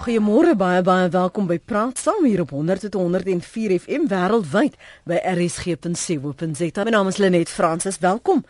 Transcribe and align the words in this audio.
Goeiemôre 0.00 0.54
baie 0.56 0.80
baie 0.80 1.10
welkom 1.12 1.44
by 1.44 1.58
Praat 1.60 1.98
Saam 2.00 2.24
hier 2.24 2.40
op 2.40 2.54
100.104 2.56 3.74
FM 3.82 4.06
wêreldwyd 4.08 4.78
by 5.04 5.18
rsg.co.za. 5.28 6.84
My 6.86 6.94
naam 6.94 7.10
is 7.10 7.18
Lenet 7.20 7.52
Fransis. 7.52 7.98
Welkom. 8.00 8.40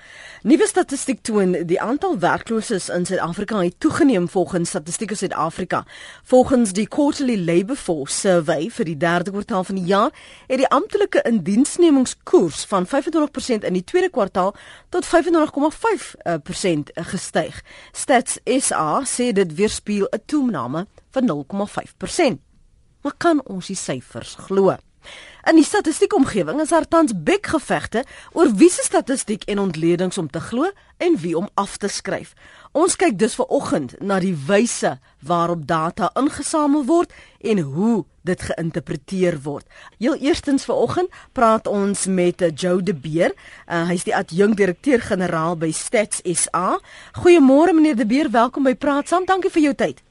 Nuwe 0.46 0.68
statistiek 0.70 1.18
toon 1.26 1.56
die 1.66 1.80
aantal 1.82 2.14
werklooses 2.22 2.86
in 2.94 3.02
Suid-Afrika 3.02 3.64
het 3.64 3.74
toegeneem 3.82 4.28
volgens 4.30 4.68
Statistiek 4.70 5.10
Suid-Afrika. 5.10 5.82
Volgens 6.22 6.70
die 6.70 6.86
Quarterly 6.86 7.34
Labour 7.34 7.76
Force 7.76 8.14
Survey 8.20 8.70
vir 8.70 8.86
die 8.92 8.96
derde 8.96 9.34
kwartaal 9.34 9.66
van 9.72 9.82
die 9.82 9.90
jaar 9.90 10.14
het 10.46 10.62
die 10.62 10.70
amptelike 10.70 11.24
indiensnemingskoers 11.26 12.62
van 12.70 12.86
25% 12.86 13.66
in 13.66 13.74
die 13.74 13.84
tweede 13.84 14.14
kwartaal 14.14 14.54
tot 14.94 15.02
25,5% 15.02 16.94
gestyg. 17.10 17.58
Stats 17.90 18.38
SA 18.46 19.02
sê 19.02 19.32
dit 19.34 19.58
weerspieël 19.58 20.06
'n 20.14 20.22
toename 20.30 20.86
van 21.10 21.30
0,5%. 21.30 22.38
Maar 23.02 23.16
kan 23.16 23.40
ons 23.44 23.66
die 23.66 23.76
syfers 23.76 24.34
glo? 24.46 24.76
In 25.48 25.56
die 25.56 25.64
statistiekomgewing 25.64 26.60
is 26.60 26.68
daar 26.68 26.84
tans 26.88 27.14
bekgevegte 27.16 28.04
oor 28.36 28.50
wie 28.60 28.68
se 28.70 28.82
statistiek 28.84 29.46
en 29.48 29.58
ontledings 29.58 30.18
om 30.18 30.28
te 30.30 30.40
glo 30.40 30.68
en 31.00 31.16
wie 31.22 31.36
om 31.36 31.48
af 31.54 31.76
te 31.80 31.88
skryf. 31.88 32.34
Ons 32.76 32.96
kyk 33.00 33.16
dus 33.18 33.38
ver 33.38 33.48
oggend 33.48 33.94
na 34.04 34.18
die 34.20 34.34
wyse 34.46 34.98
waarop 35.24 35.64
data 35.66 36.10
ingesamel 36.20 36.84
word 36.84 37.14
en 37.40 37.62
hoe 37.72 38.04
dit 38.28 38.42
geïnterpreteer 38.50 39.40
word. 39.42 39.64
Heel 39.96 40.20
eerstens 40.20 40.68
ver 40.68 40.76
oggend 40.76 41.08
praat 41.32 41.66
ons 41.66 42.04
met 42.06 42.44
Joe 42.54 42.82
De 42.82 42.94
Beer. 42.94 43.32
Uh, 43.64 43.88
Hy's 43.88 44.04
die 44.04 44.16
adjunkdirekteur-generaal 44.16 45.56
by 45.56 45.72
Stats 45.72 46.20
SA. 46.36 46.76
Goeiemôre 47.24 47.72
meneer 47.72 47.96
De 47.96 48.06
Beer, 48.06 48.30
welkom 48.30 48.68
by 48.68 48.76
Praat 48.76 49.08
Saam. 49.08 49.24
Dankie 49.24 49.50
vir 49.56 49.70
jou 49.70 49.74
tyd. 49.74 50.04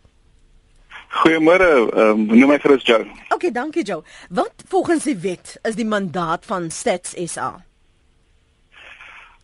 Goeiemôre, 1.10 1.70
ehm 1.90 2.10
um, 2.10 2.26
noem 2.38 2.54
my 2.54 2.60
gerus 2.62 2.86
Joe. 2.86 3.06
Okay, 3.34 3.52
dankie 3.52 3.84
Joe. 3.84 4.04
Wat 4.30 4.54
volgens 4.68 5.04
die 5.04 5.18
wet 5.18 5.58
is 5.64 5.76
die 5.76 5.86
mandaat 5.86 6.46
van 6.46 6.70
Stats 6.70 7.16
SA? 7.26 7.50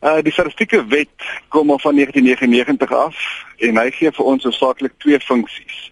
Uh 0.05 0.21
die 0.21 0.31
statistieke 0.31 0.83
wet 0.85 1.25
kom 1.49 1.71
al 1.73 1.79
van 1.79 1.95
1999 1.95 2.91
af 2.93 3.17
en 3.57 3.77
hy 3.81 3.89
gee 3.91 4.11
vir 4.11 4.25
ons 4.25 4.45
hoofsaaklik 4.45 4.93
twee 5.01 5.19
funksies. 5.19 5.89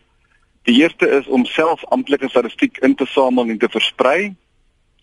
Die 0.69 0.75
eerste 0.83 1.09
is 1.09 1.25
om 1.27 1.45
self 1.45 1.81
amptelike 1.89 2.30
statistiek 2.30 2.77
in 2.85 2.95
te 2.95 3.05
samel 3.09 3.49
en 3.49 3.58
te 3.58 3.69
versprei. 3.69 4.35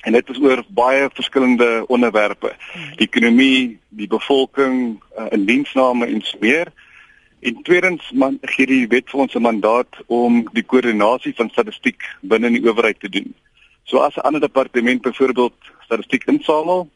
En 0.06 0.12
dit 0.12 0.30
is 0.30 0.38
oor 0.40 0.62
baie 0.68 1.08
verskillende 1.12 1.84
onderwerpe. 1.92 2.54
Die 2.96 3.08
ekonomie, 3.10 3.80
die 3.88 4.06
bevolking, 4.08 5.00
uh, 5.18 5.26
indiensname 5.34 6.06
en 6.06 6.22
so 6.24 6.38
meer. 6.40 6.70
En 7.40 7.62
tweedens 7.62 8.10
man 8.12 8.38
gee 8.42 8.66
die 8.66 8.86
wet 8.88 9.10
vir 9.10 9.20
ons 9.20 9.34
'n 9.34 9.42
mandaat 9.42 9.96
om 10.06 10.48
die 10.52 10.62
koördinasie 10.62 11.34
van 11.34 11.48
statistiek 11.50 12.02
binne 12.20 12.50
die 12.50 12.64
owerheid 12.68 13.00
te 13.00 13.08
doen. 13.08 13.34
So 13.84 13.98
as 13.98 14.16
'n 14.16 14.20
ander 14.20 14.40
departement 14.40 15.02
byvoorbeeld 15.02 15.56
statistiek 15.84 16.24
insamel, 16.24 16.90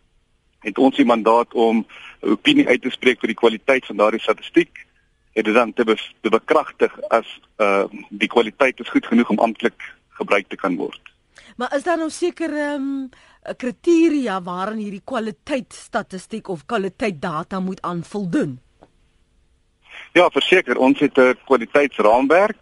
het 0.60 0.78
ons 0.78 0.96
die 0.96 1.04
mandaat 1.04 1.54
om 1.54 1.86
'n 2.22 2.30
opinie 2.30 2.68
uit 2.68 2.82
te 2.82 2.90
spreek 2.90 3.22
oor 3.22 3.32
die 3.32 3.42
kwaliteit 3.42 3.86
van 3.86 3.96
daardie 3.96 4.20
statistiek 4.20 4.86
en 5.32 5.42
dit 5.42 5.54
dan 5.54 5.72
te, 5.72 5.84
be 5.84 5.96
te 6.20 6.28
bekragtig 6.30 7.00
as 7.08 7.40
uh 7.58 7.84
die 8.08 8.28
kwaliteit 8.28 8.80
is 8.80 8.88
goed 8.88 9.06
genoeg 9.06 9.30
om 9.30 9.38
amptelik 9.38 9.94
gebruik 10.08 10.48
te 10.48 10.56
kan 10.56 10.76
word. 10.76 11.00
Maar 11.56 11.74
is 11.76 11.82
daar 11.82 11.98
nou 11.98 12.10
seker 12.10 12.50
ehm 12.56 12.82
um, 12.82 13.08
kriteria 13.56 14.42
waaraan 14.42 14.78
hierdie 14.78 15.04
kwaliteit 15.04 15.72
statistiek 15.72 16.48
of 16.48 16.66
kwaliteit 16.66 17.22
data 17.22 17.60
moet 17.60 17.82
aan 17.82 18.04
voldoen? 18.04 18.60
Ja, 20.14 20.28
verseker, 20.30 20.78
ons 20.78 21.00
het 21.02 21.18
'n 21.18 21.34
kwaliteitsraamwerk 21.44 22.56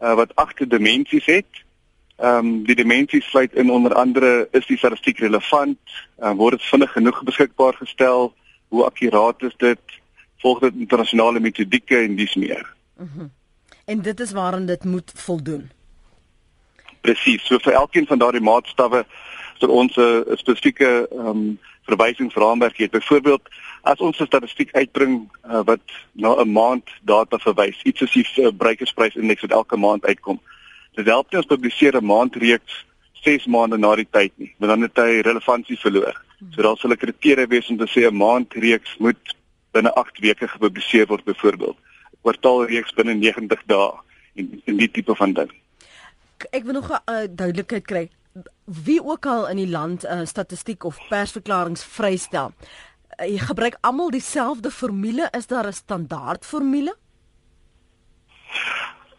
uh, 0.00 0.14
wat 0.14 0.34
agter 0.34 0.68
dimensies 0.68 1.26
het. 1.26 1.52
Ehm 2.16 2.46
um, 2.46 2.64
die 2.64 2.74
dimensies 2.74 3.28
sluit 3.28 3.54
in 3.54 3.70
onder 3.70 3.94
andere 3.94 4.48
is 4.52 4.66
die 4.66 4.78
statistiek 4.78 5.18
relevant, 5.18 5.78
uh, 6.18 6.32
word 6.32 6.58
dit 6.58 6.68
vinnig 6.68 6.92
genoeg 6.92 7.22
beskikbaar 7.22 7.74
gestel, 7.74 8.34
hoe 8.68 8.84
akkuraat 8.84 9.42
is 9.42 9.56
dit, 9.56 9.80
volg 10.38 10.58
dit 10.60 10.74
internasionale 10.74 11.40
metodieke 11.40 11.96
en 11.96 12.16
dis 12.16 12.34
meer. 12.34 12.74
Mhm. 12.96 13.18
Mm 13.18 13.30
en 13.84 14.02
dit 14.02 14.20
is 14.20 14.32
waaraan 14.32 14.66
dit 14.66 14.84
moet 14.84 15.12
voldoen. 15.14 15.70
Presies. 17.00 17.46
So 17.46 17.58
vir 17.58 17.72
elkeen 17.72 18.06
van 18.06 18.18
daardie 18.18 18.40
maatstawwe 18.40 19.04
sal 19.58 19.68
ons 19.68 19.96
'n 19.96 20.36
spesifieke 20.36 21.08
ehm 21.10 21.26
um, 21.26 21.58
verwysingsraamwerk 21.84 22.78
hê. 22.78 22.88
Byvoorbeeld, 22.90 23.48
as 23.84 24.00
ons 24.00 24.18
'n 24.20 24.26
statistiek 24.26 24.72
uitbring 24.72 25.28
uh, 25.44 25.62
wat 25.64 25.84
na 26.12 26.34
'n 26.40 26.52
maand 26.52 26.88
data 27.02 27.38
verwys, 27.38 27.82
iets 27.84 27.98
soos 27.98 28.12
die 28.12 28.26
uh, 28.42 28.52
bruikersprysindeks 28.52 29.40
wat 29.40 29.50
elke 29.50 29.76
maand 29.76 30.04
uitkom. 30.04 30.40
Dit 30.94 31.06
help 31.06 31.30
nie 31.30 31.38
ons 31.38 31.52
publiseer 31.52 31.96
'n 31.96 32.04
maandreeks 32.04 32.84
6 33.24 33.46
maande 33.46 33.78
na 33.78 33.94
die 33.96 34.08
tyd 34.10 34.32
nie, 34.36 34.54
want 34.58 34.70
dan 34.72 34.82
het 34.82 34.96
hy 34.96 35.20
relevantie 35.20 35.78
verloor. 35.78 36.16
So 36.52 36.62
daar 36.62 36.76
sal 36.76 36.90
'n 36.90 36.96
kriteria 36.96 37.46
wees 37.46 37.68
om 37.70 37.78
te 37.78 37.88
sê 37.88 38.08
'n 38.08 38.16
maandreeks 38.16 38.96
moet 38.98 39.36
binne 39.72 39.92
8 39.94 40.18
weke 40.20 40.48
gepubliseer 40.48 41.06
word 41.06 41.24
byvoorbeeld. 41.24 41.76
'n 41.76 42.18
Kwartaalreeks 42.22 42.94
binne 42.94 43.14
90 43.14 43.62
dae 43.66 43.92
en 44.34 44.62
en 44.64 44.76
die 44.76 44.90
tipe 44.90 45.14
van 45.14 45.32
ding. 45.32 45.50
Ek 46.50 46.64
wil 46.64 46.72
nog 46.72 46.90
'n 46.90 47.10
uh, 47.10 47.28
duidelikheid 47.30 47.86
kry 47.86 48.10
wie 48.64 49.02
ook 49.04 49.26
al 49.26 49.48
in 49.48 49.56
die 49.56 49.68
land 49.68 50.04
uh, 50.04 50.24
statistiek 50.24 50.84
of 50.84 50.98
persverklaringe 51.08 51.76
vrystel, 51.76 52.52
jy 53.18 53.38
gebruik 53.38 53.76
almal 53.80 54.10
dieselfde 54.10 54.70
formule, 54.70 55.28
is 55.32 55.46
daar 55.46 55.66
'n 55.66 55.72
standaard 55.72 56.44
formule? 56.44 56.94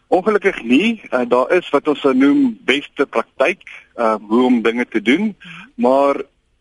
Ongelukkig 0.08 0.62
nie. 0.62 1.02
Uh, 1.10 1.28
daar 1.28 1.50
is 1.52 1.70
wat 1.70 1.88
ons 1.88 2.02
noem 2.02 2.58
beste 2.64 3.06
praktyk, 3.06 3.62
uh 3.96 4.16
hoe 4.28 4.44
om 4.44 4.62
dinge 4.62 4.86
te 4.88 5.02
doen, 5.02 5.36
maar 5.74 6.14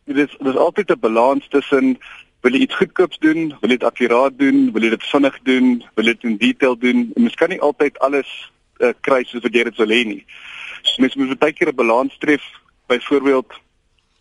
dit 0.05 0.17
is 0.17 0.37
dis 0.39 0.55
altyd 0.55 0.89
'n 0.91 0.99
balans 0.99 1.47
tussen 1.47 1.97
wil 2.45 2.53
jy 2.53 2.59
iets 2.59 2.77
goedkoops 2.77 3.17
doen, 3.17 3.47
wil 3.61 3.71
jy 3.73 3.77
dit 3.77 3.83
akkuraat 3.83 4.37
doen, 4.37 4.71
wil 4.73 4.83
jy 4.85 4.89
dit 4.89 5.05
vinnig 5.09 5.37
doen, 5.43 5.69
wil 5.95 6.05
jy 6.05 6.13
dit 6.13 6.23
in 6.29 6.37
detail 6.37 6.77
doen. 6.77 7.11
En 7.15 7.25
mens 7.25 7.37
kan 7.39 7.49
nie 7.49 7.61
altyd 7.61 7.97
alles 8.05 8.29
uh, 8.77 8.93
kry 9.01 9.23
soos 9.23 9.41
wat 9.41 9.53
jy 9.53 9.63
dit 9.63 9.77
wil 9.81 9.93
hê 9.93 10.01
nie. 10.05 10.25
So 10.83 11.01
mens 11.01 11.15
moet 11.17 11.39
baie 11.41 11.53
keer 11.53 11.73
'n 11.73 11.75
balans 11.75 12.17
tref. 12.21 12.43
Byvoorbeeld 12.87 13.53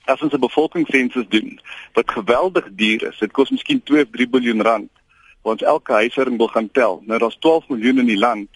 as 0.05 0.23
ons 0.23 0.33
'n 0.33 0.41
bevolkingssensus 0.41 1.29
doen 1.29 1.61
wat 1.93 2.11
geweldig 2.11 2.69
duur 2.73 3.03
is. 3.09 3.19
Dit 3.19 3.33
kos 3.33 3.51
miskien 3.51 3.83
2 3.83 4.03
of 4.03 4.11
3 4.11 4.29
miljard 4.31 4.61
rand. 4.61 4.91
Want 5.43 5.63
elke 5.63 5.93
huishouding 5.93 6.37
wil 6.37 6.49
gaan 6.49 6.71
tel. 6.71 7.03
Nou 7.07 7.19
daar's 7.19 7.37
12 7.41 7.69
miljoen 7.69 7.99
in 7.99 8.07
die 8.07 8.19
land. 8.19 8.49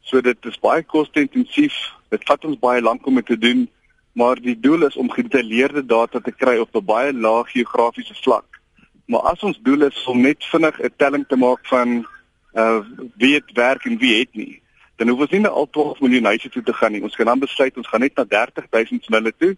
So 0.00 0.20
dit 0.20 0.44
is 0.44 0.58
baie 0.58 0.82
koste-intensief. 0.82 1.74
Dit 2.08 2.24
vat 2.24 2.44
ons 2.44 2.58
baie 2.58 2.80
lank 2.82 3.06
om 3.06 3.14
dit 3.14 3.26
te 3.26 3.38
doen, 3.38 3.68
maar 4.12 4.40
die 4.40 4.60
doel 4.60 4.86
is 4.86 4.96
om 4.96 5.10
gedetailleerde 5.10 5.86
data 5.86 6.20
te 6.20 6.32
kry 6.32 6.58
op 6.58 6.76
'n 6.76 6.84
baie 6.84 7.12
lae 7.12 7.44
geografiese 7.44 8.14
vlak. 8.14 8.60
Maar 9.06 9.20
as 9.20 9.42
ons 9.42 9.58
doel 9.62 9.82
is 9.82 10.04
om 10.04 10.20
net 10.20 10.44
vinnig 10.44 10.80
'n 10.80 10.92
telling 10.96 11.24
te 11.28 11.36
maak 11.36 11.66
van 11.66 12.06
uh 12.54 12.80
wie 13.16 13.34
het 13.34 13.52
werk 13.52 13.84
en 13.84 13.98
wie 13.98 14.18
het 14.18 14.34
nie, 14.34 14.62
dan 14.96 15.08
hoef 15.08 15.20
ons 15.20 15.30
nie 15.30 15.40
na 15.40 15.48
al 15.48 15.68
12 15.70 16.00
miljoen 16.00 16.24
huise 16.24 16.48
toe 16.48 16.62
te 16.62 16.72
gaan 16.72 16.92
nie. 16.92 17.02
Ons 17.02 17.16
kan 17.16 17.26
dan 17.26 17.38
besluit 17.38 17.76
ons 17.76 17.88
gaan 17.88 18.00
net 18.00 18.16
na 18.16 18.24
30 18.24 18.66
000 18.70 19.02
smille 19.02 19.32
toe, 19.38 19.56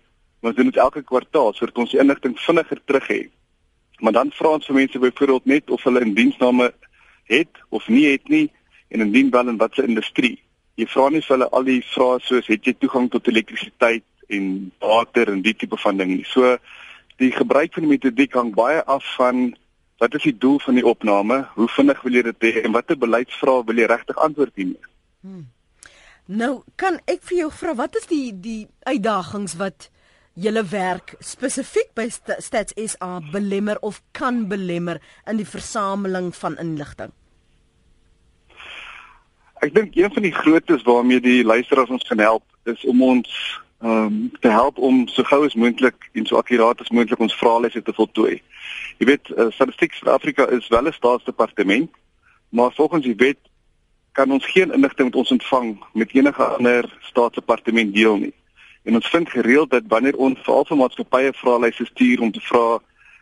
ons 0.49 0.57
doen 0.57 0.71
dit 0.71 0.77
elke 0.77 1.03
kwartaal 1.03 1.53
sodat 1.55 1.79
ons 1.79 1.91
die 1.93 2.01
inligting 2.01 2.37
vinniger 2.41 2.81
terug 2.85 3.07
het. 3.07 3.31
Maar 4.01 4.13
dan 4.13 4.31
vra 4.33 4.55
ons 4.57 4.67
vir 4.67 4.79
mense 4.79 4.99
byvoorbeeld 4.99 5.45
net 5.45 5.71
of 5.71 5.83
hulle 5.85 6.01
'n 6.05 6.15
diensname 6.15 6.73
het 7.25 7.61
of 7.69 7.89
nie 7.89 8.07
het 8.13 8.29
nie 8.29 8.51
en 8.89 9.01
indien 9.01 9.31
wel 9.31 9.49
in 9.49 9.57
watter 9.57 9.85
industrie. 9.85 10.43
Jy 10.75 10.87
vra 10.87 11.09
nie 11.09 11.21
vir 11.21 11.37
hulle 11.37 11.51
al 11.51 11.65
die 11.65 11.83
vrae 11.83 12.19
soos 12.21 12.47
het 12.47 12.65
jy 12.65 12.75
toegang 12.79 13.11
tot 13.11 13.29
elektrisiteit 13.29 14.05
en 14.29 14.73
water 14.79 15.29
en 15.29 15.43
die 15.43 15.55
tipe 15.55 15.77
van 15.77 15.97
ding 15.97 16.11
nie. 16.17 16.25
So 16.25 16.57
die 17.17 17.31
gebruik 17.31 17.75
van 17.75 17.83
die 17.83 17.93
metodiek 17.93 18.35
hang 18.35 18.55
baie 18.55 18.85
af 18.85 19.05
van 19.17 19.57
wat 20.01 20.15
is 20.15 20.23
die 20.23 20.39
doel 20.39 20.59
van 20.65 20.75
die 20.75 20.87
opname? 20.87 21.43
Hoe 21.55 21.69
vinnig 21.69 22.03
wil 22.03 22.15
jy 22.17 22.23
dit 22.23 22.45
hê 22.49 22.63
en 22.65 22.73
watter 22.73 22.97
beleidsvrae 22.97 23.65
wil 23.69 23.77
jy 23.77 23.89
regtig 23.91 24.17
antwoord 24.17 24.55
hiermee? 24.55 24.87
Hmm. 25.21 25.49
Nou, 26.31 26.63
kan 26.77 27.01
ek 27.11 27.25
vir 27.29 27.43
jou 27.43 27.51
vra 27.53 27.75
wat 27.75 27.97
is 27.99 28.07
die 28.07 28.31
die 28.33 28.69
uitdagings 28.87 29.59
wat 29.61 29.91
julle 30.35 30.63
werk 30.71 31.15
spesifiek 31.21 31.95
by 31.95 32.09
Stats 32.11 32.75
SA 32.77 33.21
belemmer 33.33 33.79
of 33.81 34.03
kan 34.13 34.49
belemmer 34.49 35.01
in 35.27 35.37
die 35.37 35.49
versameling 35.49 36.35
van 36.37 36.59
inligting? 36.59 37.13
Ek 39.61 39.75
dink 39.75 39.97
een 39.97 40.13
van 40.13 40.23
die 40.23 40.35
grootes 40.35 40.83
waarmee 40.83 41.21
die 41.21 41.45
luisteraars 41.45 41.91
ons 41.91 42.07
kan 42.09 42.19
help 42.19 42.45
is 42.65 42.85
om 42.85 43.03
ons 43.03 43.29
ehm 43.81 44.07
um, 44.07 44.33
te 44.41 44.49
help 44.53 44.79
om 44.79 45.07
so 45.09 45.25
gou 45.25 45.45
as 45.47 45.55
moontlik 45.57 46.11
en 46.13 46.27
so 46.27 46.37
akkuraat 46.37 46.81
as 46.81 46.91
moontlik 46.93 47.21
ons 47.21 47.37
vraelyste 47.37 47.81
te 47.83 47.95
voltooi. 47.97 48.43
Jy 49.01 49.07
weet, 49.09 49.31
uh, 49.33 49.47
Statistiek 49.57 49.95
Suid-Afrika 49.97 50.45
is 50.53 50.69
wel 50.69 50.89
'n 50.89 50.93
staatsdepartement, 50.93 51.91
maar 52.49 52.73
volgens 52.73 53.05
die 53.05 53.17
wet 53.17 53.39
kan 54.13 54.33
ons 54.33 54.47
geen 54.47 54.73
inligting 54.73 55.09
wat 55.09 55.21
ons 55.23 55.31
ontvang 55.31 55.85
met 55.93 56.13
enige 56.13 56.45
ander 56.45 56.99
staatsdepartement 57.01 57.95
deel 57.95 58.17
nie. 58.17 58.35
En 58.83 58.95
ons 58.95 59.11
vind 59.13 59.31
gereeld 59.31 59.71
dat 59.71 59.89
wanneer 59.89 60.17
ons 60.17 60.41
veral 60.43 60.65
vir 60.65 60.77
maatskappye 60.77 61.33
vraelyste 61.37 61.87
stuur 61.87 62.21
om 62.21 62.33
te 62.33 62.41
vra 62.41 62.81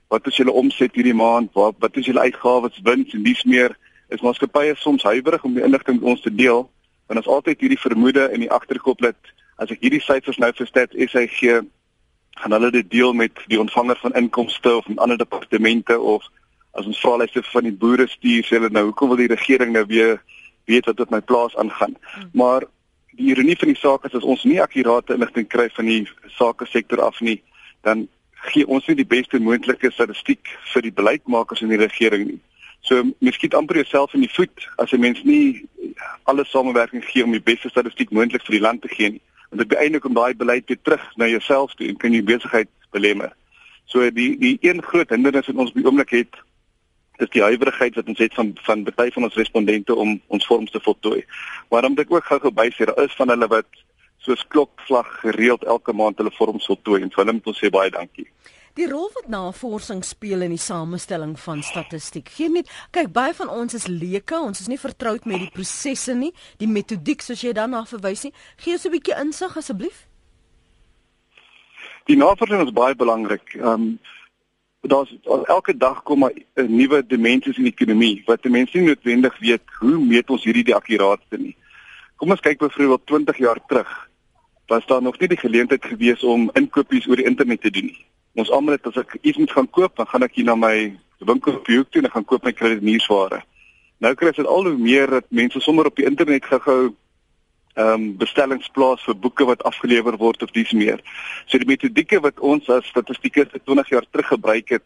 wat 0.08 0.26
is 0.26 0.36
julle 0.40 0.54
omset 0.56 0.94
hierdie 0.94 1.16
maand, 1.16 1.52
wat 1.52 1.76
wat 1.78 1.96
is 1.96 2.06
julle 2.06 2.24
uitgawes, 2.24 2.80
wins 2.82 3.12
en 3.12 3.22
dis 3.22 3.42
meer, 3.44 3.74
is 4.08 4.22
maatskappye 4.24 4.74
soms 4.76 5.02
huiwerig 5.02 5.44
om 5.44 5.54
die 5.54 5.64
inligting 5.64 6.00
met 6.00 6.10
ons 6.14 6.24
te 6.24 6.34
deel 6.34 6.68
want 7.08 7.20
ons 7.24 7.34
altyd 7.34 7.60
hierdie 7.64 7.80
vermoede 7.80 8.28
in 8.36 8.44
die 8.44 8.50
agterkop 8.52 9.00
dat 9.00 9.32
as 9.56 9.70
ek 9.72 9.80
hierdie 9.80 10.02
syfers 10.04 10.38
nou 10.38 10.50
vir 10.54 10.68
Stats 10.68 10.96
SA 11.12 11.24
gee, 11.32 11.60
gaan 12.38 12.54
hulle 12.54 12.70
dit 12.70 12.90
deel 12.92 13.14
met 13.16 13.40
die 13.50 13.60
ontvanger 13.60 13.96
van 14.02 14.14
inkomste 14.20 14.76
of 14.76 14.88
met 14.88 15.00
ander 15.02 15.18
departemente 15.18 15.96
of 15.98 16.26
as 16.78 16.86
ons 16.86 17.00
vraelyste 17.00 17.42
van 17.48 17.66
die 17.66 17.74
boere 17.74 18.06
stuur, 18.06 18.44
sê 18.44 18.58
hulle 18.58 18.70
nou 18.70 18.90
hoekom 18.90 19.10
wil 19.10 19.22
die 19.22 19.32
regering 19.32 19.72
nou 19.74 19.86
weer 19.88 20.20
weet 20.68 20.86
wat 20.86 21.00
op 21.00 21.10
my 21.10 21.20
plaas 21.24 21.56
aangaan. 21.56 21.96
Hmm. 21.96 22.28
Maar 22.32 22.68
die 23.18 23.32
ironie 23.32 23.56
van 23.58 23.72
die 23.72 23.78
saak 23.78 24.06
is 24.06 24.14
as 24.14 24.26
ons 24.26 24.44
nie 24.46 24.60
akkurate 24.62 25.16
inligting 25.16 25.48
kry 25.50 25.66
van 25.74 25.90
die 25.90 26.04
sake 26.38 26.66
sektor 26.70 27.02
af 27.02 27.18
nie, 27.20 27.40
dan 27.86 28.06
gee 28.52 28.66
ons 28.66 28.86
nie 28.86 28.96
die 29.00 29.08
beste 29.08 29.40
moontlike 29.42 29.90
statistiek 29.90 30.52
vir 30.72 30.86
die 30.86 30.94
beleidsmakers 30.94 31.64
in 31.66 31.72
die 31.74 31.80
regering 31.80 32.28
nie. 32.28 32.40
So 32.86 33.02
miskien 33.24 33.56
amper 33.58 33.80
jouself 33.80 34.14
in 34.14 34.22
die 34.22 34.30
voet 34.30 34.68
as 34.78 34.92
'n 34.92 35.00
mens 35.00 35.22
nie 35.24 35.66
alle 36.24 36.44
samewerking 36.44 37.04
gee 37.04 37.24
om 37.24 37.32
die 37.32 37.42
beste 37.42 37.68
statistiek 37.68 38.10
moontlik 38.10 38.44
vir 38.46 38.54
die 38.54 38.66
land 38.66 38.82
te 38.82 38.88
gee 38.88 39.10
nie. 39.10 39.20
Want 39.50 39.62
dit 39.62 39.68
beïnvloed 39.68 40.04
om 40.04 40.14
daai 40.14 40.34
beleid 40.34 40.68
weer 40.68 40.82
terug 40.82 41.04
na 41.16 41.26
jouself 41.26 41.74
toe 41.74 41.88
en 41.88 41.96
kan 41.96 42.12
jy 42.12 42.22
besigheid 42.22 42.68
belemmer. 42.90 43.32
So 43.86 44.10
die 44.10 44.38
die 44.38 44.58
een 44.60 44.82
groot 44.82 45.10
hindernis 45.10 45.46
wat 45.46 45.56
ons 45.56 45.70
op 45.70 45.76
die 45.76 45.86
oomblik 45.86 46.10
het 46.10 46.36
is 47.18 47.30
die 47.34 47.42
huiwerigheid 47.42 47.98
wat 47.98 48.08
ons 48.08 48.18
het 48.22 48.34
van 48.34 48.52
van 48.66 48.84
baie 48.88 49.12
van 49.12 49.26
ons 49.28 49.38
respondente 49.40 49.94
om 49.94 50.20
ons 50.26 50.46
vorms 50.46 50.70
te 50.70 50.80
voltooi. 50.80 51.24
Maar 51.70 51.82
dan 51.82 51.94
moet 51.94 52.06
ek 52.06 52.12
ook 52.12 52.30
gou-gou 52.30 52.52
bysê 52.54 52.86
daar 52.86 53.04
is 53.04 53.16
van 53.18 53.34
hulle 53.34 53.48
wat 53.50 53.84
soos 54.26 54.44
klokslag 54.54 55.08
gereeld 55.22 55.64
elke 55.64 55.92
maand 55.92 56.18
hulle 56.20 56.34
vorms 56.36 56.66
voltooi 56.66 57.02
en 57.02 57.10
vir 57.10 57.24
hulle 57.24 57.36
moet 57.38 57.52
ons 57.52 57.60
sê 57.62 57.70
baie 57.74 57.90
dankie. 57.90 58.28
Die 58.78 58.86
rol 58.86 59.08
wat 59.16 59.26
navorsing 59.32 60.04
speel 60.06 60.44
in 60.46 60.52
die 60.54 60.62
samestelling 60.62 61.32
van 61.42 61.64
statistiek. 61.66 62.28
Geen 62.30 62.54
net 62.54 62.68
kyk 62.94 63.08
baie 63.14 63.32
van 63.34 63.48
ons 63.50 63.74
is 63.74 63.88
leuke, 63.90 64.38
ons 64.38 64.60
is 64.62 64.68
nie 64.70 64.78
vertroud 64.78 65.26
met 65.26 65.42
die 65.42 65.50
prosesse 65.54 66.14
nie, 66.14 66.30
die 66.62 66.70
metodiek 66.70 67.24
soos 67.24 67.42
jy 67.42 67.56
daarna 67.58 67.82
verwys 67.90 68.22
nie. 68.28 68.34
Gee 68.62 68.78
ons 68.78 68.86
'n 68.86 68.94
bietjie 68.94 69.18
insig 69.18 69.56
asseblief. 69.56 70.06
Die 72.06 72.16
navorsing 72.16 72.62
is 72.62 72.72
baie 72.72 72.94
belangrik. 72.94 73.54
Ehm 73.54 73.66
um, 73.66 73.98
daar's 74.88 75.14
elke 75.44 75.76
dag 75.76 76.02
kom 76.02 76.24
'n 76.24 76.76
nuwe 76.76 77.06
dimensies 77.06 77.56
in 77.56 77.64
die 77.64 77.72
ekonomie 77.72 78.22
wat 78.26 78.44
mense 78.44 78.76
nie 78.78 78.86
noodwendig 78.86 79.38
weet 79.38 79.62
hoe 79.78 79.98
meet 79.98 80.30
ons 80.30 80.44
hierdie 80.44 80.64
die 80.64 80.74
akkuraatste 80.74 81.38
nie. 81.38 81.56
Kom 82.16 82.30
ons 82.30 82.40
kyk 82.40 82.58
byvoorbeeld 82.58 83.06
20 83.06 83.36
jaar 83.38 83.60
terug. 83.66 84.08
Was 84.66 84.86
daar 84.86 85.02
nog 85.02 85.18
nie 85.18 85.28
die 85.28 85.36
geleentheid 85.36 85.84
gewees 85.84 86.22
om 86.22 86.50
inkopies 86.54 87.06
oor 87.06 87.16
die 87.16 87.24
internet 87.24 87.60
te 87.60 87.70
doen 87.70 87.84
nie. 87.84 88.04
Ons 88.34 88.50
almal 88.50 88.76
het 88.76 88.86
as 88.86 88.96
ek 88.96 89.16
iets 89.22 89.38
moet 89.38 89.50
gaan 89.50 89.70
koop, 89.70 89.96
dan 89.96 90.06
gaan 90.06 90.22
ek 90.22 90.34
hier 90.34 90.44
na 90.44 90.54
my 90.54 90.98
winkel 91.18 91.56
op 91.58 91.66
hoek 91.66 91.90
toe 91.90 92.02
en 92.02 92.10
gaan 92.10 92.24
koop 92.24 92.44
my 92.44 92.52
kredietnuusware. 92.52 93.42
Nou 93.98 94.14
kry 94.14 94.30
dit 94.30 94.46
al 94.46 94.68
hoe 94.68 94.78
meer 94.78 95.10
dat 95.10 95.26
mense 95.34 95.60
sommer 95.60 95.86
op 95.86 95.96
die 95.96 96.06
internet 96.06 96.44
gehou 96.44 96.94
ehm 97.78 97.94
um, 97.94 98.16
bestellings 98.18 98.68
plaas 98.74 99.02
vir 99.06 99.14
boeke 99.14 99.44
wat 99.46 99.62
afgelewer 99.62 100.16
word 100.18 100.42
of 100.42 100.50
dis 100.50 100.72
meer. 100.72 100.98
So 101.46 101.58
die 101.62 101.68
metodieke 101.68 102.18
wat 102.24 102.40
ons 102.40 102.66
as 102.74 102.88
statistieke 102.90 103.44
vir 103.52 103.62
20 103.70 103.92
jaar 103.94 104.06
terug 104.10 104.32
gebruik 104.34 104.72
het 104.74 104.84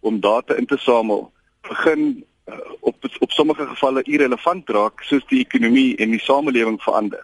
om 0.00 0.18
data 0.20 0.56
in 0.58 0.66
te 0.66 0.78
samel, 0.82 1.28
begin 1.68 2.24
uh, 2.50 2.58
op 2.80 2.96
op 3.20 3.30
sommige 3.30 3.66
gevalle 3.66 4.02
irrelevant 4.02 4.70
raak 4.70 5.06
soos 5.06 5.22
die 5.30 5.44
ekonomie 5.44 5.94
en 6.02 6.10
die 6.10 6.24
samelewing 6.24 6.80
verander. 6.82 7.22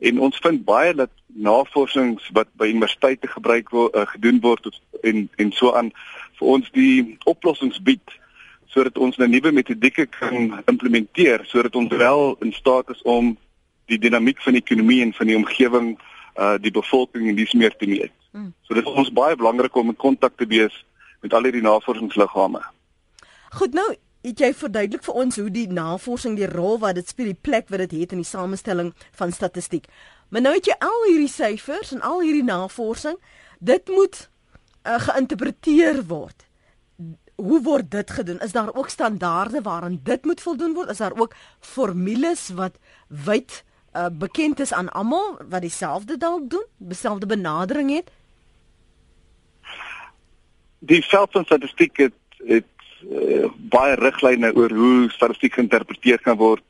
En 0.00 0.20
ons 0.20 0.40
vind 0.46 0.64
baie 0.64 0.94
dat 0.94 1.12
navorsings 1.26 2.30
wat 2.32 2.48
by 2.56 2.72
universiteite 2.72 3.28
gebruik 3.28 3.68
word 3.70 3.94
uh, 3.94 4.08
gedoen 4.16 4.40
word 4.40 4.72
en 5.02 5.28
en 5.36 5.52
so 5.52 5.76
aan 5.76 5.92
vir 6.40 6.52
ons 6.56 6.70
die 6.72 7.18
oplossings 7.24 7.82
bied 7.82 8.20
sodat 8.72 8.98
ons 8.98 9.18
'n 9.18 9.30
nuwe 9.30 9.52
metodieke 9.52 10.06
kan 10.06 10.62
implementeer 10.66 11.44
sodat 11.44 11.76
ons 11.76 11.92
wel 11.92 12.36
in 12.40 12.52
staat 12.52 12.90
is 12.90 13.02
om 13.02 13.36
die 13.86 13.98
dinamiek 13.98 14.42
van 14.42 14.56
die 14.56 14.62
ekonomie 14.62 15.02
en 15.02 15.12
van 15.12 15.30
die 15.30 15.36
omgewing 15.36 15.94
uh 16.34 16.56
die 16.58 16.72
bevolking 16.74 17.28
en 17.28 17.36
dis 17.38 17.52
meer 17.52 17.76
te 17.76 17.86
meet. 17.86 18.12
Hmm. 18.32 18.52
So 18.66 18.74
dit 18.74 18.86
is 18.86 19.02
ons 19.04 19.12
baie 19.12 19.36
belangrik 19.36 19.76
om 19.76 19.92
in 19.92 19.96
kontak 19.96 20.36
te 20.36 20.46
wees 20.50 20.74
met 21.22 21.34
al 21.34 21.46
hierdie 21.46 21.62
navorsingsliggame. 21.62 22.60
Goed 23.54 23.76
nou, 23.76 23.86
het 24.24 24.40
jy 24.40 24.50
verduidelik 24.56 25.04
vir 25.06 25.20
ons 25.20 25.36
hoe 25.38 25.50
die 25.52 25.68
navorsing 25.70 26.36
die 26.38 26.48
rol 26.50 26.78
wat 26.82 26.96
dit 26.98 27.08
speel, 27.08 27.32
die 27.32 27.44
plek 27.48 27.68
wat 27.72 27.84
dit 27.84 27.96
het 28.00 28.14
in 28.16 28.22
die 28.24 28.28
samestelling 28.28 28.92
van 29.18 29.32
statistiek. 29.32 29.86
Maar 30.32 30.46
nou 30.46 30.54
het 30.56 30.70
jy 30.70 30.76
al 30.82 31.04
hierdie 31.08 31.30
syfers 31.30 31.92
en 31.94 32.02
al 32.02 32.24
hierdie 32.24 32.46
navorsing, 32.46 33.18
dit 33.60 33.92
moet 33.92 34.16
uh, 34.24 34.96
geïnterpreteer 35.06 36.02
word. 36.08 36.46
Hoe 37.36 37.60
word 37.62 37.90
dit 37.90 38.10
gedoen? 38.16 38.40
Is 38.40 38.54
daar 38.56 38.72
ook 38.74 38.88
standaarde 38.88 39.62
waaraan 39.62 40.00
dit 40.02 40.24
moet 40.24 40.40
voldoen 40.40 40.74
word? 40.74 40.90
Is 40.90 41.02
daar 41.02 41.16
ook 41.18 41.34
formules 41.60 42.48
wat 42.56 42.78
wyd 43.08 43.62
uh, 43.96 44.06
bekend 44.12 44.60
is 44.60 44.72
aan 44.72 44.92
almal 44.92 45.38
wat 45.48 45.60
dieselfde 45.60 46.16
dalk 46.16 46.50
doen, 46.50 46.64
dieselfde 46.76 47.26
benadering 47.26 47.90
het? 47.90 48.10
Die 50.78 51.04
veld 51.04 51.30
van 51.30 51.44
statistiek 51.44 51.96
het, 51.96 52.14
het 52.46 52.64
uh, 53.10 53.46
baie 53.56 53.94
riglyne 53.94 54.54
oor 54.54 54.70
hoe 54.70 55.10
statistiek 55.10 55.52
geïnterpreteer 55.52 56.20
kan 56.20 56.36
word, 56.36 56.64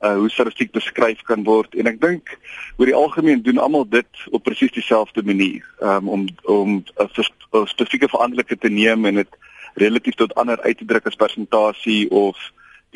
uh, 0.00 0.14
hoe 0.14 0.30
statistiek 0.30 0.72
beskryf 0.72 1.22
kan 1.22 1.44
word 1.44 1.74
en 1.74 1.90
ek 1.90 2.00
dink 2.00 2.32
oor 2.78 2.88
die 2.88 2.96
algemeen 2.96 3.42
doen 3.44 3.60
almal 3.60 3.86
dit 3.88 4.24
op 4.30 4.44
presies 4.46 4.72
dieselfde 4.72 5.22
manier 5.26 5.66
um, 5.84 6.08
om 6.08 6.26
om 6.48 6.80
'n 6.80 7.66
spesifieke 7.66 8.08
veranderlike 8.08 8.56
te 8.56 8.68
neem 8.68 9.04
en 9.04 9.20
dit 9.22 9.38
relatief 9.74 10.14
tot 10.14 10.34
ander 10.34 10.60
uit 10.62 10.78
te 10.78 10.84
druk 10.84 11.06
as 11.06 11.20
persentasie 11.20 12.10
of 12.10 12.36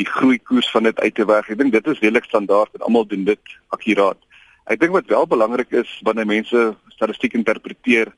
die 0.00 0.06
groei 0.06 0.38
koers 0.38 0.70
van 0.70 0.88
dit 0.88 1.00
uit 1.00 1.14
te 1.14 1.26
werk. 1.26 1.48
Ek 1.50 1.58
dink 1.58 1.72
dit 1.72 1.86
is 1.86 2.00
redelik 2.02 2.26
standaard 2.28 2.74
en 2.74 2.86
almal 2.86 3.06
doen 3.06 3.24
dit 3.24 3.56
akkuraat. 3.74 4.18
Ek 4.66 4.80
dink 4.80 4.94
wat 4.96 5.10
wel 5.12 5.26
belangrik 5.28 5.72
is 5.76 5.90
wanneer 6.02 6.26
mense 6.26 6.74
statistiek 6.96 7.34
interpreteer, 7.36 8.10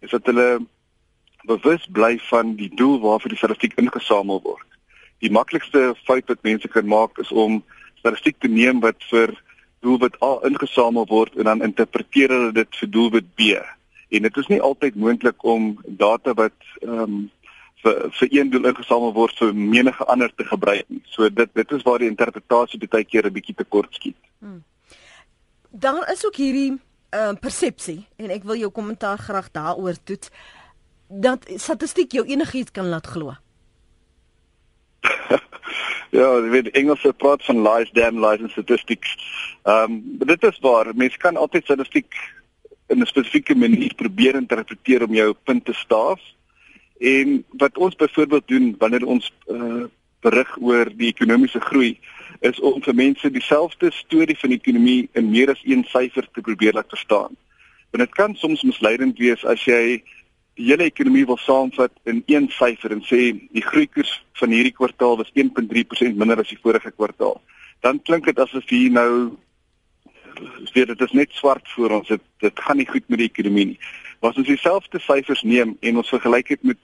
is 0.00 0.10
dat 0.10 0.26
hulle 0.26 0.62
bewus 1.48 1.86
bly 1.92 2.16
van 2.28 2.54
die 2.56 2.70
doel 2.74 2.98
waarvoor 3.00 3.32
die 3.32 3.40
statistiek 3.40 3.76
ingesamel 3.80 4.40
word. 4.44 4.66
Die 5.20 5.32
maklikste 5.32 5.94
fout 6.06 6.28
wat 6.32 6.42
mense 6.42 6.68
kan 6.68 6.88
maak 6.88 7.18
is 7.20 7.32
om 7.32 7.60
statistiek 8.00 8.38
te 8.40 8.48
neem 8.48 8.80
wat 8.80 9.00
vir 9.10 9.34
doelwit 9.84 10.16
A 10.24 10.38
ingesamel 10.48 11.06
word 11.08 11.36
en 11.36 11.48
dan 11.48 11.64
interpreteer 11.64 12.32
hulle 12.32 12.54
dit 12.56 12.80
vir 12.80 12.90
doelwit 12.96 13.28
B. 13.36 13.52
En 14.10 14.26
dit 14.26 14.40
is 14.42 14.48
nie 14.50 14.60
altyd 14.60 14.96
moontlik 14.96 15.44
om 15.44 15.76
data 15.84 16.34
wat 16.34 16.56
ehm 16.82 17.04
um, 17.04 17.20
vir 17.82 18.10
vir 18.18 18.28
een 18.30 18.50
doel 18.50 18.68
ingesamel 18.70 19.12
word 19.16 19.38
vir 19.38 19.54
menige 19.54 20.04
ander 20.04 20.32
te 20.36 20.44
gebruik 20.44 20.84
nie. 20.88 21.02
So 21.14 21.28
dit 21.28 21.54
dit 21.54 21.72
is 21.72 21.82
waar 21.82 21.98
die 21.98 22.10
interpretasie 22.10 22.80
baie 22.88 23.04
keer 23.04 23.26
'n 23.26 23.32
bietjie 23.32 23.54
te 23.54 23.64
kort 23.64 23.94
skiet. 23.94 24.16
Hmm. 24.38 24.62
Daar 25.70 26.10
is 26.12 26.26
ook 26.26 26.36
hierdie 26.36 26.78
uh, 27.14 27.32
persepsie 27.40 28.06
en 28.16 28.30
ek 28.30 28.44
wil 28.44 28.56
jou 28.56 28.70
kommentaar 28.70 29.18
graag 29.18 29.50
daaroor 29.50 29.96
toets 30.04 30.30
dat 31.08 31.46
statistiek 31.56 32.12
jou 32.12 32.26
enigiets 32.26 32.70
kan 32.70 32.88
laat 32.88 33.06
glo. 33.06 33.34
ja, 36.18 36.26
jy 36.38 36.50
weet 36.50 36.70
Engelse 36.70 37.12
praat 37.12 37.44
van 37.44 37.62
lies, 37.62 37.90
damn 37.92 38.20
lies 38.22 38.40
and 38.40 38.50
statistics. 38.50 39.16
Ehm 39.64 39.92
um, 39.92 40.18
dit 40.18 40.42
is 40.42 40.58
waar. 40.60 40.94
Mense 40.94 41.18
kan 41.18 41.36
altyd 41.36 41.64
statistiek 41.64 42.14
in 42.88 43.00
'n 43.00 43.06
spesifieke 43.06 43.54
manier 43.54 43.94
probeer 43.94 44.34
interpreteer 44.34 45.02
om 45.06 45.14
jou 45.14 45.34
punt 45.44 45.64
te 45.64 45.72
staaf. 45.72 46.20
En 47.00 47.44
wat 47.50 47.78
ons 47.78 47.96
byvoorbeeld 47.96 48.48
doen 48.48 48.74
wanneer 48.78 49.06
ons 49.06 49.32
uh, 49.48 49.84
berig 50.20 50.56
oor 50.60 50.90
die 50.96 51.08
ekonomiese 51.08 51.60
groei 51.60 51.94
is 52.44 52.60
om 52.60 52.82
vir 52.84 52.94
mense 52.94 53.30
dieselfde 53.32 53.88
storie 53.96 54.36
van 54.38 54.52
die 54.52 54.58
ekonomie 54.60 55.08
in 55.16 55.30
meer 55.32 55.52
as 55.52 55.62
een 55.64 55.84
syfer 55.88 56.28
te 56.28 56.44
probeer 56.44 56.76
laat 56.76 56.92
verstaan. 56.92 57.36
Want 57.90 58.04
dit 58.04 58.14
kan 58.14 58.36
soms 58.36 58.62
misleidend 58.68 59.18
wees 59.18 59.44
as 59.48 59.64
jy 59.64 60.02
die 60.60 60.68
hele 60.68 60.90
ekonomie 60.90 61.24
wil 61.26 61.40
saamvat 61.40 61.92
in 62.04 62.22
een 62.28 62.50
syfer 62.52 62.92
en 62.92 63.00
sê 63.08 63.22
die 63.32 63.64
groeikoers 63.64 64.12
van 64.40 64.52
hierdie 64.52 64.76
kwartaal 64.76 65.16
was 65.22 65.32
1.3% 65.32 66.20
minder 66.20 66.42
as 66.42 66.52
die 66.52 66.60
vorige 66.60 66.92
kwartaal. 66.92 67.40
Dan 67.80 68.02
klink 68.04 68.28
dit 68.28 68.38
asof 68.38 68.68
hier 68.68 68.92
nou 68.92 69.38
weet 70.74 70.92
dit 70.92 71.00
is 71.00 71.16
net 71.16 71.32
swart 71.32 71.68
voor 71.74 71.96
ons. 72.00 72.08
Dit 72.08 72.22
dit 72.44 72.60
gaan 72.64 72.76
nie 72.76 72.88
goed 72.88 73.08
met 73.08 73.24
die 73.24 73.28
ekonomie 73.32 73.66
nie. 73.72 73.80
Maar 74.20 74.30
as 74.30 74.36
ons 74.36 74.46
dieselfde 74.46 75.00
syfers 75.00 75.42
neem 75.42 75.76
en 75.80 75.96
ons 75.96 76.08
vergelyk 76.08 76.48
dit 76.48 76.62
met 76.62 76.78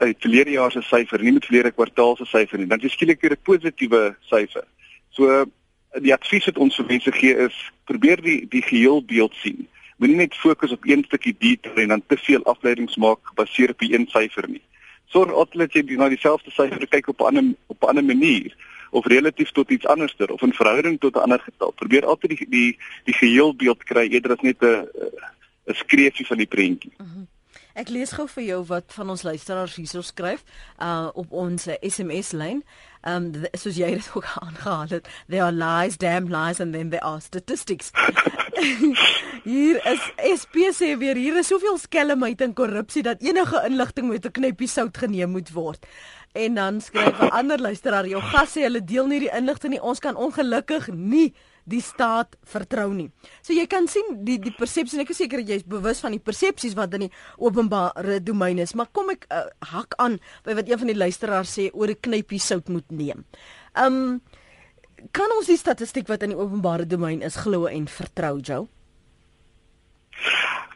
'n 0.00 0.14
verlede 0.18 0.50
jaar 0.50 0.70
se 0.70 0.82
syfer, 0.82 1.22
nie 1.22 1.32
met 1.32 1.44
verlede 1.44 1.70
kwartaal 1.70 2.16
se 2.16 2.24
syfer 2.24 2.58
nie, 2.58 2.66
dan 2.66 2.80
is 2.80 2.92
skielik 2.92 3.20
weer 3.20 3.32
'n 3.32 3.42
positiewe 3.42 4.16
syfer. 4.20 4.64
So 5.10 5.44
die 6.00 6.12
advies 6.12 6.44
wat 6.44 6.58
ons 6.58 6.76
vir 6.76 6.86
mense 6.86 7.12
gee 7.12 7.34
is 7.36 7.56
probeer 7.84 8.22
die 8.22 8.46
die 8.48 8.62
geheel 8.62 9.02
beeld 9.04 9.34
sien. 9.34 9.68
Moenie 9.96 10.16
net 10.16 10.34
fokus 10.34 10.72
op 10.72 10.84
een 10.86 11.04
stukkie 11.04 11.34
detail 11.38 11.76
en 11.76 11.88
dan 11.88 12.02
te 12.06 12.16
veel 12.16 12.44
afleidings 12.44 12.96
maak 12.96 13.18
gebaseer 13.22 13.70
op 13.70 13.82
een 13.82 14.06
syfer 14.06 14.48
nie. 14.48 14.62
Sorg 15.06 15.32
altyd 15.32 15.72
jy 15.72 15.96
na 15.96 16.08
dieselfde 16.08 16.50
syfer 16.50 16.86
kyk 16.86 17.08
op 17.08 17.20
'n 17.20 17.24
ander 17.24 17.54
op 17.66 17.82
'n 17.82 17.88
ander 17.88 18.04
manier 18.04 18.54
of 18.90 19.06
relatief 19.06 19.50
tot 19.50 19.70
iets 19.70 19.86
anderster 19.86 20.30
of 20.32 20.42
in 20.42 20.52
verhouding 20.52 21.00
tot 21.00 21.16
'n 21.16 21.24
ander 21.26 21.40
getal. 21.40 21.72
Probeer 21.72 22.06
altyd 22.06 22.30
die 22.36 22.46
die 22.48 22.78
die 23.04 23.14
geheel 23.14 23.54
beeld 23.54 23.84
kry 23.84 24.08
eerder 24.08 24.32
as 24.32 24.40
net 24.40 24.62
'n 24.62 24.88
'n 25.68 25.74
skreefie 25.74 26.26
van 26.26 26.36
die 26.36 26.46
prentjie. 26.46 26.92
Mhm. 26.96 27.08
-huh. 27.08 27.26
Ek 27.74 27.88
lees 27.88 28.10
gou 28.12 28.28
vir 28.28 28.44
jou 28.44 28.64
wat 28.66 28.84
van 28.88 29.10
ons 29.10 29.22
luisteraars 29.22 29.74
hierso 29.74 30.00
skryf 30.00 30.42
uh 30.82 31.08
op 31.14 31.32
ons 31.32 31.68
SMS 31.80 32.32
lyn. 32.32 32.64
um 33.06 33.28
soos 33.54 33.78
jy 33.78 33.90
dit 33.94 34.10
ook 34.14 34.26
aangehaal 34.42 34.90
het 34.90 35.08
there 35.28 35.44
are 35.44 35.54
lies 35.54 35.96
damn 35.96 36.28
lies 36.32 36.60
and 36.60 36.74
then 36.74 36.90
there 36.90 37.04
are 37.04 37.20
statistics 37.20 37.92
hier 39.44 39.78
is 39.86 40.02
SPC 40.42 40.96
weer 40.98 41.16
hier 41.16 41.38
is 41.38 41.50
soveel 41.52 41.78
skelmheid 41.78 42.42
en 42.42 42.54
korrupsie 42.58 43.04
dat 43.06 43.22
enige 43.22 43.62
inligting 43.66 44.08
met 44.10 44.26
'n 44.26 44.34
knippie 44.40 44.68
sout 44.68 44.96
geneem 44.98 45.30
moet 45.30 45.52
word 45.52 45.86
en 46.32 46.54
dan 46.54 46.80
skryf 46.80 47.20
'n 47.20 47.30
ander 47.30 47.60
luisteraar 47.60 48.06
jou 48.06 48.22
gas 48.22 48.56
sê 48.56 48.66
hulle 48.66 48.84
deel 48.84 49.06
nie 49.06 49.20
die 49.20 49.36
inligting 49.36 49.72
nie 49.72 49.82
ons 49.82 49.98
kan 49.98 50.16
ongelukkig 50.16 50.88
nie 50.88 51.34
die 51.68 51.82
staat 51.84 52.36
vertrou 52.48 52.88
nie. 52.94 53.08
So 53.42 53.52
jy 53.56 53.66
kan 53.70 53.88
sien 53.90 54.20
die 54.26 54.38
die 54.42 54.54
persepsie 54.56 55.00
ek 55.02 55.12
is 55.14 55.20
seker 55.22 55.44
jy's 55.44 55.66
bewus 55.68 56.00
van 56.04 56.16
die 56.16 56.22
persepsies 56.22 56.76
wat 56.78 56.94
in 56.98 57.06
die 57.06 57.12
openbare 57.36 58.18
domein 58.24 58.58
is, 58.62 58.74
maar 58.74 58.90
kom 58.92 59.12
ek 59.14 59.28
uh, 59.30 59.46
hak 59.72 59.98
aan 60.02 60.18
by 60.46 60.56
wat 60.58 60.68
een 60.68 60.82
van 60.82 60.92
die 60.92 60.98
luisteraars 60.98 61.54
sê 61.58 61.68
oor 61.72 61.92
'n 61.92 62.00
knypie 62.00 62.40
sout 62.40 62.68
moet 62.68 62.90
neem. 62.90 63.24
Um 63.76 64.20
kan 65.14 65.30
ons 65.36 65.46
die 65.46 65.58
statistiek 65.58 66.08
wat 66.08 66.22
in 66.22 66.34
die 66.34 66.40
openbare 66.40 66.86
domein 66.86 67.22
is 67.22 67.36
glo 67.36 67.66
en 67.66 67.86
vertrou, 67.86 68.40
Joe? 68.42 68.66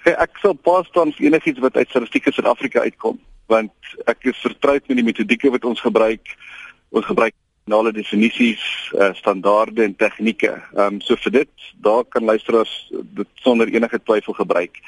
Hey, 0.05 0.15
ek 0.15 0.39
sal 0.43 0.55
pas 0.55 0.87
dan 0.95 1.13
enigiets 1.19 1.63
wat 1.63 1.77
uit 1.77 1.89
statistiek 1.91 2.27
in 2.27 2.35
Suid-Afrika 2.37 2.83
uitkom, 2.87 3.19
want 3.51 3.73
ek 4.07 4.31
is 4.31 4.39
vertroud 4.43 4.87
met 4.89 4.99
die 4.99 5.07
metodieke 5.07 5.51
wat 5.51 5.65
ons 5.65 5.83
gebruik. 5.83 6.35
Ons 6.91 7.07
gebruik 7.07 7.35
nasionale 7.65 7.93
definisies, 7.93 8.93
uh, 8.95 9.13
standaarde 9.15 9.83
en 9.83 9.97
tegnieke. 9.97 10.63
Ehm 10.75 10.95
um, 10.95 11.01
so 11.01 11.17
vir 11.17 11.33
dit, 11.33 11.49
daar 11.81 12.05
kan 12.05 12.25
luisteraars 12.25 12.91
dit 12.91 13.29
sonder 13.35 13.69
enige 13.69 14.01
twyfel 14.03 14.33
gebruik. 14.33 14.81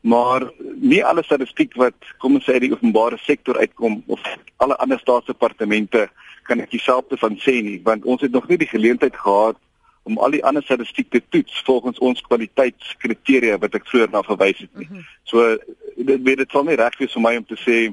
Maar 0.00 0.50
nie 0.80 1.04
alle 1.04 1.22
statistiek 1.22 1.74
wat 1.74 1.94
kom 2.18 2.34
ons 2.34 2.44
sê 2.44 2.58
die 2.58 2.72
openbare 2.72 3.18
sektor 3.18 3.58
uitkom 3.58 4.02
of 4.06 4.20
alle 4.56 4.76
ander 4.76 4.98
staatsdepartemente 4.98 6.08
kan 6.42 6.60
ek 6.60 6.70
dieselfde 6.70 7.16
van 7.16 7.36
sê 7.40 7.62
nie, 7.62 7.80
want 7.84 8.04
ons 8.04 8.20
het 8.20 8.32
nog 8.32 8.48
nie 8.48 8.58
die 8.58 8.68
geleentheid 8.68 9.16
gehad 9.16 9.56
om 10.04 10.18
al 10.18 10.30
die 10.30 10.44
ander 10.44 10.62
statistiek 10.62 11.10
te 11.10 11.22
toets 11.28 11.62
volgens 11.64 11.98
ons 11.98 12.20
kwaliteitskriteria 12.20 13.58
wat 13.58 13.74
ek 13.74 13.88
vroeër 13.88 14.10
na 14.12 14.22
verwys 14.22 14.58
het 14.58 14.72
nie. 14.76 14.88
-hmm. 14.88 15.04
So 15.24 15.56
dit 15.96 16.22
weet 16.22 16.36
dit 16.36 16.50
sal 16.50 16.64
nie 16.64 16.76
reg 16.76 16.98
wees 16.98 17.12
vir 17.12 17.22
my 17.22 17.36
om 17.36 17.46
te 17.46 17.56
sê 17.56 17.92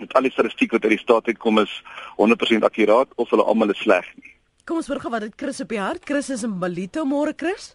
met 0.00 0.14
al 0.14 0.26
die 0.28 0.32
statistiek 0.34 0.72
wat 0.72 0.84
uit 0.86 0.96
die 0.96 1.02
staat 1.02 1.26
uitkom 1.26 1.58
is 1.62 1.72
100% 2.18 2.66
akkuraat 2.68 3.12
of 3.16 3.30
hulle 3.30 3.44
almal 3.44 3.72
is 3.74 3.82
sleg 3.84 4.06
nie. 4.16 4.34
Kom 4.64 4.80
ons 4.80 4.88
hoor 4.90 5.00
gou 5.02 5.12
wat 5.12 5.26
dit 5.26 5.36
Chris 5.36 5.60
op 5.60 5.72
die 5.72 5.80
hart. 5.80 6.04
Chris 6.04 6.30
is 6.30 6.44
in 6.46 6.58
Balito 6.62 7.04
môre 7.04 7.34
Chris. 7.36 7.74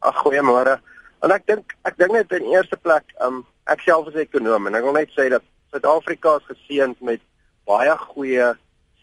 Ag 0.00 0.22
goeiemôre. 0.24 0.78
En 1.22 1.34
ek 1.34 1.46
dink 1.46 1.74
ek 1.88 1.98
dink 2.00 2.14
net 2.16 2.32
in 2.34 2.48
eerste 2.54 2.78
plek, 2.80 3.04
um, 3.22 3.42
ek 3.70 3.82
self 3.86 4.08
is 4.08 4.14
'n 4.14 4.26
ekonom 4.26 4.66
en 4.66 4.74
ek 4.74 4.82
wil 4.84 4.98
net 4.98 5.10
sê 5.14 5.28
dat 5.30 5.42
Suid-Afrika 5.70 6.36
is 6.36 6.48
geseënd 6.50 7.00
met 7.00 7.20
baie 7.66 7.94
goeie 7.96 8.54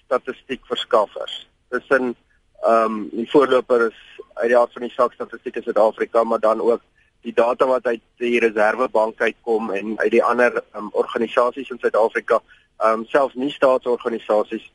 statistiekverskaffers. 0.06 1.48
Tussen 1.70 2.16
ehm 2.64 2.86
um, 2.86 3.10
die 3.14 3.30
voorloper 3.32 3.88
is 3.88 4.00
uit 4.42 4.50
die 4.52 4.58
aard 4.58 4.74
van 4.74 4.84
die 4.84 4.96
saak 4.96 5.14
statistiek 5.14 5.56
in 5.56 5.64
Suid-Afrika, 5.64 6.24
maar 6.24 6.40
dan 6.40 6.62
ook 6.62 6.82
die 7.22 7.34
data 7.34 7.68
wat 7.68 7.86
uit 7.86 8.02
die 8.18 8.40
Reservebank 8.40 9.22
uitkom 9.22 9.72
en 9.72 9.98
uit 10.00 10.12
die 10.12 10.24
ander 10.24 10.64
um, 10.76 10.90
organisasies 10.92 11.70
in 11.70 11.80
Suid-Afrika, 11.80 12.42
ehm 12.80 13.02
um, 13.02 13.06
selfs 13.06 13.36
nie 13.36 13.52
staatsorganisasies 13.52 14.70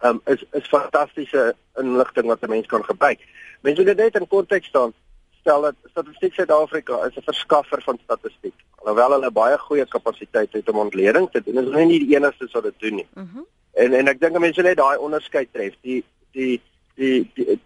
ehm 0.00 0.18
um, 0.18 0.20
is 0.34 0.42
is 0.52 0.68
fantastiese 0.68 1.54
inligting 1.78 2.26
wat 2.26 2.42
'n 2.42 2.50
mens 2.50 2.66
kan 2.66 2.84
gebruik. 2.84 3.20
Mense 3.60 3.80
moet 3.82 3.96
dit 3.96 4.04
net 4.04 4.20
in 4.20 4.28
konteks 4.28 4.66
staan. 4.66 4.92
Stel 5.40 5.60
dat 5.60 5.74
Statistiek 5.90 6.34
Suid-Afrika 6.34 7.04
is 7.06 7.16
'n 7.16 7.22
verskaffer 7.22 7.82
van 7.82 7.98
statistiek. 8.04 8.54
Alhoewel 8.74 9.10
hulle 9.10 9.30
baie 9.30 9.58
goeie 9.58 9.86
kapasiteit 9.86 10.52
het 10.52 10.68
om 10.68 10.78
ontleding 10.78 11.30
te 11.30 11.42
doen, 11.44 11.58
is 11.58 11.64
hulle 11.64 11.84
nie 11.84 11.98
die 12.06 12.16
enigste 12.16 12.48
wat 12.52 12.62
dit 12.62 12.78
doen 12.78 12.94
nie. 12.94 13.08
Mhm. 13.14 13.26
Mm 13.36 13.46
en 13.72 13.92
en 13.92 14.08
ek 14.08 14.20
dink 14.20 14.38
mense 14.38 14.62
net 14.62 14.76
daai 14.76 14.98
onderskeid 14.98 15.52
tref. 15.52 15.74
Die 15.80 16.04
die 16.32 16.60
die, 16.94 17.30
die, 17.34 17.60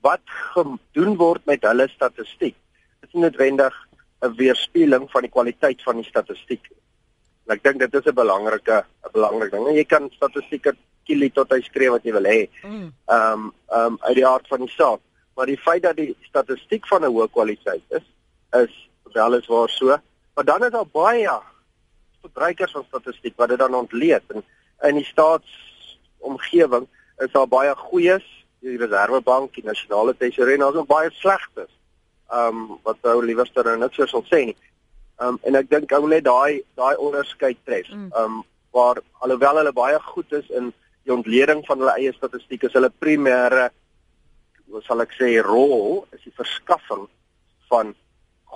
wat 0.00 0.20
gedoen 0.54 1.16
word 1.16 1.44
met 1.44 1.62
hulle 1.62 1.88
statistiek 1.88 2.54
is 2.54 2.63
nie 3.14 3.22
noodwendig 3.22 3.74
'n 4.24 4.34
weerspieëling 4.36 5.10
van 5.10 5.22
die 5.22 5.30
kwaliteit 5.30 5.82
van 5.82 5.96
die 5.96 6.08
statistiek. 6.08 6.70
En 7.46 7.54
ek 7.54 7.62
dink 7.62 7.78
dit 7.78 7.94
is 7.94 8.06
'n 8.06 8.14
belangrike 8.14 8.84
'n 9.04 9.12
belangrike 9.12 9.56
ding. 9.56 9.66
En 9.68 9.74
jy 9.74 9.84
kan 9.84 10.10
statistieke 10.10 10.76
kielie 11.04 11.30
tot 11.32 11.50
hy 11.52 11.60
skree 11.60 11.90
wat 11.90 12.04
jy 12.04 12.12
wil 12.12 12.24
hê. 12.24 12.48
Mm. 12.62 12.92
Ehm 13.06 13.32
um, 13.32 13.52
ehm 13.68 13.92
um, 13.92 13.98
uit 14.00 14.14
die 14.14 14.26
aard 14.26 14.48
van 14.48 14.60
die 14.60 14.74
saak, 14.76 15.00
maar 15.36 15.46
die 15.46 15.58
feit 15.58 15.82
dat 15.82 15.96
die 15.96 16.16
statistiek 16.22 16.86
van 16.86 17.04
'n 17.04 17.12
hoë 17.12 17.30
kwaliteit 17.30 17.82
is, 17.88 18.06
is 18.52 18.90
wel 19.12 19.34
is 19.34 19.46
waar 19.46 19.68
so. 19.68 19.96
Maar 20.34 20.44
dan 20.44 20.64
is 20.64 20.70
daar 20.70 20.86
baie 20.86 21.40
verbruikers 22.20 22.72
van 22.72 22.84
statistiek 22.84 23.36
wat 23.36 23.48
dit 23.48 23.58
dan 23.58 23.74
ontleed 23.74 24.22
en 24.28 24.44
in 24.82 24.94
die 24.94 25.04
staatsomgewing 25.04 26.88
is 27.18 27.32
daar 27.32 27.48
baie 27.48 27.74
goeies, 27.74 28.24
die 28.60 28.76
Reservebank, 28.76 29.54
die 29.54 29.64
Nasionale 29.64 30.16
Tesourie 30.16 30.54
en 30.54 30.60
daar's 30.60 30.74
ook 30.74 30.86
baie 30.86 31.10
slegtes 31.10 31.70
ehm 32.32 32.56
um, 32.56 32.78
wat 32.82 32.98
ou 33.10 33.20
liewerster 33.22 33.64
nou 33.64 33.76
niks 33.76 34.10
sou 34.10 34.22
sê 34.30 34.44
nie. 34.50 34.56
Ehm 35.20 35.36
um, 35.36 35.38
en 35.42 35.60
ek 35.60 35.70
dink 35.70 35.92
ou 35.92 36.08
net 36.08 36.24
daai 36.24 36.62
daai 36.76 36.96
onderskeid 36.96 37.58
tref. 37.64 37.90
Ehm 37.90 38.24
um, 38.24 38.42
waar 38.74 38.98
alhoewel 39.22 39.60
hulle 39.60 39.72
baie 39.72 39.98
goed 40.02 40.32
is 40.32 40.48
in 40.50 40.72
die 41.04 41.12
ontleding 41.14 41.62
van 41.66 41.78
hulle 41.78 41.96
eie 42.00 42.12
statistiek 42.16 42.64
is 42.66 42.72
hulle 42.74 42.90
primêre 43.04 43.68
wat 44.74 44.86
sal 44.86 45.04
ek 45.04 45.12
sê 45.14 45.28
rol 45.44 46.06
is 46.16 46.22
die 46.24 46.34
verskaffing 46.34 47.04
van 47.70 47.92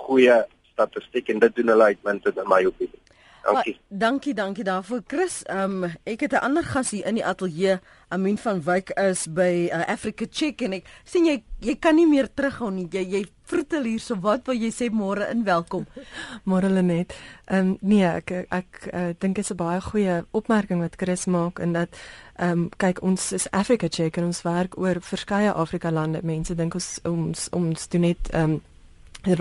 goeie 0.05 0.41
statistiek 0.73 1.29
en 1.29 1.39
dit 1.43 1.55
doen 1.55 1.71
hulle 1.73 1.91
uitmuntend 1.93 2.37
in 2.41 2.49
my 2.49 2.63
opinie. 2.65 2.99
Dankie. 3.43 3.79
Ah, 3.79 3.97
dankie, 3.97 4.33
dankie 4.33 4.63
daarvoor 4.63 5.01
Chris. 5.07 5.43
Ehm 5.43 5.83
um, 5.83 5.91
ek 6.03 6.19
het 6.19 6.31
'n 6.31 6.43
ander 6.43 6.63
gas 6.63 6.91
hier 6.91 7.05
in 7.05 7.13
die 7.13 7.25
ateljee. 7.25 7.79
Amin 8.07 8.37
van 8.37 8.63
Wyk 8.63 8.89
is 8.89 9.27
by 9.27 9.69
uh, 9.71 9.87
Africa 9.87 10.25
Check 10.29 10.61
en 10.61 10.73
ek 10.73 10.85
sien 11.03 11.25
jy 11.25 11.43
jy 11.59 11.75
kan 11.79 11.95
nie 11.95 12.07
meer 12.07 12.27
terughou 12.33 12.71
nie. 12.71 12.87
Jy 12.91 13.03
jy 13.09 13.25
vroetel 13.43 13.83
hier 13.83 13.99
so 13.99 14.15
wat 14.15 14.45
wil 14.45 14.55
jy 14.55 14.71
sê 14.71 14.89
môre 14.91 15.29
in 15.31 15.43
welkom. 15.43 15.85
Môre 16.49 16.69
Lenet. 16.69 17.13
Ehm 17.45 17.59
um, 17.59 17.77
nee, 17.81 18.05
ek 18.05 18.31
ek, 18.31 18.47
ek 18.49 18.93
uh, 18.93 19.13
dink 19.19 19.35
dit 19.35 19.45
is 19.45 19.51
'n 19.51 19.55
baie 19.55 19.81
goeie 19.81 20.25
opmerking 20.31 20.81
wat 20.81 20.95
Chris 20.95 21.25
maak 21.25 21.59
en 21.59 21.73
dat 21.73 21.89
ehm 22.35 22.51
um, 22.51 22.69
kyk 22.77 23.01
ons 23.01 23.31
is 23.31 23.51
Africa 23.51 23.87
Check 23.87 24.17
en 24.17 24.25
ons 24.25 24.41
werk 24.41 24.77
oor 24.77 25.01
verskeie 25.01 25.51
Afrika 25.53 25.91
lande. 25.91 26.19
Mense 26.23 26.55
dink 26.55 26.73
ons 26.73 26.99
ons 27.03 27.49
ons 27.51 27.87
doen 27.87 28.01
net 28.01 28.29
ehm 28.31 28.51
um, 28.51 28.61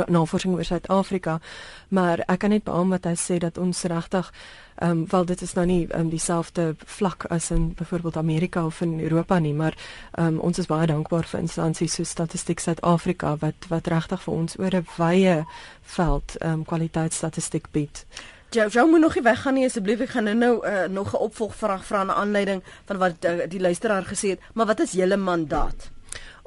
navorsing 0.07 0.55
oor 0.55 0.65
Suid-Afrika, 0.65 1.41
maar 1.89 2.19
ek 2.27 2.39
kan 2.39 2.51
net 2.51 2.65
beamoen 2.65 2.97
wat 2.97 3.05
hy 3.05 3.15
sê 3.15 3.39
dat 3.39 3.59
ons 3.59 3.83
regtig 3.83 4.33
ehm 4.79 4.91
um, 4.91 5.07
wel 5.11 5.25
dit 5.27 5.41
is 5.43 5.53
nou 5.55 5.67
nie 5.67 5.89
um, 5.95 6.09
dieselfde 6.09 6.77
vlak 6.87 7.25
as 7.35 7.51
in 7.51 7.75
byvoorbeeld 7.75 8.17
Amerika 8.17 8.65
of 8.67 8.81
in 8.81 9.01
Europa 9.01 9.39
nie, 9.39 9.55
maar 9.55 9.75
ehm 10.13 10.27
um, 10.27 10.39
ons 10.39 10.59
is 10.59 10.67
baie 10.67 10.87
dankbaar 10.87 11.27
vir 11.27 11.41
instansies 11.41 11.95
so 11.95 12.05
Statistiek 12.05 12.61
Suid-Afrika 12.61 13.37
wat 13.41 13.67
wat 13.69 13.87
regtig 13.87 14.23
vir 14.23 14.35
ons 14.35 14.59
oor 14.59 14.75
'n 14.75 14.87
wye 14.97 15.45
veld 15.83 16.37
ehm 16.39 16.53
um, 16.53 16.65
kwaliteitsstatistiek 16.65 17.71
bied. 17.73 18.05
Jou 18.51 18.69
jou 18.71 18.89
moet 18.91 19.01
nog 19.01 19.15
nie 19.15 19.23
weggaan 19.23 19.55
nie 19.55 19.65
asseblief. 19.65 20.01
Ek 20.01 20.09
gaan 20.09 20.25
nou 20.25 20.35
nou 20.35 20.67
uh, 20.67 20.85
nog 20.89 21.13
'n 21.13 21.17
opvolgvraag 21.17 21.85
vra 21.85 21.99
aan 21.99 22.11
aanleiding 22.11 22.63
van 22.85 22.97
wat 22.97 23.25
uh, 23.25 23.49
die 23.49 23.61
luisteraar 23.61 24.05
gesê 24.05 24.29
het, 24.29 24.41
maar 24.55 24.67
wat 24.67 24.81
is 24.81 24.93
julle 24.93 25.17
mandaat? 25.17 25.91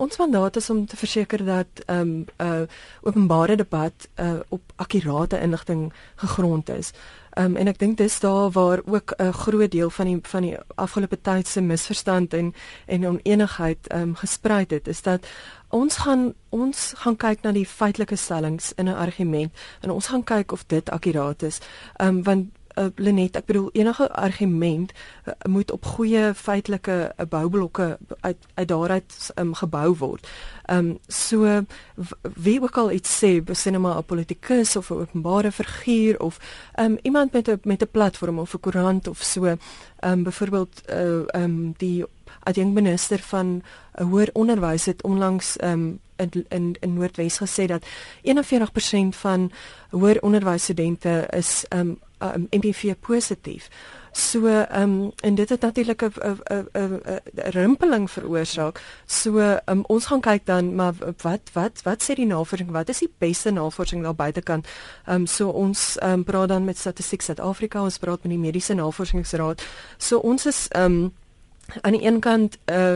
Ons 0.01 0.17
mandaat 0.17 0.55
is 0.55 0.69
om 0.69 0.85
te 0.85 0.97
verseker 0.97 1.43
dat 1.45 1.81
ehm 1.85 1.99
um, 1.99 2.25
'n 2.37 2.45
uh, 2.45 2.61
openbare 3.01 3.55
debat 3.55 3.93
uh, 4.15 4.39
op 4.49 4.61
akkurate 4.75 5.39
inligting 5.39 5.93
gegrond 6.15 6.69
is. 6.69 6.91
Ehm 7.29 7.45
um, 7.45 7.55
en 7.55 7.67
ek 7.67 7.79
dink 7.79 7.97
dis 7.97 8.19
daar 8.19 8.49
waar 8.51 8.81
ook 8.85 9.13
'n 9.17 9.31
groot 9.31 9.71
deel 9.71 9.89
van 9.89 10.05
die 10.05 10.19
van 10.21 10.41
die 10.41 10.57
afgelope 10.75 11.21
tyd 11.21 11.47
se 11.47 11.61
misverstand 11.61 12.33
en 12.33 12.53
en 12.85 13.07
onenigheid 13.07 13.87
ehm 13.87 14.01
um, 14.01 14.15
gesprei 14.15 14.65
het 14.67 14.87
is 14.87 15.01
dat 15.01 15.27
ons 15.69 15.97
gaan 15.97 16.33
ons 16.49 16.93
gaan 16.97 17.15
kyk 17.15 17.41
na 17.41 17.51
die 17.51 17.65
feitelike 17.65 18.15
stellings 18.15 18.73
in 18.73 18.85
'n 18.85 18.95
argument 19.05 19.51
en 19.81 19.91
ons 19.91 20.07
gaan 20.07 20.23
kyk 20.23 20.51
of 20.51 20.63
dit 20.67 20.89
akkuraat 20.89 21.41
is. 21.43 21.59
Ehm 21.95 22.07
um, 22.07 22.23
want 22.23 22.45
uh, 22.75 22.85
Lenet, 22.95 23.35
ek 23.35 23.45
bedoel 23.45 23.69
enige 23.73 24.07
argument 24.11 24.91
uh, 25.25 25.33
moet 25.49 25.71
op 25.71 25.85
goeie 25.85 26.33
feitelike 26.33 27.13
uh, 27.17 27.25
boublokke 27.29 27.97
uit 28.19 28.37
uit 28.53 28.67
daaruit 28.67 29.31
um, 29.35 29.53
gebou 29.53 29.95
word. 29.97 30.27
Ehm 30.65 30.77
um, 30.77 30.97
so 31.07 31.65
wie 32.35 32.61
ook 32.61 32.77
al 32.77 32.91
iets 32.91 33.17
sê, 33.23 33.43
besinema 33.43 33.97
'n 33.97 34.05
politikus 34.05 34.75
of 34.75 34.89
'n 34.89 34.93
openbare 34.93 35.51
figuur 35.51 36.19
of 36.19 36.39
ehm 36.73 36.91
um, 36.91 36.97
iemand 37.01 37.31
met 37.31 37.47
'n 37.47 37.59
met 37.63 37.81
'n 37.81 37.91
platform 37.91 38.39
of 38.39 38.53
'n 38.53 38.59
koerant 38.59 39.07
of 39.07 39.21
so, 39.23 39.45
ehm 39.45 39.57
um, 40.01 40.23
byvoorbeeld 40.23 40.81
eh, 40.85 40.97
ehm 40.97 41.25
uh, 41.35 41.43
um, 41.43 41.73
die 41.77 42.05
adjunkt 42.43 42.73
minister 42.73 43.19
van 43.19 43.61
uh, 43.95 44.05
hoër 44.05 44.29
onderwys 44.33 44.85
het 44.85 45.03
onlangs 45.03 45.57
ehm 45.57 45.71
um, 45.71 45.99
in 46.15 46.45
in 46.49 46.75
in 46.79 46.93
Noordwes 46.93 47.37
gesê 47.37 47.65
dat 47.65 47.85
41% 48.21 49.15
van 49.15 49.51
hoër 49.89 50.21
onderwysstudente 50.21 51.27
is 51.29 51.65
ehm 51.67 51.79
um, 51.79 51.99
um, 52.21 52.47
MPV 52.49 52.95
positief. 52.99 53.69
So 54.11 54.45
ehm 54.47 54.81
um, 54.81 55.11
en 55.23 55.35
dit 55.35 55.49
het 55.49 55.61
natuurlik 55.61 56.01
'n 56.01 56.11
'n 56.13 56.67
'n 56.73 57.01
'n 57.35 57.49
rimpeling 57.49 58.11
veroorsaak. 58.11 58.81
So 59.05 59.37
ehm 59.37 59.59
um, 59.65 59.83
ons 59.87 60.05
gaan 60.05 60.19
kyk 60.19 60.45
dan 60.45 60.75
maar 60.75 60.93
wat 61.21 61.41
wat 61.53 61.81
wat 61.83 62.03
sê 62.03 62.13
die 62.15 62.25
navorsing? 62.25 62.71
Wat 62.71 62.89
is 62.89 62.99
die 62.99 63.13
beste 63.17 63.51
navorsing 63.51 64.03
daar 64.03 64.15
buitekant? 64.15 64.67
Ehm 65.05 65.15
um, 65.15 65.25
so 65.25 65.49
ons 65.49 65.97
ehm 65.97 66.11
um, 66.11 66.23
praat 66.23 66.47
dan 66.47 66.65
met 66.65 66.77
Statistiek 66.77 67.21
Suid-Afrika, 67.21 67.81
ons 67.81 67.97
praat 67.97 68.23
met 68.23 68.31
die 68.31 68.39
Mediese 68.39 68.73
Navorsingsraad. 68.73 69.63
So 69.97 70.17
ons 70.17 70.45
is 70.45 70.67
ehm 70.67 70.83
um, 70.83 71.13
aan 71.81 71.91
die 71.91 72.05
een 72.05 72.19
kant 72.19 72.57
uh 72.65 72.95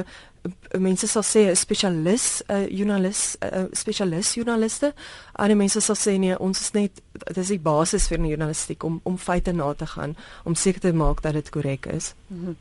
mense 0.77 1.07
sal 1.07 1.23
sê 1.23 1.49
'n 1.49 1.55
spesialis 1.55 2.43
'n 2.47 2.53
uh, 2.53 2.67
joernalis 2.69 3.37
'n 3.41 3.47
uh, 3.57 3.65
spesialis 3.71 4.35
joernaliste 4.35 4.93
ander 5.33 5.57
mense 5.57 5.81
sal 5.81 5.95
sê 5.95 6.17
nee 6.19 6.37
ons 6.39 6.59
is 6.59 6.71
net 6.71 7.01
dit 7.27 7.37
is 7.37 7.47
die 7.47 7.59
basis 7.59 8.07
vir 8.07 8.17
die 8.17 8.33
journalistiek 8.33 8.83
om 8.83 8.99
om 9.03 9.17
feite 9.17 9.51
na 9.51 9.73
te 9.73 9.85
gaan 9.85 10.15
om 10.43 10.55
seker 10.55 10.81
te 10.81 10.93
maak 10.93 11.21
dat 11.21 11.33
dit 11.33 11.49
korrek 11.49 11.85
is. 11.85 12.13
Mm 12.27 12.45
-hmm. 12.45 12.55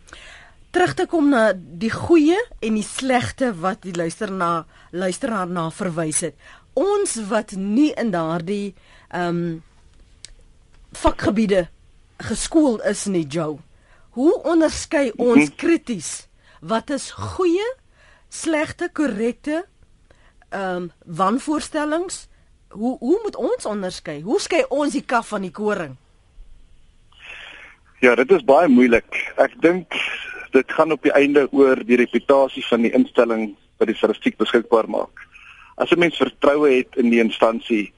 Terug 0.70 0.94
te 0.94 1.06
kom 1.06 1.28
na 1.28 1.52
die 1.54 1.90
goeie 1.90 2.38
en 2.60 2.74
die 2.74 2.82
slegte 2.82 3.52
wat 3.60 3.82
die 3.82 3.94
luister 3.94 4.32
na 4.32 4.66
luisteraar 4.90 5.46
na 5.46 5.70
verwys 5.70 6.20
het. 6.20 6.34
Ons 6.72 7.14
wat 7.28 7.52
nie 7.52 7.92
in 7.92 8.10
daardie 8.10 8.74
ehm 9.08 9.28
um, 9.28 9.62
vakgebiede 10.92 11.68
geskool 12.16 12.80
is 12.82 13.04
nie 13.04 13.26
Joe. 13.26 13.58
Hoe 14.10 14.42
onderskei 14.42 15.12
ons 15.16 15.48
mhm. 15.48 15.56
krities 15.56 16.26
wat 16.64 16.90
is 16.90 17.10
goeie, 17.10 17.66
slegte, 18.28 18.88
korrekte 18.92 19.64
ehm 20.48 20.76
um, 20.76 20.90
wanvoorstellings? 21.04 22.28
Hoe 22.68 22.96
hoe 22.98 23.18
moet 23.22 23.36
ons 23.36 23.66
onderskei? 23.66 24.22
Hoe 24.22 24.40
skei 24.40 24.64
ons 24.68 24.92
die 24.92 25.04
kaf 25.04 25.28
van 25.28 25.42
die 25.42 25.50
koring? 25.50 25.96
Ja, 28.00 28.14
dit 28.14 28.30
is 28.30 28.44
baie 28.44 28.68
moeilik. 28.68 29.32
Ek 29.36 29.54
dink 29.62 29.94
dit 30.54 30.72
gaan 30.72 30.92
op 30.92 31.02
die 31.02 31.12
einde 31.12 31.46
oor 31.50 31.80
die 31.84 31.98
reputasie 31.98 32.64
van 32.66 32.84
die 32.86 32.92
instelling 32.94 33.54
wat 33.78 33.90
die 33.90 33.96
statistiek 33.98 34.36
beskikbaar 34.38 34.88
maak. 34.88 35.22
As 35.76 35.90
'n 35.90 35.98
mens 35.98 36.16
vertroue 36.16 36.70
het 36.70 36.96
in 36.96 37.10
die 37.10 37.20
instansie, 37.20 37.92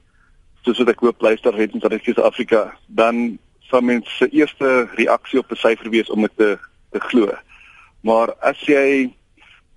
soos 0.65 0.77
wat 0.77 0.89
ek 0.89 0.99
hoop 0.99 1.21
luister 1.21 1.53
het 1.53 1.73
in 1.73 1.81
Suid-Afrika, 1.81 2.77
dan 2.87 3.37
sal 3.69 3.81
mens 3.81 4.17
se 4.17 4.29
eerste 4.29 4.87
reaksie 4.95 5.39
op 5.39 5.51
'n 5.51 5.55
syfer 5.55 5.89
wees 5.89 6.09
om 6.09 6.21
dit 6.21 6.37
te 6.37 6.57
te 6.91 6.99
glo. 6.99 7.31
Maar 8.01 8.33
as 8.41 8.59
jy 8.65 9.13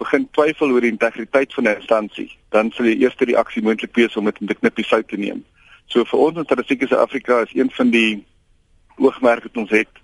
begin 0.01 0.29
twyfel 0.33 0.73
oor 0.73 0.81
die 0.81 0.93
integriteit 0.93 1.55
van 1.55 1.65
'n 1.65 1.77
instansie, 1.77 2.31
dan 2.49 2.71
sal 2.71 2.85
die 2.85 2.99
eerste 2.99 3.25
reaksie 3.25 3.63
moontlik 3.63 3.95
wees 3.95 4.17
om 4.17 4.25
dit 4.25 4.41
met 4.41 4.51
'n 4.51 4.61
knippie 4.61 4.85
sout 4.85 5.09
te 5.09 5.17
neem. 5.17 5.45
So 5.87 6.05
vir 6.05 6.19
ons 6.19 6.37
in 6.37 6.45
Statistiek 6.45 6.87
Suid-Afrika 6.87 7.41
is 7.41 7.55
een 7.55 7.71
van 7.71 7.91
die 7.91 8.25
oogmerke 8.97 9.49
wat 9.49 9.57
ons 9.57 9.71
het 9.71 9.95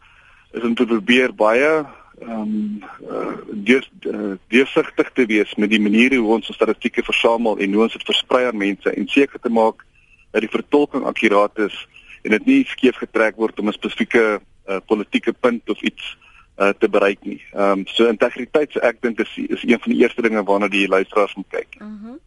is 0.52 0.62
om 0.62 0.75
te 0.75 0.87
probeer 0.87 1.35
baie 1.35 1.87
ehm 2.16 2.32
um, 2.32 2.85
uh, 3.11 4.37
deursigtig 4.49 5.11
te 5.12 5.26
wees 5.26 5.54
met 5.54 5.70
die 5.70 5.80
maniere 5.80 6.16
hoe 6.16 6.32
ons 6.32 6.49
ons 6.49 6.56
statistieke 6.56 7.02
versamel 7.04 7.58
en 7.58 7.73
hoe 7.73 7.82
ons 7.82 7.92
dit 7.92 8.06
versprei 8.08 8.46
aan 8.46 8.56
mense 8.56 8.90
en 8.90 9.08
seker 9.08 9.40
te 9.40 9.52
maak 9.52 9.85
dat 10.32 10.40
die 10.40 10.52
vertolking 10.52 11.04
akkuraat 11.04 11.58
is 11.58 11.76
en 12.25 12.30
dit 12.30 12.46
nie 12.46 12.62
skeef 12.70 12.96
getrek 13.02 13.37
word 13.37 13.61
om 13.61 13.68
'n 13.68 13.76
spesifieke 13.76 14.40
uh, 14.40 14.80
politieke 14.87 15.32
punt 15.32 15.70
of 15.70 15.82
iets 15.82 16.16
uh, 16.56 16.68
te 16.78 16.88
bereik 16.88 17.25
nie. 17.25 17.42
Ehm 17.52 17.70
um, 17.70 17.86
so 17.86 18.06
integriteit 18.06 18.72
so 18.72 18.80
ek 18.80 19.02
dink 19.02 19.20
is 19.20 19.32
is 19.36 19.62
een 19.62 19.80
van 19.80 19.92
die 19.92 20.00
eerste 20.02 20.22
dinge 20.22 20.44
waarna 20.44 20.68
die 20.68 20.88
luisteraars 20.88 21.34
moet 21.34 21.48
kyk. 21.48 21.76
Mhm. 21.78 22.06
Mm 22.06 22.18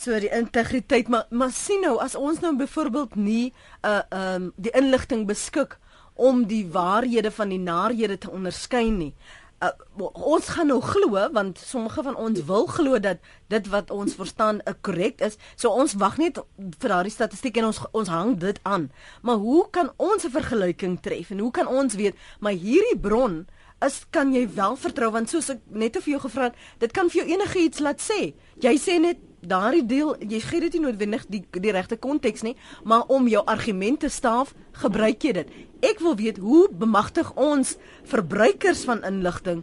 so 0.00 0.16
die 0.16 0.30
integriteit 0.32 1.08
maar 1.12 1.26
maar 1.28 1.50
sien 1.52 1.82
nou 1.84 1.98
as 2.00 2.14
ons 2.16 2.40
nou 2.40 2.54
byvoorbeeld 2.56 3.14
nie 3.14 3.52
'n 3.52 3.88
uh, 3.88 4.00
ehm 4.08 4.42
um, 4.42 4.52
die 4.56 4.72
inligting 4.72 5.26
beskik 5.26 5.78
om 6.14 6.46
die 6.46 6.66
waarhede 6.72 7.30
van 7.30 7.48
die 7.48 7.58
narhede 7.58 8.18
te 8.18 8.30
onderskei 8.30 8.90
nie 8.90 9.14
uh, 9.60 9.72
ons 10.12 10.48
gaan 10.48 10.70
nou 10.70 10.80
glo 10.80 11.20
want 11.32 11.58
sommige 11.58 12.02
van 12.02 12.16
ons 12.16 12.44
wil 12.48 12.66
glo 12.66 12.98
dat 12.98 13.18
dit 13.52 13.68
wat 13.68 13.90
ons 13.90 14.14
verstaan 14.14 14.60
'n 14.64 14.76
korrek 14.80 15.20
is. 15.20 15.36
So 15.56 15.68
ons 15.70 15.94
wag 15.94 16.18
net 16.18 16.40
vir 16.78 16.88
daardie 16.88 17.12
statistiek 17.12 17.56
en 17.56 17.64
ons 17.64 17.80
ons 17.92 18.08
hang 18.08 18.38
dit 18.38 18.58
aan. 18.62 18.90
Maar 19.22 19.36
hoe 19.36 19.70
kan 19.70 19.92
ons 19.96 20.24
'n 20.24 20.30
vergelyking 20.30 21.00
tref 21.00 21.30
en 21.30 21.38
hoe 21.38 21.50
kan 21.50 21.66
ons 21.66 21.94
weet 21.94 22.16
maar 22.40 22.52
hierdie 22.52 22.98
bron 23.00 23.46
is 23.80 24.06
kan 24.10 24.32
jy 24.32 24.48
wel 24.54 24.76
vertrou 24.76 25.10
want 25.10 25.30
soos 25.30 25.48
ek 25.48 25.60
net 25.66 25.96
vir 25.96 26.12
jou 26.12 26.20
gevra 26.20 26.50
het, 26.50 26.54
dit 26.78 26.92
kan 26.92 27.08
vir 27.10 27.24
jou 27.24 27.32
enigiets 27.32 27.78
laat 27.78 28.00
sê. 28.00 28.34
Jy 28.60 28.74
sê 28.76 29.00
net 29.00 29.16
daardie 29.40 29.86
deel 29.86 30.14
jy 30.18 30.40
gee 30.40 30.60
dit 30.60 30.76
nie 30.76 30.82
noodwendig 30.84 31.26
die 31.28 31.42
die 31.50 31.72
regte 31.72 31.96
konteks 31.96 32.42
nie, 32.42 32.56
maar 32.84 33.08
om 33.08 33.28
jou 33.28 33.42
argumente 33.46 34.08
staaf, 34.08 34.54
gebruik 34.82 35.24
jy 35.24 35.32
dit. 35.32 35.52
Ek 35.80 36.00
wil 36.04 36.16
weet 36.16 36.38
hoe 36.38 36.68
bemagtig 36.72 37.32
ons 37.36 37.76
verbruikers 38.04 38.84
van 38.84 39.04
inligting 39.04 39.62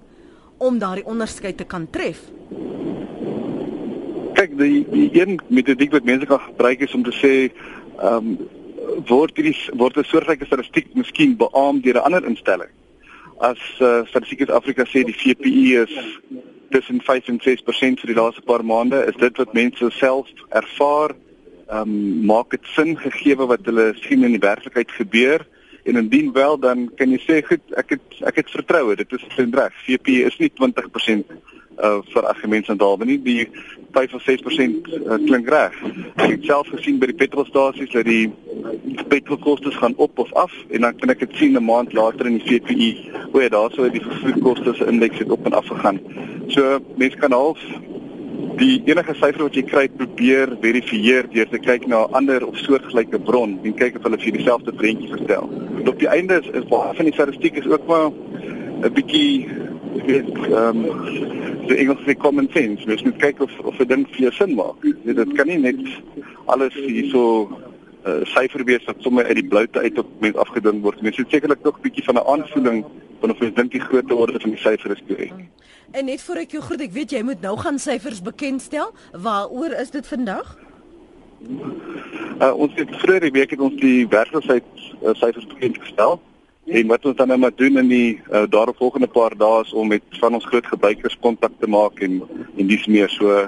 om 0.58 0.80
daardie 0.80 1.06
onderskeid 1.06 1.58
te 1.58 1.66
kan 1.66 1.88
tref. 1.90 2.22
Kyk, 4.38 4.58
die 4.58 4.86
die 4.90 5.10
een 5.14 5.40
metodiek 5.48 5.92
wat 5.92 6.06
mense 6.06 6.26
kan 6.26 6.40
gebruik 6.40 6.82
is 6.82 6.94
om 6.94 7.04
te 7.04 7.16
sê, 7.22 7.34
ehm 7.98 8.34
um, 8.34 8.38
word 9.08 9.36
die 9.36 9.54
word 9.78 9.98
'n 9.98 10.04
soortgelyke 10.04 10.46
statistiek 10.46 10.94
miskien 10.96 11.38
beamoed 11.38 11.84
deur 11.84 11.98
'n 11.98 12.06
ander 12.08 12.26
instelling. 12.26 12.70
As 13.38 13.60
uh, 13.80 14.06
Statistiek 14.06 14.50
Afrika 14.50 14.86
sê 14.86 15.04
die 15.04 15.14
VPI 15.14 15.76
is 15.86 15.94
tussen 16.70 17.02
5 17.02 17.28
en 17.28 17.40
6% 17.44 18.02
vir 18.02 18.12
die 18.12 18.18
laaste 18.18 18.42
paar 18.42 18.64
maande 18.66 19.04
is 19.08 19.18
dit 19.20 19.38
wat 19.38 19.54
mense 19.54 19.90
self 20.00 20.30
ervaar. 20.50 21.16
Ehm 21.68 21.82
um, 21.82 22.26
maak 22.26 22.52
dit 22.56 22.68
sin 22.76 22.96
gegee 22.98 23.36
wat 23.36 23.66
hulle 23.68 23.94
sien 24.00 24.24
in 24.24 24.36
die 24.36 24.44
werklikheid 24.44 24.92
gebeur 24.92 25.46
en 25.84 25.96
indien 25.96 26.32
wel 26.34 26.60
dan 26.60 26.88
kan 26.96 27.12
jy 27.12 27.20
sê 27.24 27.42
goed 27.48 27.76
ek 27.80 27.96
het 27.96 28.22
ek 28.32 28.42
het 28.42 28.50
vertroue 28.52 28.96
dit 28.96 29.14
is 29.18 29.26
reg. 29.36 29.74
VP 29.86 30.08
is 30.30 30.38
nie 30.40 30.52
20% 30.62 31.36
uh 31.84 32.00
vir 32.14 32.26
argumente 32.26 32.72
en 32.72 32.78
dalk 32.78 33.06
nie 33.06 33.20
die 33.22 33.48
5 33.92 34.14
of 34.14 34.24
6% 34.24 34.88
uh, 34.88 35.18
klink 35.26 35.50
reg. 35.50 35.74
Ek 36.16 36.32
het 36.36 36.44
self 36.46 36.70
gesien 36.74 37.00
by 37.00 37.10
die 37.12 37.18
petrolstasies 37.18 37.94
dat 37.94 38.06
die 38.06 38.32
petrolkoste 39.08 39.72
gaan 39.72 39.96
op 39.98 40.20
of 40.20 40.34
af 40.34 40.54
en 40.70 40.82
dan 40.82 40.98
kan 40.98 41.14
ek 41.14 41.20
dit 41.26 41.36
sien 41.40 41.58
'n 41.58 41.64
maand 41.64 41.94
later 41.94 42.28
in 42.28 42.38
die 42.38 42.48
CPI 42.60 42.90
hoe 43.32 43.42
ja 43.42 43.50
daarso 43.50 43.90
die 43.90 44.02
vervoerkoste 44.02 44.86
indeks 44.86 45.20
het 45.20 45.32
op 45.32 45.46
en 45.46 45.54
af 45.54 45.68
gegaan. 45.68 46.00
So 46.48 46.80
mense 46.96 47.18
kan 47.18 47.32
half 47.32 47.60
die 48.58 48.82
enige 48.86 49.14
syfer 49.14 49.44
wat 49.44 49.56
jy 49.56 49.64
kry 49.64 49.88
probeer 49.88 50.54
verifieer 50.62 51.28
deur 51.34 51.50
te 51.50 51.60
kyk 51.62 51.88
na 51.88 52.08
ander 52.18 52.46
of 52.46 52.58
soortgelyke 52.58 53.20
bron 53.20 53.60
en 53.64 53.76
kyk 53.78 54.00
of 54.00 54.04
hulle 54.08 54.18
vir 54.18 54.38
dieselfde 54.38 54.74
prentjie 54.74 55.10
vertel. 55.14 55.50
En 55.82 55.88
op 55.88 56.00
die 56.00 56.10
einde 56.10 56.40
is, 56.42 56.50
is 56.58 56.66
baie 56.72 56.96
van 56.98 57.06
die 57.06 57.14
statistiek 57.14 57.58
is 57.62 57.70
ook 57.70 57.86
maar 57.88 58.10
'n 58.10 58.94
bietjie 58.94 59.48
weet 60.06 60.30
ehm 60.48 60.86
um, 60.86 61.06
die 61.68 61.78
Engels 61.78 62.04
sê 62.06 62.16
common 62.16 62.50
sense. 62.54 62.86
Mens 62.88 63.04
moet 63.04 63.18
kyk 63.22 63.42
of 63.42 63.60
of 63.60 63.80
'n 63.80 63.88
ding 63.88 64.08
vir 64.12 64.22
jou 64.28 64.32
sin 64.32 64.56
maak. 64.56 64.84
Jy 64.84 65.14
dit 65.14 65.34
kan 65.34 65.48
nie 65.48 65.58
net 65.58 65.80
alles 66.46 66.74
hierso 66.74 67.50
uh, 68.08 68.24
syfer 68.24 68.64
wees 68.64 68.86
wat 68.86 68.96
sommer 69.00 69.26
uit 69.26 69.36
die 69.36 69.48
bloute 69.48 69.80
uit 69.80 69.98
op 70.00 70.08
mens 70.20 70.36
afgedink 70.36 70.84
word. 70.84 71.02
Mens 71.02 71.18
moet 71.18 71.32
sekerlik 71.32 71.64
tog 71.64 71.78
'n 71.78 71.82
bietjie 71.82 72.04
van 72.04 72.16
'n 72.16 72.28
aanvoeling 72.34 72.86
van 73.20 73.32
of 73.32 73.40
jy 73.40 73.52
dink 73.54 73.72
die 73.72 73.82
grootte 73.82 74.16
orde 74.16 74.40
van 74.40 74.50
die 74.50 74.60
syfer 74.60 74.92
is 74.92 75.04
korrek. 75.08 75.34
En 75.92 76.06
net 76.06 76.22
voor 76.22 76.36
ek 76.36 76.52
jou 76.52 76.62
groet, 76.62 76.82
ek 76.82 76.92
weet 76.92 77.12
jy 77.12 77.22
moet 77.22 77.42
nou 77.42 77.58
gaan 77.58 77.80
syfers 77.80 78.22
bekendstel. 78.22 78.94
Waaroor 79.12 79.74
is 79.82 79.92
dit 79.92 80.08
vandag? 80.08 80.58
Uh, 82.42 82.54
ons 82.54 82.74
het 82.76 82.90
vroeër 83.02 83.28
die 83.28 83.32
week 83.32 83.50
het 83.50 83.60
ons 83.60 83.76
die 83.82 84.08
werkloosheid 84.08 84.64
uh, 85.02 85.14
syfers 85.14 85.48
bekend 85.48 85.78
gestel. 85.82 86.20
En 86.68 86.88
wat 86.88 87.06
ons 87.06 87.16
dan 87.16 87.28
nou 87.28 87.40
maar 87.40 87.56
doen 87.56 87.78
in 87.78 87.88
die 87.88 88.20
uh, 88.32 88.44
daaropvolgende 88.50 89.08
paar 89.08 89.38
dae 89.38 89.62
is 89.64 89.74
om 89.74 89.88
met 89.88 90.04
van 90.20 90.34
ons 90.34 90.46
groot 90.46 90.66
gebruikers 90.68 91.16
kontak 91.20 91.54
te 91.60 91.68
maak 91.68 92.02
en 92.04 92.22
en 92.58 92.68
dis 92.68 92.88
meer 92.92 93.10
so 93.10 93.46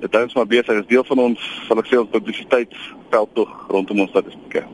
dit 0.00 0.16
ons 0.16 0.34
maar 0.34 0.48
besig 0.48 0.78
as 0.80 0.88
deel 0.88 1.04
van 1.04 1.20
ons 1.28 1.42
sal 1.68 1.82
ek 1.82 1.90
sê 1.90 1.98
ons 2.00 2.14
publisiteitsveld 2.14 3.34
tog 3.36 3.52
rondom 3.68 4.00
ons 4.06 4.10
statistieke. 4.10 4.64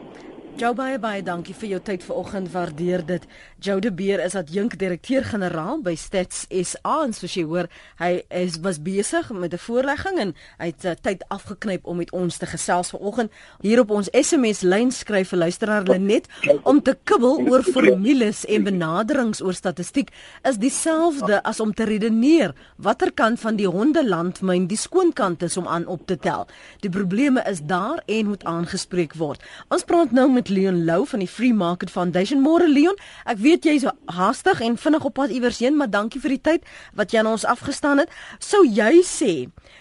Jou 0.58 0.72
baie 0.74 0.96
baie 0.98 1.20
dankie 1.22 1.54
vir 1.54 1.68
jou 1.70 1.78
tyd 1.86 2.02
vanoggend. 2.02 2.48
Waardeer 2.50 3.04
dit. 3.06 3.26
Jou 3.62 3.76
de 3.78 3.92
Beer 3.94 4.18
is 4.18 4.34
adjunk 4.34 4.72
direkteur-generaal 4.80 5.84
by 5.86 5.92
Stats 5.94 6.48
SA 6.50 6.94
en 7.04 7.12
soos 7.14 7.36
jy 7.38 7.44
hoor, 7.46 7.68
hy 8.00 8.24
is 8.34 8.56
was 8.64 8.80
besig 8.82 9.30
met 9.30 9.54
'n 9.54 9.58
voorlegging 9.58 10.18
en 10.18 10.34
hy 10.58 10.66
het 10.66 10.84
uh, 10.84 10.94
tyd 11.00 11.22
afgeknyp 11.28 11.86
om 11.86 11.96
met 11.96 12.10
ons 12.10 12.36
te 12.36 12.46
gesels 12.46 12.90
vanoggend. 12.90 13.30
Hier 13.60 13.78
op 13.78 13.90
ons 13.90 14.08
SMS 14.10 14.62
lyn 14.62 14.90
skryf 14.90 15.32
'n 15.32 15.38
luisteraar 15.38 15.82
Lenet 15.82 16.26
om 16.64 16.82
te 16.82 16.98
kibbel 17.04 17.38
oor 17.46 17.62
formules 17.62 18.44
en 18.46 18.64
benaderings 18.64 19.40
oor 19.40 19.54
statistiek 19.54 20.10
is 20.42 20.58
dieselfde 20.58 21.42
as 21.42 21.60
om 21.60 21.72
te 21.74 21.84
redeneer 21.84 22.54
watter 22.76 23.12
kant 23.12 23.40
van 23.40 23.56
die 23.56 23.68
hondelandmyn 23.68 24.66
die 24.66 24.76
skoon 24.76 25.12
kant 25.12 25.42
is 25.42 25.56
om 25.56 25.68
aan 25.68 25.86
op 25.86 26.06
te 26.06 26.16
tel. 26.16 26.48
Die 26.80 26.90
probleme 26.90 27.44
is 27.46 27.62
daar 27.62 28.02
en 28.06 28.26
moet 28.26 28.44
aangespreek 28.44 29.14
word. 29.14 29.42
Ons 29.68 29.84
praat 29.84 30.10
nou 30.10 30.30
met 30.30 30.47
Leon 30.48 30.84
Lou 30.84 31.04
van 31.06 31.22
die 31.24 31.28
Free 31.28 31.54
Market 31.54 31.90
Foundation. 31.90 32.42
Môre 32.44 32.68
Leon, 32.68 32.96
ek 33.24 33.38
weet 33.42 33.68
jy's 33.68 33.86
haastig 34.14 34.60
en 34.64 34.76
vinnig 34.80 35.04
op 35.04 35.14
pad 35.18 35.30
iewers 35.34 35.60
heen, 35.64 35.76
maar 35.76 35.90
dankie 35.90 36.20
vir 36.20 36.36
die 36.36 36.44
tyd 36.50 36.68
wat 36.98 37.12
jy 37.12 37.22
aan 37.22 37.32
ons 37.34 37.46
afgestaan 37.48 38.04
het. 38.04 38.12
Sou 38.38 38.64
jy 38.66 39.00
sê 39.06 39.32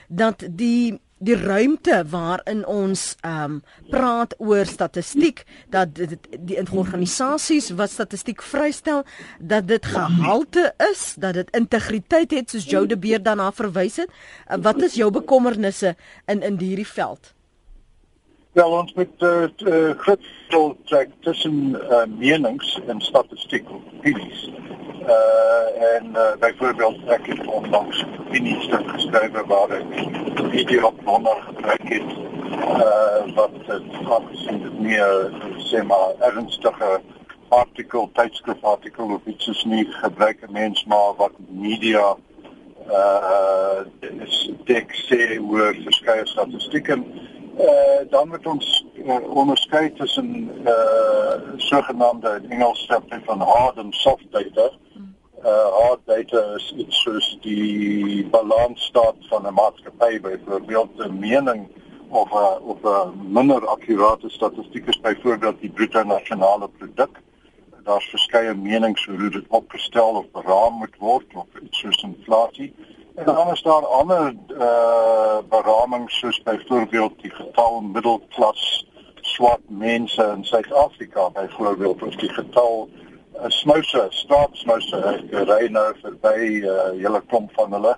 dat 0.07 0.43
die 0.47 0.97
die 1.17 1.35
ruimte 1.35 2.03
waarin 2.09 2.65
ons 2.65 3.15
ehm 3.25 3.43
um, 3.43 3.61
praat 3.89 4.35
oor 4.37 4.65
statistiek 4.65 5.43
dat 5.73 5.95
dit 5.95 6.27
die 6.45 6.59
organisasies 6.71 7.71
wat 7.79 7.89
statistiek 7.89 8.41
vrystel 8.41 9.03
dat 9.39 9.67
dit 9.67 9.85
gehalte 9.85 10.73
is 10.91 11.15
dat 11.17 11.33
dit 11.33 11.49
integriteit 11.57 12.31
het 12.31 12.49
soos 12.49 12.69
Jou 12.69 12.85
de 12.87 12.97
Beer 12.97 13.23
daarna 13.23 13.51
verwys 13.51 13.97
het 13.97 14.13
wat 14.61 14.81
is 14.81 14.93
jou 14.93 15.09
bekommernisse 15.11 15.95
in 16.27 16.43
in 16.43 16.59
hierdie 16.61 16.87
veld 16.87 17.33
Wel 18.57 18.71
ons 18.71 18.93
met 18.93 19.09
uh, 19.19 19.43
uh, 19.65 19.89
groot 19.97 20.75
trek 20.85 21.09
tussen 21.19 21.57
uh, 21.69 22.05
menings 22.17 22.79
en 22.87 23.01
statistiek 23.01 23.69
opinies. 23.69 24.49
Uh 25.01 25.95
en 25.95 26.07
uh, 26.13 26.31
byvoorbeeld 26.39 26.97
ek 27.05 27.27
het 27.27 27.45
onlangs 27.45 28.05
'n 28.31 28.57
stuk 28.61 28.89
geskryf 28.89 29.37
waar 29.51 29.69
ek 29.69 29.85
video 30.49 30.87
op 30.87 30.97
wonder 31.03 31.37
gebruik 31.41 31.87
het 31.93 32.09
uh 32.81 33.35
wat 33.35 33.53
dit 33.67 34.09
aangesien 34.09 34.61
dit 34.63 34.79
nie 34.79 34.99
sê 35.69 35.85
maar 35.85 36.17
ernstige 36.19 37.01
artikel 37.49 38.09
tydskrif 38.13 38.63
artikel 38.63 39.05
of 39.05 39.21
iets 39.25 39.47
is 39.47 39.63
nie 39.63 39.85
gebruik 40.01 40.41
'n 40.41 40.51
mens 40.51 40.85
maar 40.85 41.13
wat 41.17 41.33
media 41.47 42.15
uh 42.89 43.79
dik 44.65 44.89
sê 45.05 45.39
oor 45.39 45.73
verskeie 45.85 46.25
statistieke 46.25 47.03
uh 47.59 48.09
dan 48.09 48.27
moet 48.27 48.47
ons 48.47 48.85
uh, 49.05 49.29
onderskei 49.29 49.93
tussen 49.93 50.49
uh 50.65 51.35
sogenaamde 51.57 52.41
Engels 52.49 52.85
sê 52.85 53.19
van 53.25 53.39
hard 53.41 53.77
en 53.77 53.91
soft 53.91 54.25
data 54.31 54.71
uh 55.43 55.69
hard 55.79 55.99
data 56.05 56.55
is 56.55 56.73
iets 56.77 57.01
soos 57.01 57.37
die 57.41 58.25
balansstaat 58.29 59.15
van 59.29 59.47
'n 59.47 59.53
maatskappy 59.53 60.19
byvoorbeeld 60.19 60.91
'n 60.97 61.19
mening 61.19 61.67
of 62.09 62.31
'n 62.31 62.61
of 62.63 62.83
'n 62.83 63.31
minder 63.31 63.67
akkurate 63.67 64.29
statistiek 64.29 64.87
is 64.87 64.99
byvoorbeeld 64.99 65.59
die 65.61 65.69
bruto 65.69 66.03
nasionale 66.03 66.67
produk. 66.67 67.21
Daar's 67.83 68.09
verskeie 68.09 68.53
menings 68.53 69.07
oor 69.07 69.19
hoe 69.19 69.29
dit 69.29 69.45
opgestel 69.47 70.09
of 70.09 70.31
beraam 70.31 70.73
moet 70.73 70.97
word 70.99 71.35
of 71.35 71.47
iets 71.63 71.79
soos 71.79 72.03
inflasie. 72.03 72.73
En 73.17 73.25
dan 73.25 73.51
is 73.51 73.61
daar 73.61 73.85
ander 73.85 74.35
uh 74.59 75.37
beramings 75.49 76.17
soos 76.17 76.41
byvoorbeeld 76.43 77.21
die 77.21 77.31
getal 77.31 77.81
middelklas 77.81 78.87
swart 79.21 79.69
mense 79.69 80.33
in 80.35 80.43
Suid-Afrika 80.43 81.29
byvoorbeeld 81.29 82.03
of 82.03 82.15
die 82.15 82.29
getal 82.29 82.89
'n 83.43 83.49
smouse, 83.49 84.05
staatsmouse 84.09 84.99
ry 85.31 85.67
nou 85.67 85.95
verby 86.01 86.61
uh, 86.61 86.89
hele 87.01 87.21
klomp 87.27 87.51
van 87.53 87.73
hulle 87.73 87.97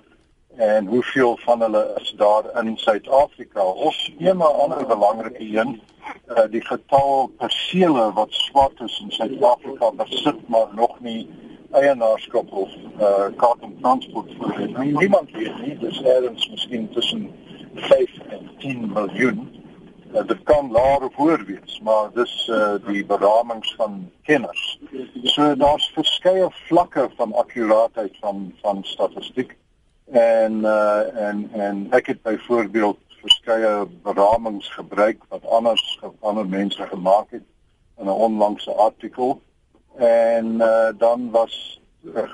en 0.56 0.86
hoeveel 0.86 1.36
van 1.44 1.60
hulle 1.60 1.84
is 2.00 2.14
daar 2.16 2.64
in 2.64 2.76
Suid-Afrika? 2.76 3.64
Of 3.64 3.96
een 4.18 4.36
maar 4.36 4.56
ander 4.64 4.86
belangrike 4.86 5.44
een, 5.56 5.82
uh, 6.28 6.48
die 6.50 6.64
getal 6.64 7.30
persele 7.36 8.12
wat 8.12 8.32
swart 8.32 8.80
is 8.80 9.00
in 9.04 9.12
Suid-Afrika 9.12 9.90
besit 9.90 10.48
maar 10.48 10.68
nog 10.72 11.00
nie 11.00 11.28
eienaarskap 11.70 12.52
of 12.52 12.74
uh, 13.00 13.28
kaart 13.36 13.62
om 13.66 13.76
transport 13.80 14.32
vir 14.38 14.54
hulle. 14.56 14.84
Niemand 14.84 15.30
weet 15.36 15.56
nie, 15.62 15.76
dis 15.78 16.02
ergens 16.02 16.48
miskien 16.50 16.88
tussen 16.96 17.30
5 17.74 18.18
en 18.28 18.50
10 18.58 18.92
miljoen. 18.92 19.40
Uh, 20.14 20.26
dit 20.26 20.42
kan 20.42 20.70
laer 20.74 21.06
of 21.06 21.14
hoër 21.14 21.44
wees, 21.46 21.80
maar 21.86 22.10
dis 22.14 22.34
uh, 22.50 22.74
die 22.86 23.04
beramings 23.06 23.74
van 23.78 24.02
kenners. 24.26 24.64
So 25.34 25.54
daar's 25.56 25.90
verskeie 25.94 26.48
vlakke 26.66 27.08
van 27.16 27.34
akkuraatheid 27.44 28.16
van 28.20 28.50
van 28.62 28.84
statistiek 28.84 29.56
en 30.10 30.52
uh 30.52 31.26
en 31.28 31.50
en 31.52 31.86
ek 31.90 32.06
het 32.06 32.22
byvoorbeeld 32.22 32.98
verskeie 33.20 33.86
beramings 34.02 34.68
gebruik 34.74 35.22
wat 35.28 35.46
anders 35.46 36.00
ander 36.20 36.48
mense 36.48 36.86
gemaak 36.86 37.30
het 37.30 37.46
in 37.98 38.06
'n 38.06 38.20
onlangse 38.26 38.72
artikel 38.74 39.40
en 39.96 40.46
uh 40.60 40.90
dan 40.98 41.30
was 41.30 41.80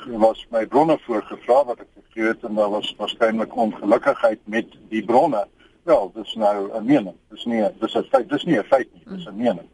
was 0.07 0.47
my 0.51 0.67
bronne 0.67 0.99
voorgevra 1.07 1.65
wat 1.65 1.81
ek 1.81 1.89
gegee 1.95 2.29
het 2.29 2.45
en 2.45 2.55
daar 2.55 2.71
was 2.71 2.95
waarskynlik 2.99 3.57
ongelukkigheid 3.57 4.41
met 4.45 4.67
die 4.89 5.05
bronne 5.05 5.47
Wel, 5.87 6.11
dis 6.15 6.35
nou 6.35 6.73
'n 6.79 6.85
mening. 6.85 7.17
Dis 7.31 7.45
nie 7.45 7.63
dis 7.81 7.95
'n 7.95 8.03
feit, 8.11 8.29
dis 8.29 8.45
nie 8.45 8.59
'n 8.59 8.65
feit 8.65 8.89
nie, 8.93 9.03
dis 9.17 9.27
'n 9.27 9.37
mening. 9.37 9.69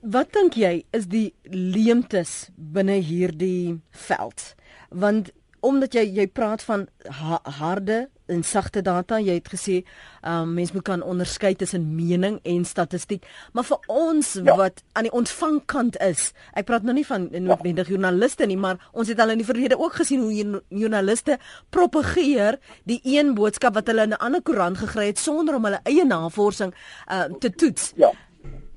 Wat 0.00 0.32
dink 0.32 0.54
jy 0.54 0.84
is 0.90 1.06
die 1.06 1.34
leemtes 1.42 2.50
binne 2.56 2.92
hierdie 2.92 3.80
veld? 3.90 4.54
Want 4.88 5.32
omdat 5.60 5.94
jy 5.94 6.04
jy 6.14 6.26
praat 6.26 6.62
van 6.62 6.86
ha 7.20 7.40
harde 7.60 8.08
en 8.30 8.42
sagte 8.46 8.82
data, 8.82 9.18
jy 9.18 9.34
het 9.40 9.48
gesê, 9.50 9.80
ehm 10.22 10.46
um, 10.46 10.54
mens 10.54 10.72
moet 10.72 10.84
kan 10.86 11.02
onderskei 11.02 11.54
tussen 11.58 11.86
mening 11.94 12.38
en 12.46 12.64
statistiek, 12.64 13.26
maar 13.52 13.66
vir 13.66 13.78
ons 13.86 14.32
ja. 14.44 14.56
wat 14.56 14.82
aan 14.92 15.08
die 15.08 15.12
ontvangkant 15.16 15.98
is, 16.04 16.30
ek 16.54 16.68
praat 16.70 16.86
nou 16.86 16.94
nie 16.94 17.06
van 17.06 17.28
noodwendig 17.30 17.88
ja. 17.88 17.94
joernaliste 17.96 18.46
nie, 18.46 18.58
maar 18.60 18.78
ons 18.92 19.10
het 19.10 19.20
al 19.20 19.34
in 19.34 19.42
die 19.42 19.48
verlede 19.48 19.78
ook 19.78 19.98
gesien 20.02 20.22
hoe 20.22 20.62
joernaliste 20.68 21.38
propageer 21.70 22.60
die 22.84 23.00
een 23.04 23.34
boodskap 23.34 23.74
wat 23.74 23.90
hulle 23.90 24.06
in 24.08 24.16
'n 24.16 24.22
ander 24.22 24.42
koerant 24.42 24.78
gegry 24.78 25.10
het 25.10 25.18
sonder 25.18 25.54
om 25.54 25.64
hulle 25.64 25.80
eie 25.84 26.04
navorsing 26.04 26.74
uh, 27.10 27.24
te 27.40 27.50
toets. 27.50 27.92
Ja. 27.96 28.12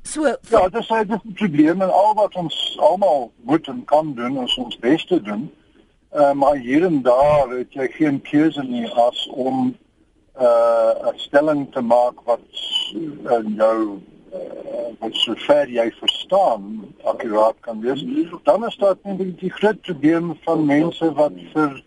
So 0.04 0.28
ja, 0.28 0.70
dit 0.70 0.82
is 0.82 0.90
'n 0.90 1.34
probleem 1.34 1.82
en 1.82 1.92
al 1.92 2.14
wat 2.14 2.36
ons 2.36 2.78
almal 2.80 3.32
moet 3.44 3.68
en 3.68 3.86
kan 3.86 4.14
doen 4.14 4.44
is 4.44 4.58
ons 4.58 4.80
bes 4.80 5.06
te 5.06 5.22
doen 5.22 5.52
Uh, 6.14 6.32
maar 6.32 6.56
hier 6.56 6.84
en 6.86 7.02
daar 7.02 7.50
het 7.50 7.74
jy 7.74 7.88
geen 7.88 8.20
keuse 8.22 8.62
nie 8.64 8.86
as 9.02 9.28
om 9.34 9.76
uh 10.38 11.10
'n 11.10 11.18
stelling 11.18 11.72
te 11.74 11.82
maak 11.82 12.22
wat 12.26 12.46
uh, 12.94 13.40
jou 13.58 13.98
uh, 14.34 14.92
wat 15.00 15.16
so 15.16 15.34
ver 15.36 15.70
jy 15.70 15.92
verstaan 16.00 16.94
akuraat 17.04 17.56
kan 17.60 17.82
wees. 17.82 18.06
Dan 18.44 18.66
is 18.66 18.78
daar 18.78 18.96
net 19.04 19.40
die 19.40 19.50
groot 19.50 19.82
probleem 19.82 20.38
van 20.44 20.66
mense 20.66 21.14
wat 21.14 21.34
vir 21.54 21.84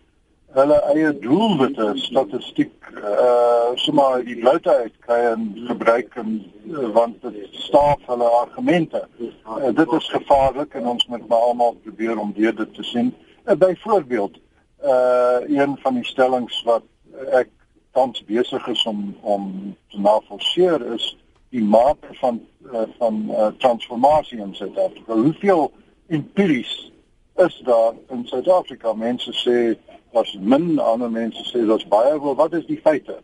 hulle 0.59 0.81
eie 0.95 1.19
doelwitte 1.19 1.91
statistiek 1.95 2.73
uh 3.03 3.71
sommer 3.75 4.25
die 4.25 4.35
bloute 4.39 4.75
uitkry 4.75 5.21
en 5.31 5.53
gebruik 5.67 6.15
en 6.15 6.43
uh, 6.65 6.89
want 6.99 7.21
dit 7.21 7.47
staaf 7.51 8.03
hulle 8.05 8.27
argumente. 8.41 9.07
Uh, 9.19 9.71
dit 9.71 9.91
is 9.91 10.09
gevaarlik 10.09 10.73
en 10.73 10.87
ons 10.87 11.07
moet 11.07 11.27
maar 11.27 11.47
almal 11.51 11.75
probeer 11.83 12.19
om 12.19 12.33
dit 12.35 12.73
te 12.73 12.83
sien. 12.83 13.05
Uh, 13.05 13.26
Byvoorbeeld, 13.55 14.37
uh 14.83 15.37
een 15.47 15.77
van 15.77 15.93
die 15.93 16.05
stellings 16.05 16.63
wat 16.63 16.83
ek 17.31 17.49
tans 17.91 18.23
besig 18.25 18.67
is 18.67 18.83
om 18.83 19.15
om 19.21 19.75
te 19.87 19.99
navorseer 19.99 20.93
is 20.93 21.17
die 21.49 21.63
mate 21.63 22.07
van 22.19 22.41
uh, 22.73 22.81
van 22.97 23.25
uh, 23.29 23.47
transformasie 23.57 24.39
in 24.39 24.55
Suid-Afrika. 24.55 25.13
Hoeveel 25.13 25.71
empiries 26.07 26.91
is 27.35 27.61
daar 27.63 27.93
in 28.09 28.27
Suid-Afrika? 28.27 28.93
Mense 28.93 29.31
sê 29.31 29.77
daar's 30.11 30.35
min, 30.39 30.79
ander 30.79 31.11
mense 31.11 31.43
sê 31.47 31.63
daar's 31.65 31.87
baie. 31.87 32.19
Wel, 32.21 32.35
wat 32.35 32.53
is 32.53 32.65
die 32.65 32.81
feite? 32.83 33.19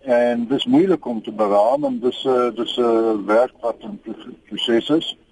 En 0.00 0.46
dis 0.48 0.64
moeilik 0.66 1.06
om 1.06 1.22
te 1.22 1.32
beraam 1.32 1.84
en 1.84 1.98
dis 2.00 2.24
'n 2.24 2.28
uh, 2.28 2.54
dis 2.54 2.76
'n 2.76 2.82
uh, 2.82 3.26
werk 3.26 3.54
wat 3.60 3.76
in 3.80 4.00
proses 4.44 4.88
is. 4.88 5.16
Uh, 5.16 5.31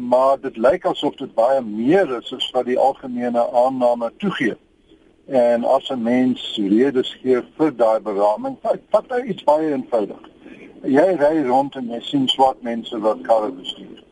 maar 0.00 0.40
dit 0.40 0.56
lyk 0.56 0.84
asof 0.86 1.14
dit 1.16 1.34
baie 1.34 1.60
meer 1.60 2.16
is 2.16 2.32
as 2.34 2.50
wat 2.54 2.66
die 2.66 2.78
algemene 2.78 3.42
aanname 3.52 4.12
toegee. 4.16 4.56
En 5.26 5.64
as 5.64 5.90
'n 5.90 6.02
mens 6.02 6.56
redes 6.56 7.16
gee 7.22 7.42
vir 7.56 7.76
daai 7.76 8.00
beraming, 8.00 8.56
vat 8.90 9.04
hy 9.08 9.20
iets 9.28 9.44
baie 9.44 9.70
eenvoudig. 9.70 10.20
Jy 10.82 11.16
ry 11.18 11.42
rond 11.46 11.74
en 11.74 11.88
jy 11.90 12.00
sien 12.00 12.28
swart 12.28 12.62
mense 12.62 13.00
wat 13.00 13.20
karre 13.20 13.50
bestuur. 13.52 14.04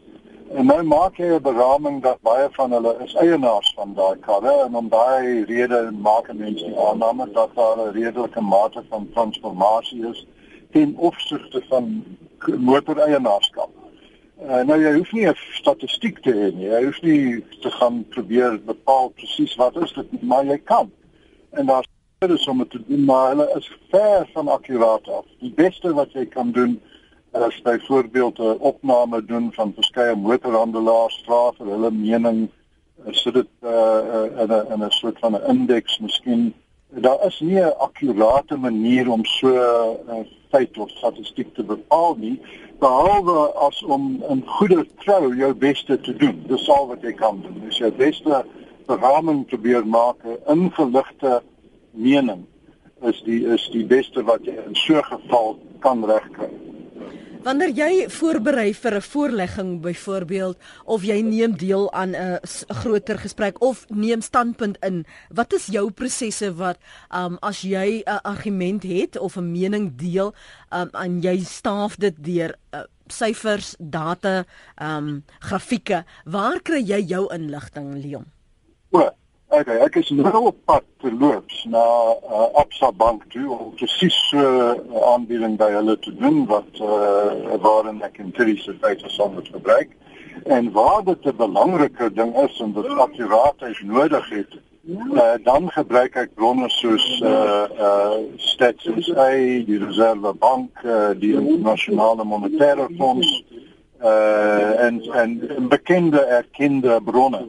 En 0.55 0.67
nou 0.67 0.83
maak 0.83 1.17
jy 1.17 1.27
'n 1.35 1.43
beraming 1.43 2.03
dat 2.03 2.21
baie 2.23 2.49
van 2.53 2.73
hulle 2.73 2.97
is 3.05 3.15
eienaars 3.15 3.73
van 3.77 3.95
daai 3.95 4.17
karre 4.21 4.65
en 4.65 4.75
om 4.75 4.89
daai 4.89 5.45
rede 5.45 5.91
maak 5.91 6.33
mense 6.33 6.65
die 6.65 6.79
aanname 6.79 7.31
dat 7.33 7.55
daar 7.55 7.77
'n 7.79 7.93
redelike 7.93 8.41
mate 8.41 8.85
van 8.89 9.09
transformasie 9.15 10.09
is 10.11 10.27
ten 10.73 10.95
opsigte 10.97 11.63
van 11.69 12.05
motoreienaarskap. 12.59 13.71
Uh, 14.37 14.61
nou 14.69 14.77
jy 14.77 14.91
hoef 14.99 15.13
nie 15.17 15.25
'n 15.27 15.35
statistiek 15.57 16.19
te 16.21 16.33
hê 16.33 16.51
nie. 16.53 16.69
Jy 16.69 16.85
hoef 16.85 16.99
nie 17.03 17.45
te 17.63 17.71
gaan 17.71 18.05
probeer 18.13 18.59
bepaal 18.61 19.09
presies 19.17 19.55
wat 19.57 19.77
is 19.77 19.93
dit, 19.93 20.23
maar 20.23 20.45
jy 20.45 20.59
kan. 20.59 20.91
En 21.57 21.67
daar's 21.67 21.89
baie 22.19 22.37
somme 22.39 22.67
te 22.69 22.81
doen, 22.87 23.05
maar 23.05 23.29
hulle 23.29 23.49
is 23.57 23.71
ver 23.91 24.29
van 24.35 24.49
akkuraat 24.49 25.09
af. 25.09 25.25
Die 25.41 25.53
beste 25.57 25.95
wat 25.95 26.13
jy 26.13 26.27
kan 26.27 26.53
doen 26.53 26.81
is 27.49 27.63
byvoorbeeld 27.63 28.39
'n 28.39 28.61
opname 28.61 29.25
doen 29.25 29.53
van 29.53 29.73
verskeie 29.75 30.15
motorhandelaars, 30.15 31.23
vra 31.25 31.53
vir 31.57 31.67
hulle 31.67 31.91
mening, 31.91 32.51
sit 33.11 33.35
dit 33.35 33.49
uh, 33.63 34.29
in 34.43 34.53
'n 34.53 34.73
in 34.73 34.85
'n 34.85 34.91
soort 34.91 35.19
van 35.19 35.33
'n 35.33 35.49
indeks 35.49 35.99
miskien. 35.99 36.55
Daar 36.91 37.27
is 37.27 37.41
nie 37.41 37.61
'n 37.61 37.79
akkurate 37.79 38.57
manier 38.57 39.11
om 39.11 39.25
so 39.25 39.49
'n 40.09 40.29
feit 40.51 40.79
of 40.79 40.91
statistiek 40.91 41.55
te 41.55 41.65
bepaal 41.65 42.15
nie 42.15 42.41
behalwe 42.79 43.53
as 43.67 43.83
om 43.83 44.25
in 44.29 44.43
goeie 44.47 44.85
trou 45.05 45.35
jou 45.35 45.55
beste 45.55 46.01
te 46.01 46.17
doen. 46.17 46.45
Dis 46.49 46.69
al 46.69 46.87
wat 46.87 47.03
jy 47.03 47.13
kan 47.13 47.41
doen. 47.43 47.61
Dis 47.65 47.79
jou 47.79 47.93
beste 47.93 48.45
beraming 48.87 49.47
probeer 49.47 49.87
maak, 49.87 50.17
'n 50.25 50.39
ingeligte 50.47 51.43
mening 51.91 52.47
is 53.03 53.23
die 53.25 53.45
is 53.47 53.69
die 53.73 53.85
beste 53.85 54.23
wat 54.25 54.45
jy 54.45 54.55
in 54.67 54.75
so 54.75 54.95
'n 54.99 55.05
geval 55.05 55.59
kan 55.81 56.05
regkry. 56.05 56.51
Wanneer 57.47 57.71
jy 57.79 58.09
voorberei 58.11 58.73
vir 58.75 58.95
'n 58.99 59.07
voorlegging 59.07 59.81
byvoorbeeld 59.81 60.57
of 60.85 61.05
jy 61.07 61.21
neem 61.23 61.53
deel 61.57 61.93
aan 61.93 62.17
'n 62.17 62.41
groter 62.83 63.19
gesprek 63.19 63.61
of 63.63 63.87
neem 63.89 64.21
standpunt 64.21 64.77
in, 64.83 65.07
wat 65.31 65.53
is 65.53 65.67
jou 65.67 65.91
prosesse 65.91 66.55
wat 66.55 66.79
um 67.15 67.39
as 67.41 67.61
jy 67.63 68.03
'n 68.03 68.19
argument 68.23 68.83
het 68.83 69.19
of 69.19 69.37
'n 69.37 69.53
mening 69.53 69.97
deel 69.97 70.35
um 70.73 70.91
en 70.93 71.21
jy 71.21 71.39
staaf 71.45 71.97
dit 71.97 72.15
deur 72.19 72.55
uh, 72.75 72.83
syfers, 73.07 73.77
data, 73.79 74.45
um 74.83 75.23
grafieke, 75.39 76.05
waar 76.25 76.61
kry 76.61 76.83
jy 76.83 77.01
jou 77.07 77.35
inligting, 77.35 77.95
Leon? 77.95 78.27
O, 78.91 79.11
okay, 79.61 79.77
ek 79.85 79.97
is 80.01 80.11
nou 80.13 80.43
op 80.51 80.59
pad 80.69 80.85
te 81.03 81.11
loop 81.13 81.53
na 81.73 81.85
uh, 82.29 82.49
Absa 82.61 82.91
Bank 82.93 83.25
toe 83.33 83.47
om 83.55 83.73
presies 83.79 84.17
so 84.29 84.43
uh, 84.43 84.75
aanbieding 85.13 85.57
by 85.61 85.71
hulle 85.73 85.97
te 86.05 86.13
doen 86.21 86.43
wat 86.51 86.81
uh, 86.83 87.57
waarin 87.65 88.03
ek 88.07 88.21
interne 88.25 88.77
feite 88.83 89.11
sal 89.15 89.33
moet 89.35 89.49
gebruik. 89.55 89.95
En 90.45 90.71
waar 90.73 91.03
dit 91.05 91.25
'n 91.25 91.37
belangrike 91.37 92.13
ding 92.13 92.35
is 92.45 92.61
en 92.61 92.73
dit 92.73 92.89
akkuraatheid 93.07 93.81
nodig 93.83 94.29
het, 94.31 94.59
uh, 94.87 95.35
dan 95.43 95.71
gebruik 95.71 96.17
ek 96.17 96.35
bronne 96.35 96.69
soos 96.71 97.07
uh 97.23 97.67
uh 97.81 98.19
Stats 98.37 98.85
SA, 99.09 99.31
die 99.67 99.81
Reservebank, 99.83 100.85
uh, 100.85 101.11
die 101.19 101.33
Internasionale 101.35 102.25
Monetaire 102.25 102.89
Fonds 102.99 103.45
uh 104.03 104.85
en 104.87 105.01
en 105.13 105.41
bekende 105.69 106.21
erkende 106.21 107.01
bronne. 107.05 107.43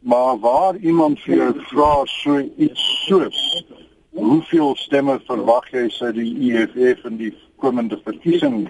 Maar 0.00 0.38
waar 0.38 0.76
iemand 0.76 1.20
vir 1.20 1.36
jou 1.36 1.52
vra 1.68 1.92
so 2.04 2.38
iets 2.56 2.84
soos 3.06 3.64
hoeveel 4.10 4.74
stemme 4.76 5.18
verwag 5.26 5.68
jy 5.70 5.84
sy 5.92 6.08
die 6.16 6.30
EFF 6.50 7.04
in 7.10 7.18
die 7.20 7.30
komende 7.60 7.98
verkiesing 8.04 8.64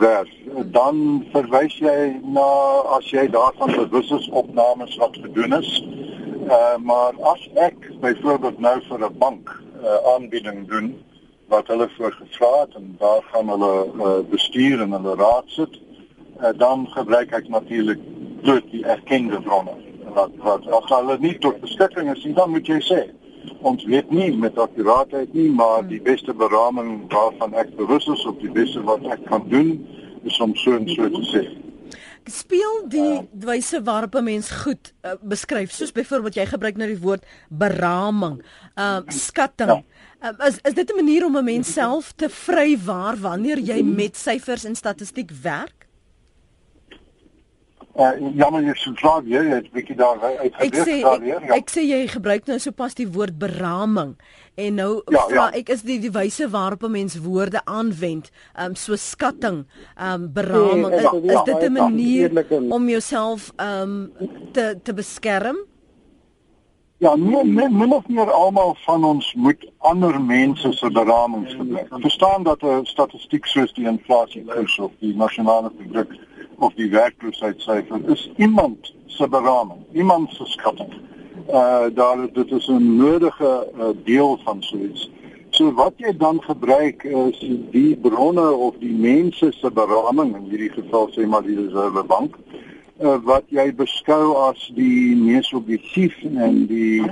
werf, 0.00 0.30
dan 0.72 1.26
verwys 1.34 1.76
jy 1.76 2.14
na 2.24 2.48
as 2.96 3.10
jy 3.12 3.26
daarvan 3.30 3.76
bewus 3.76 4.10
is 4.16 4.30
opnames 4.32 4.96
wat 5.02 5.20
gedoen 5.20 5.58
is. 5.60 5.70
Uh 6.48 6.76
maar 6.80 7.20
as 7.34 7.44
ek 7.68 7.86
byvoorbeeld 8.00 8.58
nou 8.58 8.78
vir 8.88 9.04
'n 9.06 9.18
bank 9.18 9.52
uh, 9.82 10.00
aanbieding 10.14 10.68
doen 10.68 10.94
wat 11.52 11.68
hulle 11.68 11.88
voorgevra 11.96 12.52
het 12.60 12.74
en 12.80 12.96
daar 12.98 13.22
gaan 13.30 13.48
hulle 13.48 13.74
uh, 13.86 14.18
bestuur 14.30 14.80
en 14.80 14.92
hulle 14.92 15.14
raad 15.14 15.44
sit 15.46 15.80
uh, 16.40 16.50
dan 16.56 16.88
gebruik 16.96 17.32
ek 17.32 17.48
natuurlik 17.48 18.00
bloot 18.42 18.70
die 18.70 18.84
erkende 18.84 19.40
bronne. 19.40 19.91
Wat 20.14 20.30
wat 20.44 20.66
as 20.66 20.88
hulle 20.90 21.18
nie 21.18 21.38
tot 21.38 21.60
beskikking 21.60 22.10
is 22.12 22.24
nie, 22.24 22.34
dan 22.34 22.50
moet 22.50 22.68
jy 22.68 22.80
sê 22.80 23.02
ons 23.66 23.84
weet 23.86 24.10
nie 24.10 24.30
met 24.38 24.58
akkuraatheid 24.58 25.34
nie, 25.34 25.48
maar 25.50 25.82
die 25.86 26.00
beste 26.02 26.34
beraming 26.34 27.02
waarvan 27.12 27.54
ek 27.58 27.74
bewus 27.78 28.06
is 28.10 28.24
op 28.30 28.40
die 28.42 28.50
beste 28.54 28.82
wat 28.86 29.04
ek 29.14 29.24
kan 29.30 29.44
doen 29.50 29.74
is 30.28 30.38
om 30.42 30.54
so 30.58 30.76
en 30.78 30.88
so 30.90 31.08
te 31.10 31.22
sê. 31.30 31.42
Speel 32.30 32.84
die 32.90 33.22
wyse 33.42 33.80
waarop 33.82 34.14
'n 34.14 34.24
mens 34.24 34.50
goed 34.62 34.92
uh, 35.02 35.14
beskryf, 35.22 35.72
soos 35.72 35.92
byvoorbeeld 35.92 36.38
jy 36.38 36.46
gebruik 36.46 36.76
nou 36.76 36.86
die 36.88 37.02
woord 37.02 37.26
beraming, 37.50 38.42
uh 38.78 39.02
skatting. 39.08 39.82
Ja. 40.22 40.30
Uh, 40.30 40.46
is 40.46 40.58
is 40.62 40.74
dit 40.74 40.90
'n 40.90 40.96
manier 40.96 41.26
om 41.26 41.36
'n 41.36 41.44
mens 41.44 41.72
self 41.72 42.12
te 42.12 42.28
vrywaar 42.28 43.16
wanneer 43.16 43.58
jy 43.58 43.82
met 43.82 44.16
syfers 44.16 44.64
en 44.64 44.74
statistiek 44.74 45.30
werk? 45.42 45.88
Uh, 47.92 48.14
jammer 48.32 48.62
jy 48.64 48.72
sê 48.80 48.90
vra 48.96 49.18
jy 49.28 49.40
het 49.50 49.66
bietjie 49.74 49.94
daar 49.98 50.16
uitgedruk 50.22 51.02
daar 51.02 51.18
weer. 51.20 51.42
Ja. 51.44 51.56
Ek 51.58 51.68
sê 51.68 51.82
jy 51.84 52.06
gebruik 52.08 52.46
nou 52.48 52.56
sopas 52.56 52.96
die 52.96 53.04
woord 53.04 53.36
beraming 53.36 54.14
en 54.56 54.78
nou 54.80 55.02
ja, 55.12 55.26
vra 55.28 55.42
ja. 55.50 55.60
ek 55.60 55.74
is 55.74 55.82
die 55.84 55.98
die 56.00 56.12
wyse 56.14 56.48
waarop 56.54 56.86
'n 56.88 56.94
mens 56.94 57.18
woorde 57.20 57.60
aanwend, 57.68 58.30
um 58.56 58.74
so 58.74 58.96
skatting, 58.96 59.66
um 60.00 60.32
beraming. 60.32 60.88
Nee, 60.88 61.04
is, 61.04 61.36
is 61.36 61.44
dit 61.44 61.68
'n 61.68 61.72
manier 61.72 62.32
om 62.72 62.88
jouself 62.88 63.52
um 63.60 64.12
te 64.52 64.78
te 64.82 64.94
beskerm? 64.94 65.60
Ja, 66.96 67.14
nee, 67.16 67.44
nee, 67.44 67.68
min 67.68 67.92
of 67.92 68.08
meer 68.08 68.30
almal 68.30 68.76
van 68.86 69.04
ons 69.04 69.34
moet 69.34 69.70
ander 69.78 70.20
mense 70.20 70.72
se 70.72 70.90
beramings 70.90 71.54
gebruik. 71.54 71.88
Verstaan 71.90 72.42
dat 72.42 72.62
'n 72.62 72.84
statistiek 72.84 73.46
soos 73.46 73.72
die 73.72 73.86
inflasie 73.86 74.44
of 74.80 74.92
die 74.98 75.16
nasionale 75.16 75.70
produk 75.70 76.16
of 76.62 76.74
die 76.78 76.90
werkloosheidssyfer 76.90 78.10
is 78.14 78.30
iemand 78.36 78.92
se 79.06 79.28
beraming, 79.28 79.82
iemand 79.92 80.30
se 80.32 80.46
skatting. 80.46 80.92
Uh 81.48 81.90
daar 81.94 82.32
dit 82.32 82.50
is 82.50 82.66
'n 82.68 82.96
nodige 82.96 83.52
uh, 83.78 83.88
deel 84.04 84.38
van 84.44 84.62
so 84.62 84.76
iets. 84.76 85.10
So 85.50 85.72
wat 85.72 85.92
jy 85.96 86.16
dan 86.16 86.42
gebruik 86.42 87.02
is 87.02 87.38
die 87.70 87.96
bronne 87.96 88.50
of 88.50 88.74
die 88.78 88.94
mense 88.94 89.52
se 89.52 89.70
beraming 89.70 90.36
in 90.36 90.46
hierdie 90.50 90.72
geval 90.72 91.10
sê 91.10 91.26
maar 91.26 91.42
die 91.42 91.56
reservebank 91.56 92.38
uh, 93.02 93.18
wat 93.24 93.44
jy 93.48 93.66
beskou 93.76 94.36
as 94.48 94.62
die 94.76 95.16
mees 95.18 95.50
objektief 95.56 96.14
en 96.22 96.62
die 96.70 97.02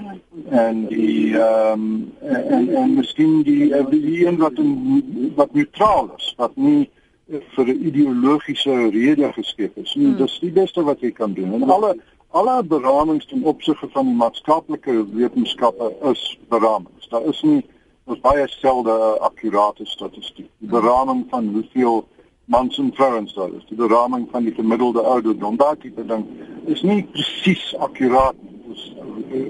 en 0.50 0.86
die 0.90 1.34
ehm 1.34 1.72
um, 1.72 2.12
en, 2.20 2.68
en 2.82 2.94
miskien 2.94 3.42
die, 3.42 3.70
die 3.90 4.26
een 4.26 4.38
wat 4.40 4.58
in, 4.62 5.32
wat 5.36 5.52
neutraal 5.54 6.10
is 6.16 6.32
wat 6.38 6.56
nie 6.56 6.88
vir 7.30 7.66
'n 7.66 7.86
ideologiese 7.86 8.90
rede 8.90 9.32
geskep 9.32 9.76
is. 9.76 9.92
Hmm. 9.92 10.16
Dis 10.16 10.38
die 10.40 10.52
beste 10.52 10.82
wat 10.82 11.00
jy 11.00 11.10
kan 11.10 11.32
doen. 11.32 11.52
En 11.52 11.70
alle 11.70 11.96
alle 12.30 12.62
beramings 12.64 13.26
ten 13.26 13.42
opsigte 13.42 13.88
van 13.90 14.06
die 14.06 14.14
maatskaplike 14.14 15.06
wetenskappe 15.12 15.94
is 16.10 16.38
beramings. 16.48 17.08
Daar 17.08 17.24
is 17.24 17.42
nie 17.42 17.64
ons 18.04 18.20
baie 18.20 18.48
selde 18.48 18.94
akkurate 19.20 19.86
statistiek. 19.86 20.48
Die 20.58 20.68
beraming 20.68 21.26
van 21.30 21.48
hoeveel 21.48 22.06
mans 22.44 22.78
en 22.78 22.90
vrouens 22.94 23.34
daar 23.34 23.52
is, 23.54 23.66
die 23.68 23.76
beraming 23.76 24.28
van 24.30 24.44
die 24.44 24.54
gemiddelde 24.54 25.02
ouderdom, 25.02 25.56
daai 25.56 25.76
tipe 25.78 26.06
ding 26.06 26.24
is 26.66 26.82
nie 26.82 27.04
presies 27.12 27.76
akkuraat 27.78 28.34
nie. 28.42 28.49
Dis 28.70 28.92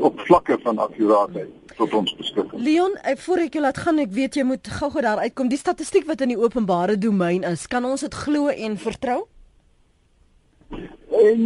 op 0.01 0.21
vlakke 0.29 0.59
van 0.63 0.79
akkuraatheid 0.79 1.75
tot 1.77 1.95
ons 1.95 2.15
beskikking. 2.17 2.63
Leon, 2.63 2.97
voor 3.25 3.43
ek 3.47 3.57
jou 3.57 3.65
laat 3.65 3.81
gaan, 3.81 4.01
ek 4.03 4.15
weet 4.17 4.39
jy 4.41 4.45
moet 4.49 4.69
gou-gou 4.79 5.03
daar 5.05 5.21
uitkom. 5.25 5.49
Die 5.53 5.61
statistiek 5.61 6.09
wat 6.09 6.25
in 6.25 6.35
die 6.35 6.41
openbare 6.41 6.97
domein 7.01 7.45
is, 7.49 7.67
kan 7.71 7.85
ons 7.89 8.05
dit 8.07 8.17
glo 8.25 8.53
en 8.53 8.77
vertrou? 8.81 9.21
En 11.21 11.41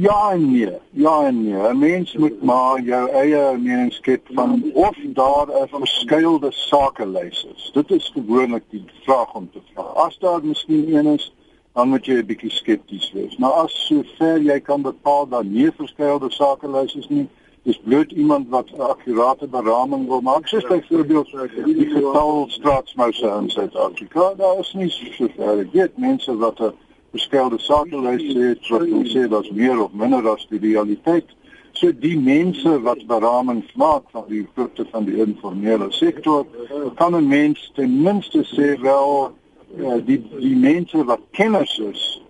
ja 0.00 0.32
en 0.32 0.50
nee. 0.52 0.72
Ja 0.90 1.26
en 1.26 1.42
nee. 1.42 1.72
'n 1.72 1.78
Mens 1.78 2.12
moet 2.16 2.42
maar 2.42 2.80
jou 2.80 3.10
eie 3.10 3.58
mening 3.58 3.92
skep 3.92 4.26
van 4.34 4.62
of 4.74 4.96
daar 5.14 5.46
'n 5.48 5.68
verskeidelde 5.68 6.52
sakelys 6.52 7.46
is. 7.54 7.70
Dit 7.72 7.90
is 7.90 8.10
gewoonlik 8.14 8.62
die 8.70 8.84
vraag 9.02 9.34
om 9.34 9.50
te 9.52 9.60
vra. 9.72 9.82
As 9.82 10.18
daar 10.18 10.44
miskien 10.44 10.94
een 10.94 11.06
is, 11.06 11.32
dan 11.74 11.88
moet 11.88 12.06
jy 12.06 12.18
'n 12.18 12.26
bietjie 12.26 12.50
skepties 12.50 13.12
wees. 13.12 13.36
Maar 13.36 13.52
as 13.64 13.86
sover 13.86 14.38
jy 14.42 14.60
kan 14.60 14.82
bepaal 14.82 15.28
dat 15.28 15.44
nie 15.44 15.70
verskeidelde 15.70 16.30
sakelys 16.30 16.94
is 16.94 17.08
nie, 17.08 17.28
dis 17.62 17.80
bloot 17.84 18.12
iemand 18.12 18.48
wat 18.48 18.70
'n 18.70 18.80
akkurate 18.80 19.46
beraming 19.48 20.06
wil 20.06 20.20
maak. 20.20 20.46
Soos 20.48 20.66
byvoorbeeld 20.66 21.30
die 21.64 21.90
getal 21.90 22.46
straatsmouse 22.48 23.26
in 23.40 23.50
Suid-Afrika. 23.50 24.34
Daar 24.36 24.58
is 24.58 24.72
nie 24.72 24.90
so 24.90 25.28
ver. 25.36 25.70
Dit 25.70 25.98
mense 25.98 26.36
wat 26.36 26.60
'n 26.60 26.72
beskelde 27.10 27.58
sakelys 27.58 28.34
het 28.34 28.68
wat 28.68 28.88
sê 29.14 29.28
dat 29.28 29.50
meer 29.50 29.82
of 29.82 29.92
minder 29.92 30.28
as 30.28 30.46
die 30.50 30.58
realiteit. 30.58 31.26
So 31.72 31.92
die 31.98 32.18
mense 32.18 32.82
wat 32.82 33.06
beraming 33.06 33.64
maak 33.74 34.02
van 34.10 34.24
die 34.28 34.46
produkte 34.54 34.86
van 34.90 35.04
die 35.04 35.16
informele 35.16 35.86
sektor, 35.90 36.46
kan 36.94 37.16
'n 37.16 37.28
mens 37.28 37.70
ten 37.74 38.02
minste 38.02 38.44
sê 38.44 38.80
wel 38.80 39.32
uh, 39.78 39.98
die 40.06 40.20
die 40.38 40.56
mense 40.56 41.04
wat 41.04 41.20
kenners 41.30 41.78
is 41.78 42.22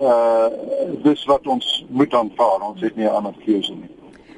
uh 0.00 0.48
dis 1.02 1.24
wat 1.30 1.46
ons 1.46 1.84
moet 1.88 2.14
aanvaar 2.14 2.60
ons 2.70 2.80
het 2.80 2.96
nie 2.96 3.06
'n 3.06 3.16
ander 3.20 3.34
keuse 3.44 3.74
nie 3.74 3.90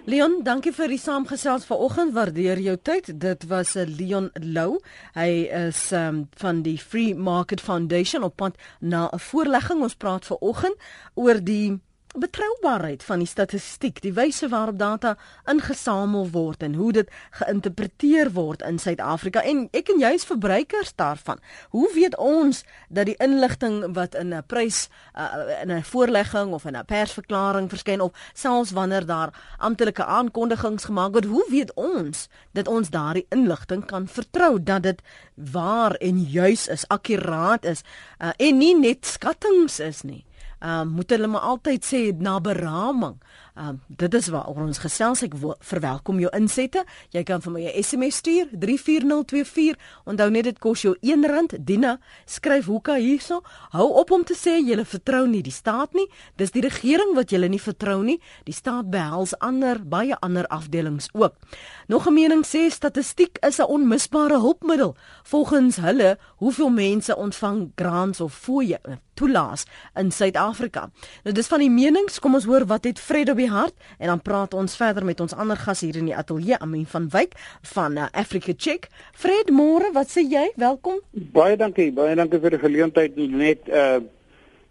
Leon, 0.07 0.45
dankie 0.47 0.71
vir 0.71 0.93
die 0.95 1.01
saamgesels 1.03 1.65
vanoggend. 1.67 2.13
Waardeer 2.15 2.61
jou 2.63 2.77
tyd. 2.79 3.09
Dit 3.21 3.47
was 3.51 3.75
'n 3.75 3.79
uh, 3.79 3.97
Leon 3.99 4.31
Lou. 4.35 4.79
Hy 5.15 5.51
is 5.51 5.91
um, 5.91 6.29
van 6.31 6.63
die 6.63 6.79
Free 6.79 7.15
Market 7.15 7.61
Foundation 7.61 8.23
op 8.23 8.37
pad 8.37 8.55
na 8.79 9.11
'n 9.11 9.19
voorlegging. 9.19 9.83
Ons 9.83 9.95
praat 9.95 10.25
vanoggend 10.25 10.77
oor 11.15 11.43
die 11.43 11.81
betroubaarheid 12.19 13.03
van 13.03 13.23
die 13.23 13.29
statistiek, 13.29 14.01
die 14.03 14.13
wyse 14.13 14.49
waarop 14.53 14.79
data 14.79 15.15
ingesamel 15.51 16.29
word 16.35 16.63
en 16.63 16.75
hoe 16.75 16.93
dit 16.93 17.11
geïnterpreteer 17.41 18.33
word 18.37 18.63
in 18.67 18.79
Suid-Afrika 18.79 19.43
en 19.43 19.67
ek 19.77 19.89
en 19.95 20.03
jy 20.03 20.13
is 20.19 20.27
verbruikers 20.29 20.93
daarvan. 21.01 21.41
Hoe 21.71 21.89
weet 21.95 22.17
ons 22.17 22.65
dat 22.89 23.07
die 23.07 23.17
inligting 23.23 23.95
wat 23.97 24.15
in 24.15 24.35
'n 24.35 24.43
prys 24.47 24.89
uh, 25.15 25.63
in 25.63 25.73
'n 25.73 25.83
voorlegging 25.83 26.53
of 26.53 26.65
in 26.65 26.77
'n 26.77 26.85
persverklaring 26.85 27.69
verskyn 27.69 28.01
of 28.01 28.13
selfs 28.35 28.71
wanneer 28.71 29.07
daar 29.07 29.33
amptelike 29.59 30.05
aankondigings 30.05 30.85
gemaak 30.85 31.13
word, 31.13 31.25
hoe 31.25 31.47
weet 31.51 31.75
ons 31.75 32.29
dat 32.53 32.69
ons 32.69 32.91
daardie 32.91 33.27
inligting 33.31 33.87
kan 33.87 34.09
vertrou 34.09 34.63
dat 34.63 34.83
dit 34.83 35.03
waar 35.35 35.95
en 35.95 36.23
juis 36.23 36.69
is, 36.69 36.89
akkuraat 36.89 37.65
is 37.65 37.83
uh, 38.19 38.31
en 38.37 38.59
nie 38.59 38.75
net 38.79 39.07
skattings 39.07 39.81
is 39.81 40.03
nie? 40.03 40.26
Um, 40.61 40.89
moet 40.97 41.11
hulle 41.11 41.29
maar 41.29 41.41
altyd 41.41 41.85
sê 41.85 42.01
na 42.17 42.39
beraming. 42.41 43.19
Ehm 43.57 43.69
um, 43.69 43.81
dit 43.89 44.15
is 44.15 44.27
waar 44.29 44.47
ons 44.53 44.79
gesels 44.79 45.23
ek 45.25 45.33
verwelkom 45.65 46.19
jou 46.21 46.29
insette. 46.37 46.83
Jy 47.15 47.23
kan 47.25 47.41
vir 47.41 47.53
my 47.53 47.63
'n 47.65 47.83
SMS 47.83 48.17
stuur 48.17 48.49
34024. 48.53 49.79
Onthou 50.05 50.31
net 50.31 50.45
dit 50.45 50.59
kos 50.59 50.83
jou 50.83 50.97
R1. 51.01 51.65
Dina, 51.65 51.99
skryf 52.27 52.67
hoeka 52.67 52.95
hierso. 52.95 53.41
Hou 53.71 53.89
op 53.93 54.11
om 54.11 54.25
te 54.25 54.35
sê 54.35 54.61
jy 54.61 54.85
vertrou 54.85 55.27
nie 55.27 55.43
die 55.43 55.53
staat 55.53 55.95
nie. 55.95 56.07
Dis 56.37 56.51
die 56.51 56.61
regering 56.61 57.15
wat 57.15 57.31
jy 57.31 57.49
nie 57.49 57.61
vertrou 57.61 58.03
nie. 58.03 58.21
Die 58.45 58.55
staat 58.55 58.91
behels 58.91 59.39
ander 59.39 59.81
baie 59.87 60.17
ander 60.21 60.47
afdelings 60.47 61.09
ook. 61.13 61.35
Nog 61.89 62.07
'n 62.07 62.15
mening 62.15 62.45
sê 62.45 62.71
statistiek 62.71 63.39
is 63.41 63.59
'n 63.59 63.65
onmisbare 63.69 64.39
hulpmiddel. 64.39 64.97
Volgens 65.23 65.77
hulle, 65.77 66.19
hoeveel 66.37 66.71
mense 66.71 67.17
ontvang 67.17 67.73
grants 67.75 68.21
of 68.21 68.35
fooie 68.35 68.81
toelaat 69.15 69.65
in 69.95 70.13
Suid-Afrika. 70.13 70.91
Nou 71.25 71.35
dis 71.35 71.47
van 71.47 71.63
die 71.65 71.71
menings, 71.71 72.19
kom 72.19 72.35
ons 72.35 72.45
hoor 72.45 72.67
wat 72.67 72.85
het 72.85 73.01
Fred 73.01 73.31
op 73.33 73.41
die 73.41 73.46
hart 73.49 73.75
en 73.99 74.07
dan 74.07 74.21
praat 74.21 74.55
ons 74.55 74.77
verder 74.77 75.05
met 75.05 75.21
ons 75.21 75.35
ander 75.35 75.57
gas 75.57 75.81
hier 75.81 75.97
in 75.97 76.11
die 76.11 76.17
ateljee, 76.17 76.59
Amin 76.59 76.87
van 76.87 77.09
Wyk 77.13 77.37
van 77.75 77.97
uh, 77.97 78.11
Africa 78.13 78.53
Check. 78.57 78.89
Fred, 79.13 79.51
môre, 79.51 79.93
wat 79.93 80.11
sê 80.11 80.25
jy? 80.27 80.51
Welkom. 80.57 81.01
Baie 81.13 81.57
dankie, 81.57 81.93
baie 81.93 82.15
dankie 82.15 82.41
vir 82.41 82.57
die 82.57 82.63
geleentheid 82.67 83.17
net 83.17 83.69
uh 83.69 84.01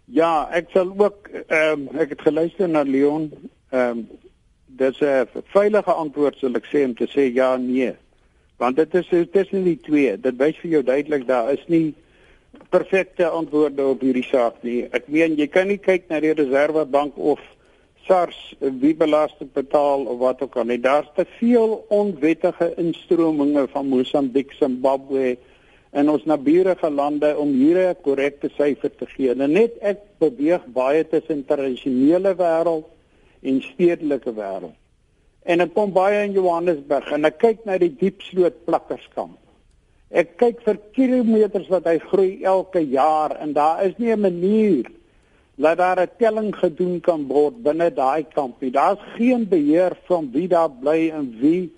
ja, 0.06 0.46
ek 0.54 0.70
sal 0.70 0.92
ook 0.94 1.28
ehm 1.48 1.88
um, 1.88 1.98
ek 1.98 2.14
het 2.14 2.20
geluister 2.22 2.68
na 2.68 2.84
Leon. 2.86 3.30
Ehm 3.74 3.98
um, 3.98 4.06
dis 4.76 5.00
'n 5.00 5.26
veilige 5.52 5.92
antwoord 5.92 6.36
sal 6.38 6.54
ek 6.54 6.66
sê 6.70 6.84
om 6.84 6.94
te 6.94 7.08
sê 7.10 7.32
ja 7.34 7.56
nee. 7.56 7.94
Want 8.56 8.76
dit 8.76 8.94
is 8.94 9.08
tussen 9.32 9.64
die 9.64 9.80
twee. 9.80 10.16
Dit 10.20 10.36
wys 10.36 10.56
vir 10.56 10.70
jou 10.70 10.82
duidelik 10.82 11.26
daar 11.26 11.52
is 11.52 11.64
nie 11.66 11.94
perfekte 12.68 13.28
antwoorde 13.28 13.84
op 13.84 14.00
hierdie 14.00 14.24
saak 14.24 14.62
nie. 14.62 14.86
Ek 14.92 15.08
meen 15.08 15.36
jy 15.36 15.46
kan 15.46 15.68
nie 15.68 15.78
kyk 15.78 16.08
na 16.08 16.20
die 16.20 16.32
Reservebank 16.32 17.16
of 17.16 17.40
SARS 18.06 18.38
wie 18.58 18.94
belasting 18.94 19.50
betaal 19.52 20.06
of 20.06 20.18
wat 20.18 20.42
ook 20.42 20.56
al 20.56 20.70
nie. 20.70 20.80
Daar's 20.80 21.08
te 21.14 21.26
veel 21.38 21.84
onwettige 21.88 22.72
instrominge 22.76 23.66
van 23.72 23.86
Mosambiek, 23.88 24.52
Zimbabwe 24.52 25.36
en 25.90 26.10
ons 26.12 26.24
naburige 26.24 26.90
lande 26.90 27.36
om 27.38 27.52
hier 27.52 27.78
'n 27.88 28.02
korrekte 28.02 28.48
syfer 28.56 28.90
te 28.96 29.06
gee. 29.06 29.30
En 29.30 29.52
net 29.52 29.78
ek 29.80 30.00
beweeg 30.18 30.66
baie 30.66 31.08
tussen 31.08 31.36
internasionale 31.36 32.34
wêreld 32.34 32.84
en 33.42 33.62
stedelike 33.62 34.34
wêreld. 34.34 34.76
En 35.42 35.60
ek 35.60 35.74
kom 35.74 35.92
baie 35.92 36.24
in 36.24 36.32
Johannesburg 36.32 37.12
en 37.12 37.24
ek 37.24 37.38
kyk 37.38 37.64
na 37.64 37.78
die 37.78 37.94
diepsloot 38.00 38.64
plakkerskamp. 38.64 39.38
Ek 40.10 40.36
kyk 40.36 40.60
vir 40.62 40.78
kilometers 40.92 41.68
wat 41.68 41.86
hy 41.86 41.98
groei 41.98 42.42
elke 42.42 42.80
jaar 42.80 43.36
en 43.40 43.52
daar 43.52 43.84
is 43.84 43.94
nie 43.98 44.12
'n 44.12 44.20
manier 44.20 44.90
dat 45.56 45.76
daar 45.76 46.00
'n 46.00 46.10
telling 46.18 46.56
gedoen 46.56 47.00
kan 47.00 47.26
word 47.26 47.62
binne 47.62 47.92
daai 47.92 48.24
kamp 48.32 48.60
nie. 48.60 48.70
Daar's 48.70 49.00
geen 49.16 49.48
beheer 49.48 49.92
van 50.04 50.30
wie 50.32 50.48
daar 50.48 50.70
bly 50.70 51.10
en 51.10 51.36
wie 51.40 51.72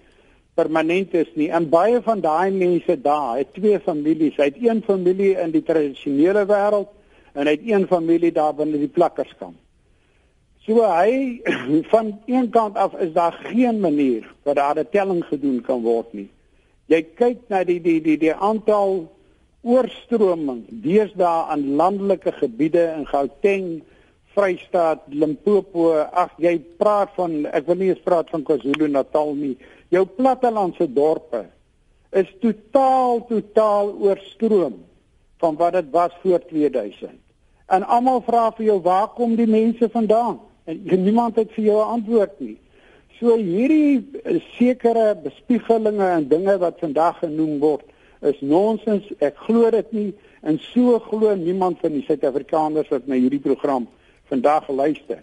permanent 0.55 1.15
is 1.15 1.31
nie. 1.35 1.51
En 1.51 1.69
baie 1.69 2.03
van 2.03 2.21
daai 2.21 2.51
mense 2.51 3.01
daar 3.01 3.37
het 3.37 3.55
twee 3.55 3.81
families. 3.81 4.37
Hy 4.37 4.45
het 4.45 4.57
een 4.61 4.83
familie 4.83 5.39
in 5.39 5.51
die 5.51 5.63
tradisionele 5.63 6.47
wêreld 6.47 6.89
en 7.33 7.47
hy 7.47 7.53
het 7.53 7.71
een 7.71 7.87
familie 7.87 8.33
daar 8.33 8.55
binne 8.55 8.79
die 8.79 8.89
plakkerskamp. 8.89 9.57
So 10.67 10.83
hy 10.83 11.41
van 11.93 12.21
een 12.27 12.51
kant 12.51 12.77
af 12.77 12.95
is 12.95 13.13
daar 13.13 13.33
geen 13.33 13.81
manier 13.81 14.35
dat 14.43 14.57
daar 14.57 14.79
'n 14.79 14.89
telling 14.91 15.25
gedoen 15.25 15.61
kan 15.61 15.83
word 15.83 16.13
nie. 16.13 16.29
Jy 16.87 17.03
kyk 17.15 17.39
na 17.49 17.65
die 17.65 17.81
die 17.81 18.01
die 18.01 18.19
die 18.19 18.35
aantal 18.35 19.13
oorstroming 19.69 20.65
deesdae 20.85 21.45
aan 21.53 21.65
landelike 21.81 22.33
gebiede 22.41 22.87
in 22.97 23.05
Gauteng, 23.11 23.69
Vrystaat, 24.35 25.05
Limpopo. 25.13 25.93
Ag 25.99 26.33
jy 26.41 26.57
praat 26.81 27.13
van 27.19 27.45
ek 27.53 27.69
wil 27.69 27.81
nie 27.81 27.93
eens 27.93 28.03
praat 28.05 28.33
van 28.33 28.45
KwaZulu-Natal 28.49 29.35
nie. 29.37 29.55
Jou 29.93 30.05
plattelandse 30.19 30.89
dorpe 30.93 31.45
is 32.17 32.29
totaal 32.43 33.25
totaal 33.29 33.93
oorstroom 34.01 34.83
van 35.39 35.57
wat 35.61 35.77
dit 35.77 35.91
was 35.95 36.13
voor 36.23 36.41
2000. 36.49 37.13
En 37.69 37.85
almal 37.85 38.23
vra 38.25 38.49
vir 38.57 38.71
jou 38.73 38.79
waar 38.83 39.11
kom 39.17 39.37
die 39.37 39.51
mense 39.51 39.89
vandaan? 39.93 40.39
en 40.69 41.03
niemand 41.09 41.37
het 41.37 41.53
vir 41.53 41.65
jou 41.65 41.79
'n 41.81 41.93
antwoord 41.97 42.41
nie. 42.41 42.59
So 43.19 43.37
hierdie 43.37 44.07
sekere 44.59 45.17
bespiegelinge 45.23 46.09
en 46.09 46.29
dinge 46.29 46.59
wat 46.59 46.79
vandag 46.79 47.19
genoem 47.19 47.59
word 47.59 47.85
is 48.21 48.41
nonsens. 48.41 49.07
Ek 49.19 49.37
glo 49.37 49.71
dit 49.71 49.93
nie 49.93 50.15
en 50.43 50.59
so 50.59 50.99
glo 50.99 51.35
niemand 51.35 51.81
van 51.81 51.93
die 51.93 52.05
Suid-Afrikaners 52.07 52.91
wat 52.93 53.07
na 53.07 53.15
hierdie 53.15 53.43
program 53.43 53.89
vandag 54.29 54.69
luister 54.69 55.23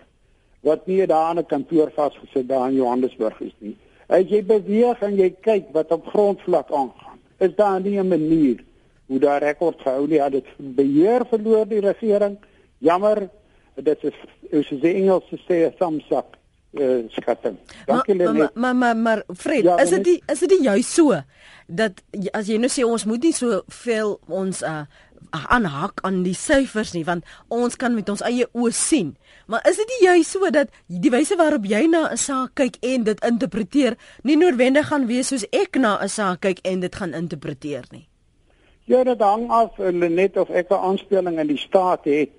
wat 0.66 0.88
nie 0.90 1.06
daar 1.06 1.30
aan 1.30 1.40
'n 1.40 1.46
kantoor 1.46 1.92
vasgesit 1.94 2.48
daar 2.50 2.70
in 2.70 2.76
Johannesburg 2.76 3.40
is 3.42 3.56
nie. 3.60 3.76
As 4.08 4.26
jy 4.30 4.44
beweeg 4.44 5.02
en 5.02 5.16
jy 5.16 5.30
kyk 5.42 5.66
wat 5.74 5.92
op 5.92 6.08
grondvlak 6.08 6.72
aangaan, 6.72 7.20
is 7.38 7.56
daar 7.56 7.82
nie 7.82 8.00
'n 8.00 8.08
manier 8.08 8.64
hoe 9.08 9.20
daar 9.20 9.42
rekord 9.42 9.82
gehou 9.82 10.08
nie. 10.08 10.22
Het 10.22 10.46
beheer 10.58 11.26
verloor 11.26 11.68
die 11.68 11.80
regering. 11.80 12.38
Jammer, 12.78 13.30
dit 13.76 14.04
is 14.04 14.14
is 14.50 14.68
die 14.82 14.94
Engelse 14.94 15.38
sê 15.48 15.66
'n 15.66 15.74
thumbs 15.78 16.12
up 16.12 16.35
uh, 16.80 17.10
skatting. 17.10 17.58
Dankie 17.86 18.16
Lene. 18.16 18.34
Maar 18.34 18.52
maar 18.54 18.76
maar, 18.76 18.98
maar 18.98 19.24
Fred, 19.36 19.64
ja, 19.64 19.78
is 19.78 19.90
dit 19.90 20.22
is 20.26 20.40
dit 20.40 20.58
juist 20.62 20.90
so 20.90 21.22
dat 21.68 22.04
as 22.32 22.48
jy 22.48 22.58
nou 22.62 22.70
sê 22.70 22.86
ons 22.86 23.06
moet 23.06 23.24
nie 23.24 23.34
so 23.34 23.62
veel 23.68 24.20
ons 24.28 24.62
uh 24.62 24.86
aanhak 25.36 26.00
aan 26.08 26.22
die 26.24 26.36
syfers 26.38 26.94
nie 26.94 27.04
want 27.04 27.26
ons 27.52 27.76
kan 27.76 27.96
met 27.96 28.10
ons 28.10 28.22
eie 28.24 28.46
oë 28.54 28.72
sien. 28.72 29.16
Maar 29.52 29.66
is 29.70 29.80
dit 29.82 29.92
nie 29.94 30.02
juist 30.08 30.36
so 30.36 30.50
dat 30.54 30.72
die 30.88 31.12
wyse 31.12 31.36
waarop 31.36 31.66
jy 31.68 31.86
na 31.92 32.08
'n 32.12 32.18
saak 32.18 32.56
kyk 32.56 32.78
en 32.82 33.04
dit 33.04 33.20
interpreteer 33.26 33.98
nie 34.24 34.38
noodwendig 34.38 34.88
gaan 34.88 35.08
wees 35.08 35.28
soos 35.28 35.46
ek 35.52 35.76
na 35.76 35.98
'n 36.02 36.10
saak 36.10 36.40
kyk 36.42 36.60
en 36.64 36.80
dit 36.80 36.96
gaan 36.96 37.14
interpreteer 37.14 37.84
nie? 37.92 38.08
Ja, 38.86 39.04
dit 39.04 39.20
hang 39.20 39.50
af 39.50 39.78
net 39.78 40.38
of 40.38 40.50
ek 40.50 40.70
'n 40.70 40.74
aanspeling 40.74 41.40
in 41.40 41.48
die 41.48 41.58
staat 41.58 42.06
het 42.06 42.30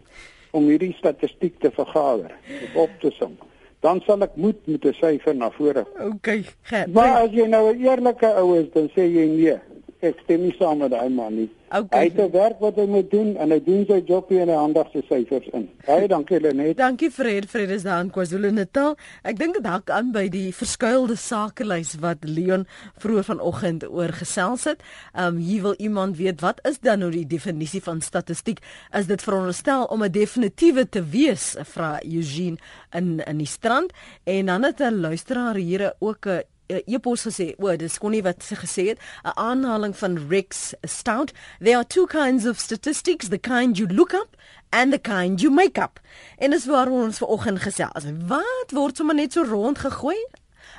om 0.51 0.69
hierdie 0.69 0.95
statistiek 0.95 1.61
te 1.61 1.71
vergader 1.71 2.33
of 2.65 2.77
op 2.77 2.91
te 3.01 3.11
som. 3.11 3.37
Dan 3.81 4.01
sal 4.07 4.23
ek 4.23 4.37
moet 4.37 4.67
met 4.67 4.85
'n 4.85 4.93
syfer 4.93 5.35
na 5.35 5.51
vore. 5.51 5.87
OK, 6.01 6.29
gert. 6.63 6.93
Maar 6.93 7.23
as 7.23 7.31
jy 7.31 7.47
nou 7.47 7.73
'n 7.73 7.81
eerlike 7.81 8.27
ou 8.27 8.59
is, 8.59 8.67
dan 8.73 8.89
sê 8.89 9.03
jy 9.03 9.27
nee. 9.27 9.59
Ek 10.07 10.21
stem 10.25 10.45
nie 10.47 10.55
saam 10.59 10.79
met 10.85 10.93
daai 10.95 11.09
man 11.11 11.35
nie. 11.35 11.49
Okay. 11.67 11.99
Hy 11.99 12.05
het 12.05 12.19
'n 12.23 12.31
werk 12.31 12.61
wat 12.61 12.77
hy 12.77 12.87
moet 12.87 13.11
doen 13.11 13.37
en 13.37 13.51
hy 13.51 13.59
doen 13.59 13.85
sy 13.87 13.99
job 14.07 14.29
hier 14.29 14.43
en 14.43 14.49
hy 14.49 14.55
handig 14.55 14.87
sy 14.93 15.03
syfers 15.09 15.49
in. 15.53 15.69
Baie 15.87 16.07
dankie 16.09 16.41
Lenet. 16.41 16.77
Dankie 16.77 17.11
Fred, 17.11 17.47
Fred 17.51 17.71
is 17.71 17.83
daar 17.83 18.01
in 18.01 18.11
KwaZulu-Natal. 18.11 18.97
Ek 19.25 19.37
dink 19.39 19.55
dit 19.55 19.67
hak 19.67 19.91
aan 19.91 20.13
by 20.13 20.29
die 20.29 20.53
verskuilde 20.55 21.17
sakelys 21.17 21.97
wat 22.01 22.19
Leon 22.23 22.67
vroeër 23.03 23.25
vanoggend 23.25 23.89
oor 23.91 24.13
gesels 24.13 24.65
het. 24.65 24.83
Um 25.19 25.37
hier 25.37 25.63
wil 25.63 25.75
iemand 25.79 26.17
weet 26.17 26.41
wat 26.41 26.61
is 26.63 26.79
dan 26.79 26.99
nou 26.99 27.11
die 27.11 27.27
definisie 27.27 27.83
van 27.83 28.01
statistiek? 28.01 28.59
Is 28.95 29.07
dit 29.07 29.23
veronderstel 29.23 29.85
om 29.85 30.05
'n 30.05 30.13
definitiewe 30.13 30.89
te 30.89 31.03
wees? 31.03 31.57
Vra 31.63 31.99
Eugene 32.05 32.57
in 32.93 33.21
in 33.27 33.39
die 33.39 33.47
strand 33.47 33.93
en 34.25 34.47
dan 34.47 34.63
het 34.63 34.81
'n 34.81 35.01
luisteraar 35.01 35.55
hier 35.55 35.95
ook 35.99 36.27
'n 36.27 36.43
e-pos 36.69 37.27
gesê, 37.27 37.55
o, 37.59 37.77
dis 37.77 37.99
kon 37.99 38.15
nie 38.15 38.23
wat 38.23 38.43
sy 38.43 38.57
gesê 38.59 38.85
het, 38.91 38.99
'n 39.25 39.35
aanhaling 39.37 39.97
van 39.97 40.19
Rex 40.29 40.75
Stout. 40.85 41.33
There 41.61 41.77
are 41.77 41.87
two 41.87 42.07
kinds 42.07 42.47
of 42.47 42.59
statistics, 42.59 43.29
the 43.29 43.39
kind 43.39 43.79
you 43.79 43.87
look 43.87 44.15
up 44.15 44.37
and 44.71 44.93
the 44.93 44.99
kind 44.99 45.41
you 45.41 45.51
make 45.51 45.79
up. 45.79 46.01
En 46.39 46.51
dis 46.51 46.67
waar 46.67 46.91
ons 46.91 47.19
vanoggend 47.19 47.61
gesels. 47.61 48.05
Wat 48.27 48.71
word 48.71 48.97
sommer 48.97 49.15
net 49.15 49.33
so 49.33 49.45
rond 49.45 49.79
gegooi? 49.79 50.19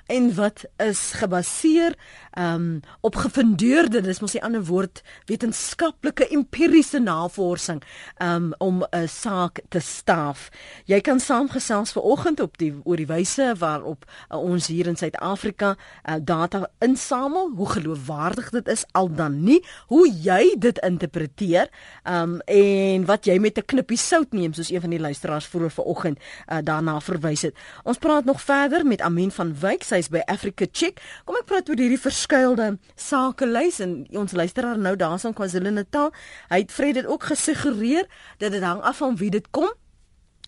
En 0.07 0.35
wat 0.35 0.63
is 0.77 1.11
gebaseer 1.11 1.95
um 2.39 2.79
op 3.01 3.15
gefundeerde 3.15 4.01
dis 4.01 4.19
mos 4.19 4.33
'n 4.33 4.45
ander 4.45 4.65
woord 4.65 5.01
wetenskaplike 5.25 6.27
empiriese 6.27 6.99
navorsing 6.99 7.83
um 8.21 8.53
om 8.57 8.85
'n 8.89 9.07
saak 9.07 9.59
te 9.69 9.79
staaf. 9.79 10.49
Jy 10.85 11.01
kan 11.01 11.19
saamgesels 11.19 11.91
vanoggend 11.91 12.39
op 12.39 12.57
die 12.57 12.75
oor 12.83 12.95
die 12.95 13.05
wyse 13.05 13.55
waarop 13.57 14.05
uh, 14.31 14.37
ons 14.37 14.67
hier 14.67 14.87
in 14.87 14.95
Suid-Afrika 14.95 15.75
uh, 16.09 16.15
data 16.21 16.69
insamel, 16.79 17.51
hoe 17.55 17.69
geloofwaardig 17.69 18.49
dit 18.49 18.67
is 18.67 18.85
al 18.91 19.13
dan 19.13 19.43
nie, 19.43 19.65
hoe 19.87 20.11
jy 20.21 20.55
dit 20.57 20.77
interpreteer 20.79 21.69
um 22.03 22.39
en 22.41 23.05
wat 23.05 23.25
jy 23.25 23.39
met 23.39 23.57
'n 23.57 23.65
knippie 23.65 23.97
sout 23.97 24.31
neem 24.33 24.53
soos 24.53 24.69
een 24.69 24.81
van 24.81 24.89
die 24.89 24.99
luisteraars 24.99 25.45
vroeër 25.45 25.71
vanoggend 25.71 26.19
uh, 26.19 26.57
daarna 26.63 26.99
verwys 26.99 27.41
het. 27.41 27.55
Ons 27.83 27.97
praat 27.97 28.25
nog 28.25 28.41
verder 28.41 28.85
met 28.85 29.01
Amin 29.01 29.31
van 29.31 29.59
Wyk, 29.59 29.83
sy's 29.97 30.11
by 30.13 30.21
Africa 30.29 30.67
Check. 30.69 31.01
Kom 31.25 31.37
ek 31.39 31.49
praat 31.49 31.71
oor 31.71 31.79
hierdie 31.79 31.99
verskuilde 32.01 32.75
sakelys 32.99 33.81
en 33.83 33.99
ons 34.17 34.37
luisteraar 34.37 34.77
nou 34.81 34.93
daarson 34.99 35.35
KwaZulu-Natal. 35.37 36.13
Hy 36.51 36.61
het 36.63 36.73
Fred 36.73 36.99
dit 36.99 37.09
ook 37.09 37.29
gesuggereer 37.31 38.07
dat 38.41 38.53
dit 38.53 38.63
hang 38.63 38.83
af 38.85 39.01
van 39.01 39.17
wie 39.17 39.33
dit 39.33 39.49
kom. 39.55 39.69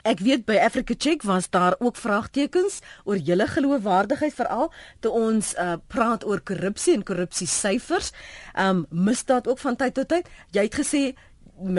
Ek 0.08 0.22
weet 0.24 0.46
by 0.48 0.56
Africa 0.64 0.96
Check 0.96 1.26
was 1.28 1.50
daar 1.52 1.76
ook 1.84 1.98
vraagtekens 2.00 2.80
oor 3.04 3.20
julle 3.20 3.50
geloofwaardigheid 3.52 4.34
veral 4.34 4.70
toe 5.04 5.12
ons 5.12 5.52
uh, 5.60 5.76
praat 5.92 6.24
oor 6.24 6.40
korrupsie 6.40 6.96
en 6.96 7.04
korrupsie 7.04 7.50
syfers. 7.50 8.14
Um 8.56 8.86
misdaad 8.90 9.50
ook 9.50 9.60
van 9.60 9.76
tyd 9.76 9.98
tot 10.00 10.08
tyd. 10.14 10.30
Jy 10.56 10.70
het 10.70 10.80
gesê 10.80 11.04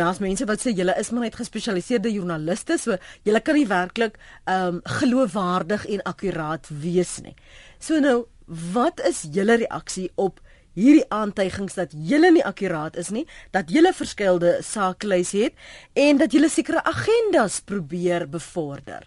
as 0.05 0.20
mense 0.20 0.45
wat 0.47 0.61
sê 0.61 0.74
julle 0.76 0.95
is 0.99 1.11
maar 1.11 1.26
net 1.28 1.39
gespesialiseerde 1.41 2.12
joernaliste 2.12 2.78
so 2.78 2.97
julle 3.24 3.41
kan 3.41 3.55
nie 3.55 3.68
werklik 3.68 4.18
um 4.47 4.81
geloofwaardig 5.01 5.87
en 5.87 6.03
akkuraat 6.03 6.68
wees 6.83 7.18
nie. 7.24 7.37
So 7.78 8.01
nou 8.01 8.26
wat 8.74 9.01
is 9.07 9.26
julle 9.33 9.57
reaksie 9.57 10.11
op 10.16 10.41
hierdie 10.78 11.07
aantuigings 11.09 11.74
dat 11.78 11.93
julle 11.93 12.31
nie 12.35 12.45
akkuraat 12.47 12.97
is 13.01 13.11
nie, 13.14 13.26
dat 13.51 13.70
julle 13.70 13.93
verskillende 13.97 14.59
saaklys 14.66 15.33
het 15.37 15.57
en 15.99 16.20
dat 16.20 16.35
julle 16.35 16.51
sekere 16.51 16.85
agendas 16.85 17.61
probeer 17.61 18.28
bevorder? 18.31 19.07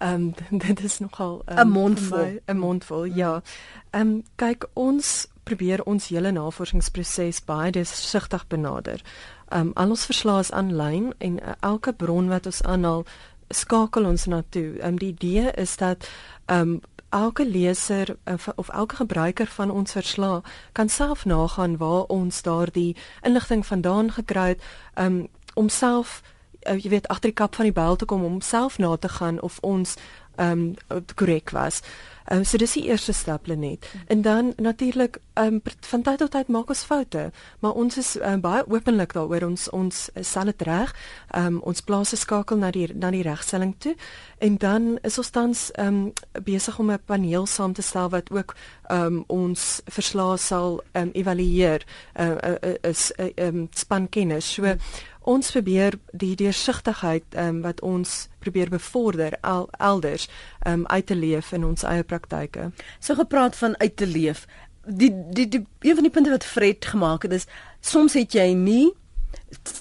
Ehm 0.00 0.30
um, 0.50 0.58
dit 0.66 0.80
is 0.84 0.98
nogal 0.98 1.42
'n 1.46 1.58
um, 1.58 1.68
mondvol, 1.68 2.40
'n 2.46 2.56
mondvol, 2.56 3.04
ja. 3.04 3.42
Ehm 3.90 4.08
um, 4.08 4.22
kyk 4.36 4.68
ons 4.74 5.26
probeer 5.42 5.82
ons 5.82 6.08
hele 6.08 6.30
navorsingsproses 6.30 7.44
baie 7.44 7.70
deursigtig 7.70 8.46
benader. 8.46 9.02
Um, 9.50 9.70
al 9.74 9.90
ons 9.90 10.06
verslae 10.06 10.40
is 10.40 10.52
aanlyn 10.54 11.12
en 11.18 11.40
uh, 11.42 11.56
elke 11.60 11.92
bron 11.92 12.28
wat 12.28 12.46
ons 12.46 12.62
aanhaal 12.62 13.04
skakel 13.50 14.06
ons 14.06 14.26
na 14.30 14.42
toe. 14.48 14.78
Um, 14.82 14.98
die 14.98 15.10
idee 15.10 15.50
is 15.58 15.76
dat 15.76 16.06
um, 16.46 16.80
elke 17.10 17.46
leser 17.46 18.16
of, 18.24 18.48
of 18.54 18.68
elke 18.68 18.96
gebruiker 18.96 19.46
van 19.46 19.70
ons 19.70 19.92
verslag 19.92 20.42
kan 20.72 20.88
self 20.88 21.24
nagaan 21.24 21.76
waar 21.76 22.02
ons 22.02 22.42
daardie 22.42 22.96
inligting 23.22 23.66
vandaan 23.66 24.12
gekry 24.12 24.48
het 24.48 24.62
um, 24.94 25.26
om 25.54 25.68
self 25.68 26.22
uh, 26.66 26.78
jy 26.78 26.88
weet 26.88 27.08
agter 27.08 27.30
die 27.30 27.40
kap 27.42 27.54
van 27.54 27.66
die 27.66 27.74
bel 27.74 27.96
te 27.96 28.04
kom 28.04 28.24
om 28.24 28.40
self 28.40 28.78
na 28.78 28.96
te 28.96 29.08
gaan 29.08 29.40
of 29.40 29.58
ons 29.60 29.96
ehm 30.36 30.74
um, 30.88 31.04
korrek 31.14 31.50
was. 31.50 31.82
Ehm 32.30 32.38
um, 32.38 32.44
so 32.44 32.56
dis 32.56 32.72
die 32.72 32.84
eerste 32.86 33.12
stap 33.12 33.46
net. 33.46 33.90
En 34.06 34.22
dan 34.22 34.52
natuurlik 34.56 35.18
ehm 35.32 35.46
um, 35.46 35.62
van 35.80 36.02
tyd 36.02 36.18
tot 36.18 36.30
tyd 36.30 36.48
maak 36.48 36.68
ons 36.68 36.82
foute, 36.82 37.32
maar 37.58 37.72
ons 37.72 37.96
is 37.96 38.16
um, 38.22 38.40
baie 38.40 38.62
openlik 38.68 39.12
daaroor 39.12 39.42
ons 39.42 39.68
ons 39.70 40.08
sal 40.20 40.44
dit 40.44 40.62
reg. 40.62 40.94
Ehm 41.30 41.46
um, 41.46 41.60
ons 41.60 41.80
plaas 41.80 42.12
'n 42.12 42.16
skakel 42.16 42.56
na 42.56 42.70
die 42.70 42.94
na 42.94 43.10
die 43.10 43.22
regstelling 43.22 43.74
toe 43.78 43.96
en 44.38 44.56
dan 44.56 44.98
is 45.02 45.18
ons 45.18 45.30
tans 45.30 45.70
ehm 45.70 45.86
um, 45.86 46.12
besig 46.44 46.78
om 46.78 46.90
'n 46.90 46.98
paneel 47.04 47.46
saam 47.46 47.72
te 47.72 47.82
stel 47.82 48.08
wat 48.08 48.30
ook 48.30 48.54
ehm 48.88 49.06
um, 49.06 49.24
ons 49.26 49.80
verslae 49.86 50.36
sal 50.36 50.82
ehm 50.92 51.02
um, 51.02 51.10
evalueer. 51.12 51.84
Uh, 52.20 52.36
uh, 52.44 52.54
uh, 52.62 52.74
is 52.90 53.12
'n 53.16 53.32
uh, 53.36 53.46
um, 53.46 53.68
span 53.70 54.08
kennis. 54.08 54.52
So 54.52 54.76
ons 55.20 55.50
probeer 55.52 55.98
die 56.12 56.34
deursigtigheid 56.36 57.24
um, 57.36 57.60
wat 57.62 57.80
ons 57.84 58.28
probeer 58.40 58.70
bevorder 58.72 59.36
el, 59.44 59.68
elders 59.78 60.28
um, 60.66 60.86
uit 60.86 61.06
te 61.06 61.16
leef 61.16 61.52
in 61.52 61.64
ons 61.64 61.84
eie 61.84 62.04
praktyke. 62.04 62.70
So 63.00 63.14
gepraat 63.14 63.56
van 63.56 63.76
uit 63.78 63.96
te 63.96 64.06
leef. 64.06 64.46
Die 64.84 65.12
die 65.12 65.48
die 65.48 65.66
een 65.80 65.94
van 65.94 66.08
die 66.08 66.12
punte 66.12 66.32
wat 66.32 66.44
Fred 66.44 66.84
gemaak 66.84 67.28
het 67.28 67.36
is 67.36 67.46
soms 67.80 68.16
het 68.16 68.34
jy 68.34 68.52
nie 68.56 68.92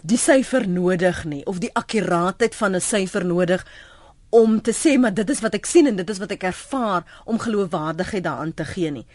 die 0.04 0.18
syfer 0.18 0.68
nodig 0.68 1.24
nie 1.26 1.46
of 1.50 1.62
die 1.64 1.72
akkuraatheid 1.74 2.56
van 2.56 2.76
'n 2.76 2.82
syfer 2.82 3.26
nodig 3.26 3.66
om 4.30 4.62
te 4.62 4.74
sê 4.74 4.98
maar 5.00 5.14
dit 5.14 5.30
is 5.30 5.42
wat 5.42 5.54
ek 5.54 5.66
sien 5.66 5.88
en 5.88 5.96
dit 5.96 6.10
is 6.10 6.20
wat 6.22 6.32
ek 6.32 6.44
ervaar 6.44 7.06
om 7.26 7.40
geloofwaardigheid 7.40 8.24
daaraan 8.24 8.54
te 8.54 8.66
gee 8.66 8.92
nie. 8.92 9.06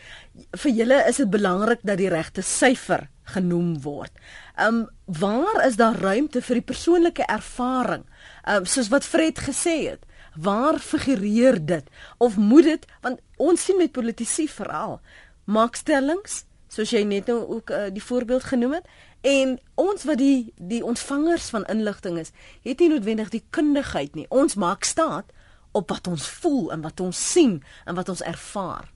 Vir 0.57 0.73
julle 0.73 1.05
is 1.09 1.17
dit 1.17 1.31
belangrik 1.31 1.79
dat 1.83 1.99
die 1.99 2.09
regte 2.09 2.43
syfer 2.43 3.09
genoem 3.25 3.81
word. 3.83 4.13
Um, 4.61 4.89
waar 5.05 5.65
is 5.67 5.77
daar 5.77 5.97
ruimte 5.97 6.43
vir 6.43 6.61
die 6.61 6.67
persoonlike 6.73 7.27
ervaring? 7.27 8.05
Um, 8.49 8.67
soos 8.69 8.91
wat 8.93 9.05
Fred 9.05 9.39
gesê 9.39 9.77
het, 9.89 10.05
waar 10.35 10.79
figureer 10.79 11.61
dit 11.67 11.85
of 12.19 12.37
moet 12.37 12.65
dit 12.65 12.87
want 13.01 13.21
ons 13.37 13.65
sien 13.65 13.79
met 13.79 13.93
politici 13.95 14.49
veral 14.51 14.99
maak 15.45 15.77
stellings 15.79 16.43
soos 16.75 16.91
jy 16.91 17.05
net 17.07 17.31
nou 17.31 17.39
ook 17.57 17.71
uh, 17.71 17.87
die 17.95 18.03
voorbeeld 18.03 18.43
genoem 18.51 18.81
het 18.81 18.89
en 19.25 19.57
ons 19.81 20.05
wat 20.05 20.19
die 20.19 20.53
die 20.57 20.83
ontvangers 20.85 21.49
van 21.55 21.65
inligting 21.73 22.19
is, 22.21 22.33
het 22.63 22.81
nie 22.81 22.91
noodwendig 22.93 23.31
die 23.33 23.45
kundigheid 23.57 24.15
nie. 24.19 24.27
Ons 24.29 24.59
maak 24.61 24.85
staat 24.85 25.31
op 25.73 25.89
wat 25.91 26.11
ons 26.11 26.27
voel 26.43 26.69
en 26.75 26.85
wat 26.85 27.01
ons 27.01 27.23
sien 27.33 27.63
en 27.89 27.97
wat 27.97 28.09
ons 28.13 28.23
ervaar. 28.23 28.91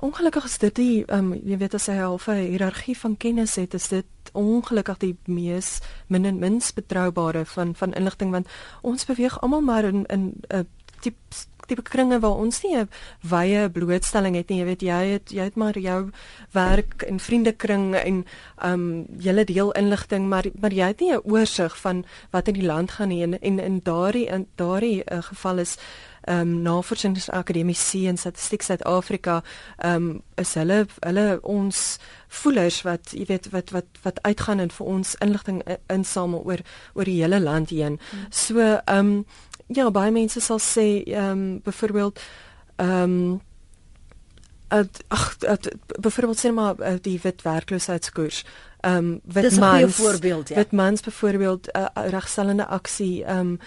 Ongelukkig 0.00 0.44
is 0.44 0.58
dit 0.58 0.74
die 0.74 1.04
ehm 1.06 1.32
um, 1.32 1.40
jy 1.44 1.58
weet 1.60 1.74
as 1.76 1.86
hy 1.86 1.98
half 2.00 2.28
'n 2.28 2.40
hiërargie 2.40 2.96
van 2.96 3.16
kennis 3.16 3.56
het, 3.60 3.74
is 3.74 3.88
dit 3.88 4.06
ongelukkig 4.32 4.98
die 4.98 5.16
mees 5.26 5.80
min 6.06 6.24
en 6.24 6.38
minst 6.38 6.74
betroubare 6.74 7.44
van 7.44 7.74
van 7.74 7.92
inligting 7.92 8.30
want 8.30 8.48
ons 8.82 9.04
beweeg 9.04 9.40
almal 9.40 9.60
maar 9.60 9.84
in 9.84 10.06
in 10.06 10.32
'n 10.48 10.66
tipe 11.00 11.20
tipe 11.70 11.82
kringe 11.82 12.18
waar 12.18 12.40
ons 12.42 12.62
nie 12.62 12.76
'n 12.76 12.88
wye 13.22 13.70
blootstelling 13.70 14.34
het 14.36 14.48
nie. 14.48 14.58
Jy 14.58 14.64
weet 14.64 14.82
jy 14.82 15.04
het 15.12 15.30
jy 15.30 15.44
het 15.44 15.56
maar 15.56 15.78
jou 15.78 16.10
werk 16.52 17.02
en 17.02 17.20
vriendekring 17.20 17.94
en 17.94 18.24
ehm 18.56 18.72
um, 18.72 19.06
julle 19.18 19.44
deel 19.44 19.72
inligting 19.72 20.28
maar 20.28 20.46
maar 20.60 20.72
jy 20.72 20.86
het 20.86 21.00
nie 21.00 21.12
'n 21.12 21.22
oorsig 21.24 21.78
van 21.80 22.04
wat 22.30 22.48
in 22.48 22.54
die 22.54 22.66
land 22.66 22.90
gaan 22.90 23.08
nie 23.08 23.22
en 23.22 23.40
in 23.40 23.58
in 23.58 23.80
daardie 23.82 24.26
in 24.26 24.46
daardie 24.54 25.02
uh, 25.12 25.22
geval 25.22 25.58
is 25.58 25.76
ehm 26.30 26.40
um, 26.40 26.62
Navorsingsakademie 26.62 27.76
en 28.08 28.16
Statistiek 28.16 28.62
Suid-Afrika 28.62 29.42
ehm 29.76 29.94
um, 29.94 30.22
is 30.34 30.54
hulle 30.54 30.86
hulle 31.00 31.40
ons 31.42 31.98
voelers 32.28 32.82
wat 32.86 33.10
jy 33.16 33.26
weet 33.26 33.50
wat 33.50 33.70
wat 33.74 34.00
wat 34.02 34.22
uitgaan 34.22 34.62
en 34.62 34.70
vir 34.70 34.86
ons 34.86 35.14
inligting 35.26 35.62
insamel 35.88 36.44
oor 36.46 36.62
oor 36.94 37.04
die 37.04 37.20
hele 37.22 37.40
land 37.40 37.70
heen. 37.70 37.98
Hmm. 38.10 38.26
So 38.30 38.58
ehm 38.60 38.98
um, 38.98 39.24
ja, 39.66 39.90
baie 39.90 40.10
mense 40.10 40.40
sal 40.40 40.58
sê 40.58 41.02
ehm 41.02 41.30
um, 41.30 41.60
byvoorbeeld 41.66 42.20
ehm 42.76 43.02
um, 43.02 43.40
ag 44.70 45.36
byvoorbeeld 46.00 46.38
sê 46.38 46.52
maar 46.54 46.78
eh, 46.78 46.94
die 47.02 47.18
wit 47.22 47.42
werkloosheidskoers 47.42 48.44
ehm 48.80 48.96
um, 48.96 49.20
wit 49.24 49.58
mans 49.58 49.94
voorbeeld 49.94 50.48
ja. 50.48 50.54
Wit 50.54 50.72
mans 50.72 51.00
byvoorbeeld 51.00 51.66
'n 51.66 51.78
uh, 51.78 51.84
eh, 51.84 52.04
eh, 52.04 52.10
regstellende 52.10 52.66
aksie 52.66 53.24
ehm 53.24 53.38
um, 53.38 53.58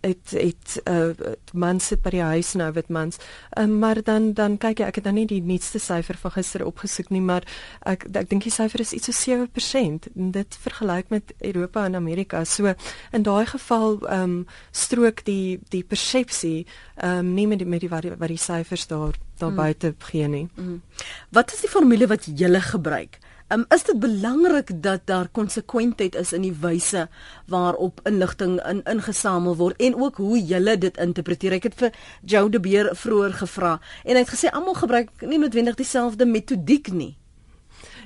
het 0.00 0.30
het 0.30 0.80
uh, 0.84 1.08
mans 1.52 1.86
sit 1.86 2.02
by 2.02 2.10
die 2.10 2.22
huis 2.22 2.52
nou 2.52 2.72
wit 2.72 2.88
mans 2.88 3.16
um, 3.58 3.78
maar 3.78 4.02
dan 4.02 4.32
dan 4.32 4.58
kyk 4.58 4.78
jy 4.78 4.84
ek 4.84 4.94
het 4.94 5.04
nou 5.04 5.14
nie 5.14 5.26
die 5.26 5.42
nuutste 5.42 5.78
syfer 5.78 6.16
van 6.16 6.30
gister 6.30 6.64
opgesoek 6.64 7.10
nie 7.10 7.20
maar 7.20 7.42
ek 7.80 8.04
ek 8.12 8.28
dink 8.28 8.42
die 8.42 8.52
syfer 8.52 8.80
is 8.80 8.92
iets 8.92 9.06
so 9.06 9.12
7% 9.12 10.12
en 10.16 10.30
dit 10.30 10.58
vergelyk 10.60 11.08
met 11.08 11.34
Europa 11.38 11.84
en 11.84 11.94
Amerika. 11.94 12.44
So 12.44 12.74
in 13.12 13.22
daai 13.22 13.46
geval 13.46 13.98
ehm 14.06 14.22
um, 14.22 14.46
strook 14.70 15.24
die 15.24 15.60
die 15.68 15.84
persepsie 15.84 16.66
ehm 16.96 17.18
um, 17.18 17.34
nie 17.34 17.46
met 17.46 17.58
die 17.58 17.66
met 17.66 17.80
die 17.80 17.88
wat 17.88 18.02
die, 18.02 18.16
die 18.26 18.36
syfers 18.36 18.86
daar 18.86 19.14
daar 19.38 19.50
mm. 19.50 19.56
buite 19.56 19.94
gee 19.98 20.28
nie. 20.28 20.48
Mm. 20.54 20.82
wat 21.30 21.52
is 21.52 21.60
die 21.60 21.70
formule 21.70 22.06
wat 22.06 22.26
jy 22.34 22.60
gebruik 22.60 23.18
Um, 23.48 23.64
is 23.68 23.84
dit 23.84 23.96
belangrik 24.00 24.82
dat 24.82 25.00
daar 25.04 25.28
konsekwentheid 25.28 26.14
is 26.14 26.32
in 26.32 26.42
die 26.44 26.52
wyse 26.60 27.08
waarop 27.46 28.00
inligting 28.04 28.58
in 28.68 28.82
ingesamel 28.84 29.56
word 29.56 29.80
en 29.80 29.96
ook 29.96 30.16
hoe 30.16 30.36
jy 30.36 30.76
dit 30.76 30.96
interpreteer. 30.96 31.56
Ek 31.56 31.62
het 31.62 31.74
vir 31.74 31.94
Joe 32.20 32.50
de 32.50 32.60
Beer 32.60 32.90
vroeër 32.92 33.32
gevra 33.40 33.78
en 34.04 34.12
hy 34.18 34.20
het 34.20 34.34
gesê 34.34 34.52
almal 34.52 34.76
gebruik 34.76 35.24
nie 35.24 35.38
noodwendig 35.40 35.80
dieselfde 35.80 36.26
metodiek 36.26 36.92
nie. 36.92 37.16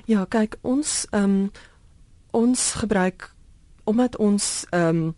Ja, 0.05 0.23
kyk, 0.25 0.55
ons 0.61 1.03
ehm 1.11 1.23
um, 1.23 1.51
ons 2.31 2.71
gebruik 2.79 3.33
omdat 3.83 4.15
ons 4.17 4.65
ehm 4.71 5.03
um, 5.03 5.15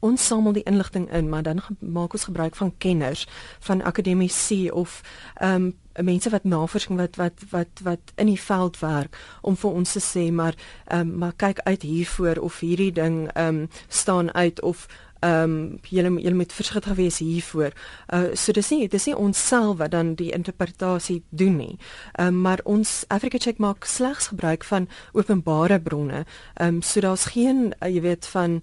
ons 0.00 0.26
samel 0.26 0.52
die 0.52 0.64
inligting 0.64 1.10
in, 1.12 1.28
maar 1.28 1.42
dan 1.42 1.60
maak 1.78 2.12
ons 2.12 2.24
gebruik 2.24 2.54
van 2.56 2.72
kenners, 2.78 3.26
van 3.60 3.82
akademici 3.82 4.70
of 4.70 5.02
ehm 5.34 5.54
um, 5.54 5.72
mense 5.98 6.30
wat 6.30 6.44
navorsing 6.44 6.98
wat 6.98 7.16
wat 7.16 7.44
wat 7.50 7.82
wat 7.82 8.12
in 8.16 8.26
die 8.26 8.40
veld 8.40 8.78
werk 8.78 9.16
om 9.42 9.56
vir 9.56 9.70
ons 9.70 9.92
te 9.92 10.00
sê 10.00 10.30
maar 10.32 10.54
ehm 10.86 11.00
um, 11.00 11.18
maar 11.18 11.32
kyk 11.36 11.58
uit 11.64 11.82
hiervoor 11.82 12.36
of 12.38 12.60
hierdie 12.60 12.92
ding 12.92 13.28
ehm 13.34 13.46
um, 13.46 13.68
staan 13.88 14.34
uit 14.34 14.62
of 14.62 14.86
ehm 15.20 15.42
um, 15.42 15.78
julle 15.82 16.20
julle 16.20 16.34
moet 16.34 16.52
versigtig 16.52 16.94
wees 16.94 17.18
hiervoor. 17.18 17.72
Uh 18.12 18.34
so 18.34 18.52
dis 18.52 18.70
nie 18.70 18.88
dis 18.88 19.06
nie 19.06 19.16
ons 19.16 19.46
self 19.48 19.76
wat 19.78 19.90
dan 19.90 20.14
die 20.14 20.32
interpretasie 20.32 21.22
doen 21.28 21.56
nie. 21.56 21.76
Ehm 22.12 22.26
um, 22.26 22.40
maar 22.40 22.60
ons 22.64 23.04
Africa 23.08 23.38
Check 23.38 23.58
maak 23.58 23.84
slegs 23.84 24.26
gebruik 24.32 24.64
van 24.64 24.88
openbare 25.12 25.80
bronne. 25.80 26.24
Ehm 26.54 26.74
um, 26.74 26.82
so 26.82 27.00
daar's 27.00 27.24
geen 27.24 27.74
uh, 27.80 27.88
jy 27.88 28.00
weet 28.00 28.26
van 28.26 28.62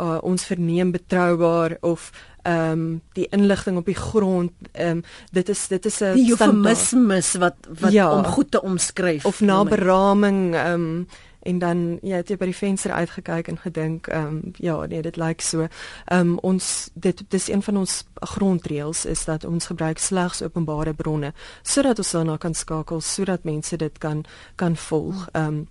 uh, 0.00 0.18
ons 0.22 0.44
verneem 0.44 0.90
betroubaar 0.92 1.76
of 1.80 2.10
ehm 2.46 2.70
um, 2.70 3.00
die 3.18 3.26
inligting 3.34 3.76
op 3.76 3.86
die 3.86 3.98
grond 3.98 4.52
ehm 4.72 4.88
um, 4.88 5.04
dit 5.32 5.48
is 5.48 5.66
dit 5.68 5.86
is 5.86 6.00
'n 6.00 6.18
eufemismes 6.30 7.34
wat 7.34 7.56
wat 7.80 7.92
ja, 7.92 8.10
om 8.12 8.24
goed 8.24 8.50
te 8.50 8.62
omskryf 8.62 9.24
of 9.24 9.40
na 9.40 9.64
beraming 9.64 10.54
ehm 10.54 10.72
um, 10.72 11.06
en 11.46 11.58
dan 11.58 11.98
ja 12.02 12.16
het 12.16 12.28
jy 12.28 12.36
by 12.36 12.48
die 12.50 12.56
venster 12.56 12.92
uitgekyk 12.92 13.48
en 13.48 13.58
gedink 13.58 14.06
ehm 14.06 14.26
um, 14.26 14.52
ja 14.58 14.86
nee 14.86 15.02
dit 15.02 15.16
lyk 15.16 15.40
so. 15.40 15.68
Ehm 16.04 16.20
um, 16.20 16.38
ons 16.38 16.90
dit 16.94 17.22
dis 17.28 17.48
een 17.48 17.62
van 17.62 17.76
ons 17.76 18.04
grondreëls 18.14 19.04
is 19.04 19.24
dat 19.24 19.44
ons 19.44 19.66
gebruik 19.66 19.98
slegs 19.98 20.42
openbare 20.42 20.94
bronne 20.94 21.32
sodat 21.62 21.98
ons 21.98 22.10
daarna 22.10 22.36
kan 22.36 22.54
skakel 22.54 23.00
sodat 23.00 23.44
mense 23.44 23.76
dit 23.76 23.98
kan 23.98 24.24
kan 24.54 24.76
volg. 24.76 25.28
Ehm 25.32 25.46
um, 25.46 25.66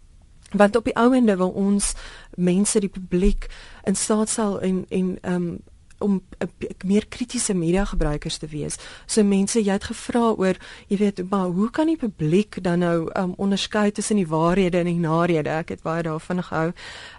want 0.51 0.75
op 0.75 0.83
die 0.83 0.95
ou 0.95 1.13
ende 1.15 1.35
wil 1.35 1.49
ons 1.49 1.93
mense 2.35 2.79
die 2.79 2.89
publiek 2.89 3.47
in 3.83 3.95
staat 3.95 4.29
stel 4.29 4.61
en 4.61 4.85
en 4.89 5.17
um, 5.21 5.57
om 6.05 6.19
uh, 6.39 6.47
meer 6.85 7.07
kritiese 7.09 7.55
media 7.57 7.85
gebruikers 7.89 8.37
te 8.41 8.49
wees. 8.51 8.77
So 9.05 9.25
mense, 9.25 9.59
jy 9.59 9.75
het 9.75 9.89
gevra 9.89 10.33
oor, 10.37 10.59
jy 10.91 10.99
weet, 11.01 11.23
maar 11.29 11.51
hoe 11.55 11.69
kan 11.73 11.89
die 11.91 11.99
publiek 11.99 12.61
dan 12.63 12.85
nou 12.85 12.97
um, 13.17 13.33
onderskei 13.41 13.91
tussen 13.91 14.21
die 14.21 14.29
waarhede 14.29 14.83
en 14.83 14.91
die 14.91 15.01
narede? 15.01 15.49
Ek 15.49 15.75
het 15.75 15.85
baie 15.85 16.05
daarvan 16.05 16.43
gehou. 16.43 16.71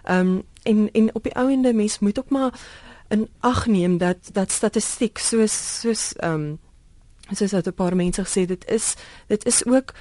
Um, 0.09 0.37
en 0.67 0.87
en 0.91 1.09
op 1.15 1.23
die 1.23 1.35
ou 1.35 1.49
ende 1.51 1.73
mens 1.73 1.99
moet 1.99 2.19
ook 2.19 2.29
maar 2.29 2.55
in 3.07 3.27
ag 3.39 3.65
neem 3.67 3.97
dat 3.97 4.29
dat 4.33 4.51
statistiek 4.51 5.17
soos 5.17 5.55
soos 5.81 6.13
um, 6.23 6.57
soos 7.31 7.51
dat 7.51 7.67
'n 7.67 7.73
paar 7.73 7.95
mense 7.95 8.23
gesê 8.25 8.45
dit 8.45 8.65
is 8.69 8.95
dit 9.27 9.45
is 9.45 9.65
ook 9.65 9.93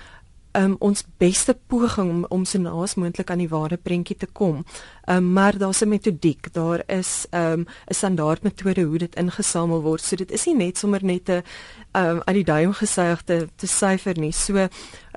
um, 0.56 0.76
ons 0.78 1.04
beste 1.20 1.56
poging 1.66 2.10
om 2.10 2.24
om 2.28 2.44
so 2.44 2.58
naas 2.58 2.94
moontlik 2.94 3.30
aan 3.30 3.42
die 3.42 3.48
ware 3.48 3.76
prentjie 3.76 4.16
te 4.16 4.26
kom. 4.26 4.64
Um, 5.08 5.32
maar 5.32 5.58
daar's 5.58 5.82
'n 5.82 5.88
metodiek, 5.88 6.52
daar 6.52 6.82
is 6.86 7.26
ehm, 7.30 7.60
'n 7.60 7.60
um, 7.60 7.66
standaard 7.88 8.42
metode 8.42 8.82
hoe 8.82 8.98
dit 8.98 9.16
ingesamel 9.16 9.82
word. 9.82 10.00
So 10.00 10.16
dit 10.16 10.30
is 10.30 10.46
nie 10.46 10.56
net 10.56 10.78
sommer 10.78 11.04
net 11.04 11.28
'n 11.28 11.42
um, 11.92 12.20
aan 12.24 12.34
die 12.34 12.44
duim 12.44 12.72
gesuig 12.72 13.22
te 13.22 13.66
syfer 13.66 14.18
nie. 14.18 14.32
So 14.32 14.68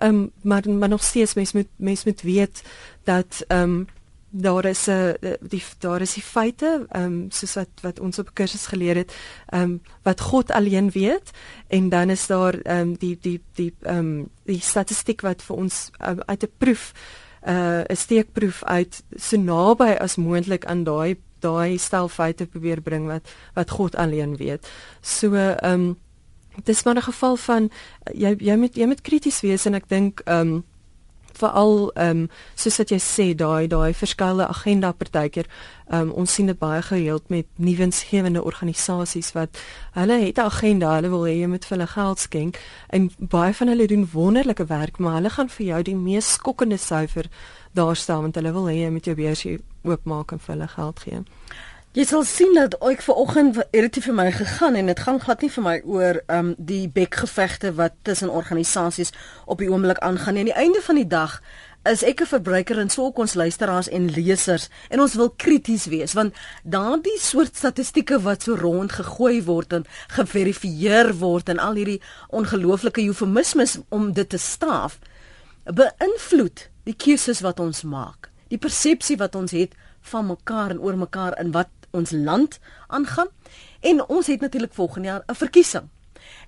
um, 0.01 0.31
maar 0.41 0.69
maar 0.69 0.89
nog 0.89 1.03
steeds 1.03 1.33
mens 1.33 1.51
moet 1.53 1.67
mens 1.75 2.03
moet 2.03 2.21
weet 2.21 2.63
dat 3.03 3.43
ehm 3.47 3.61
um, 3.63 3.87
daar 4.29 4.65
is 4.65 4.87
'n 4.87 5.15
uh, 5.21 5.33
die 5.39 5.63
daar 5.79 6.01
is 6.01 6.13
die 6.13 6.23
feite 6.23 6.85
ehm 6.89 7.03
um, 7.03 7.31
soos 7.31 7.53
wat 7.53 7.69
wat 7.81 7.99
ons 7.99 8.19
op 8.19 8.33
kursus 8.33 8.65
geleer 8.65 8.95
het 8.95 9.13
ehm 9.45 9.61
um, 9.61 9.81
wat 10.03 10.21
God 10.21 10.51
alleen 10.51 10.91
weet 10.91 11.31
en 11.67 11.89
dan 11.89 12.09
is 12.09 12.27
daar 12.27 12.53
ehm 12.53 12.79
um, 12.79 12.97
die 12.97 13.17
die 13.21 13.41
die 13.53 13.73
ehm 13.81 13.97
um, 13.97 14.29
die 14.43 14.61
statistiek 14.61 15.21
wat 15.21 15.41
vir 15.41 15.55
ons 15.55 15.91
um, 16.07 16.19
uit 16.25 16.43
'n 16.43 16.51
proef 16.57 16.93
uh, 17.47 17.81
'n 17.87 17.95
steekproef 17.95 18.63
uit 18.63 19.03
so 19.15 19.37
naby 19.37 19.95
as 19.99 20.15
moontlik 20.15 20.65
aan 20.65 20.83
daai 20.83 21.17
daai 21.39 21.77
stel 21.77 22.07
feite 22.07 22.45
probeer 22.45 22.81
bring 22.81 23.07
wat 23.07 23.29
wat 23.53 23.69
God 23.69 23.95
alleen 23.95 24.35
weet. 24.35 24.67
So 25.01 25.33
ehm 25.33 25.73
um, 25.73 25.97
dis 26.63 26.83
maar 26.83 26.95
'n 26.95 27.01
geval 27.01 27.35
van 27.35 27.71
jy 28.13 28.35
jy 28.37 28.55
moet 28.55 28.75
jy 28.75 28.85
moet 28.85 29.01
krities 29.01 29.41
wees 29.41 29.65
en 29.65 29.73
ek 29.73 29.89
dink 29.89 30.21
ehm 30.25 30.47
um, 30.47 30.63
veral 31.39 31.91
ehm 31.95 32.23
um, 32.23 32.29
soos 32.55 32.77
wat 32.81 32.91
jy 32.93 32.99
sê 33.03 33.27
daai 33.35 33.67
daai 33.67 33.93
verskillende 33.93 34.47
agenda 34.47 34.91
partykeer 34.91 35.47
ehm 35.89 36.09
um, 36.09 36.11
ons 36.23 36.33
sien 36.33 36.51
dit 36.51 36.59
baie 36.59 36.81
gereeld 36.81 37.29
met 37.29 37.47
nuwensgewende 37.55 38.43
organisasies 38.43 39.31
wat 39.37 39.61
hulle 39.97 40.19
het 40.25 40.37
'n 40.37 40.49
agenda 40.51 40.95
hulle 40.95 41.09
wil 41.09 41.25
hê 41.29 41.35
jy 41.41 41.47
moet 41.47 41.65
vir 41.65 41.77
hulle 41.77 41.87
geld 41.87 42.19
skenk 42.19 42.59
en 42.89 43.09
baie 43.17 43.53
van 43.53 43.67
hulle 43.67 43.87
doen 43.87 44.09
wonderlike 44.13 44.65
werk 44.65 44.99
maar 44.99 45.15
hulle 45.19 45.29
gaan 45.29 45.49
vir 45.49 45.65
jou 45.65 45.81
die 45.83 45.95
mees 45.95 46.33
skokkende 46.33 46.77
syfer 46.77 47.25
daar 47.73 47.95
staan 47.95 48.21
want 48.21 48.35
hulle 48.35 48.51
wil 48.51 48.67
hê 48.67 48.75
jy 48.83 48.89
moet 48.89 49.05
jou 49.05 49.15
beursie 49.15 49.59
oopmaak 49.83 50.31
en 50.31 50.39
vir 50.39 50.55
hulle 50.55 50.67
geld 50.67 50.99
gee. 50.99 51.21
Jy 51.97 52.03
sal 52.05 52.21
sien 52.21 52.51
dat 52.53 52.75
ek 52.85 52.99
ver 53.01 53.17
oggend 53.17 53.55
het 53.57 53.95
dit 53.95 53.95
vir 54.05 54.13
my 54.13 54.27
gegaan 54.29 54.75
en 54.77 54.91
dit 54.91 54.99
gaan 55.01 55.17
glad 55.23 55.41
nie 55.41 55.47
vir 55.49 55.63
my 55.65 55.71
oor 55.89 56.19
um 56.29 56.51
die 56.57 56.83
bekgevegte 56.85 57.71
wat 57.79 57.95
tussen 58.05 58.29
organisasies 58.29 59.09
op 59.49 59.57
die 59.57 59.71
oomblik 59.71 59.97
aangaan 60.05 60.37
nie. 60.37 60.43
Aan 60.43 60.51
die 60.51 60.59
einde 60.69 60.83
van 60.85 60.99
die 61.01 61.07
dag 61.09 61.39
is 61.89 62.03
ek 62.05 62.21
'n 62.21 62.29
verbruiker 62.29 62.77
en 62.77 62.93
sou 62.93 63.09
ons 63.15 63.33
luisteraars 63.33 63.89
en 63.89 64.05
lesers 64.05 64.69
en 64.89 64.99
ons 64.99 65.15
wil 65.15 65.33
krities 65.35 65.85
wees 65.85 66.13
want 66.13 66.35
daardie 66.63 67.17
soort 67.17 67.57
statistieke 67.57 68.21
wat 68.21 68.43
so 68.43 68.55
rond 68.55 68.91
gegooi 68.91 69.41
word 69.43 69.73
en 69.73 69.85
geverifieer 70.13 71.17
word 71.17 71.49
en 71.49 71.59
al 71.59 71.73
hierdie 71.73 72.01
ongelooflike 72.29 73.01
eufemismes 73.01 73.79
om 73.89 74.13
dit 74.13 74.29
te 74.29 74.37
staaf 74.37 74.99
beïnvloed 75.65 76.69
die 76.83 76.95
keuses 76.95 77.41
wat 77.41 77.59
ons 77.59 77.81
maak, 77.81 78.29
die 78.47 78.57
persepsie 78.57 79.17
wat 79.17 79.35
ons 79.35 79.51
het 79.51 79.73
van 80.01 80.25
mekaar 80.25 80.69
en 80.69 80.79
oor 80.79 80.97
mekaar 80.97 81.39
in 81.39 81.51
wat 81.51 81.69
ons 81.91 82.11
land 82.11 82.59
aangaan. 82.87 83.27
En 83.79 84.05
ons 84.07 84.27
het 84.27 84.41
natuurlik 84.41 84.73
volgende 84.73 85.07
jaar 85.07 85.23
'n 85.27 85.35
verkiesing. 85.35 85.89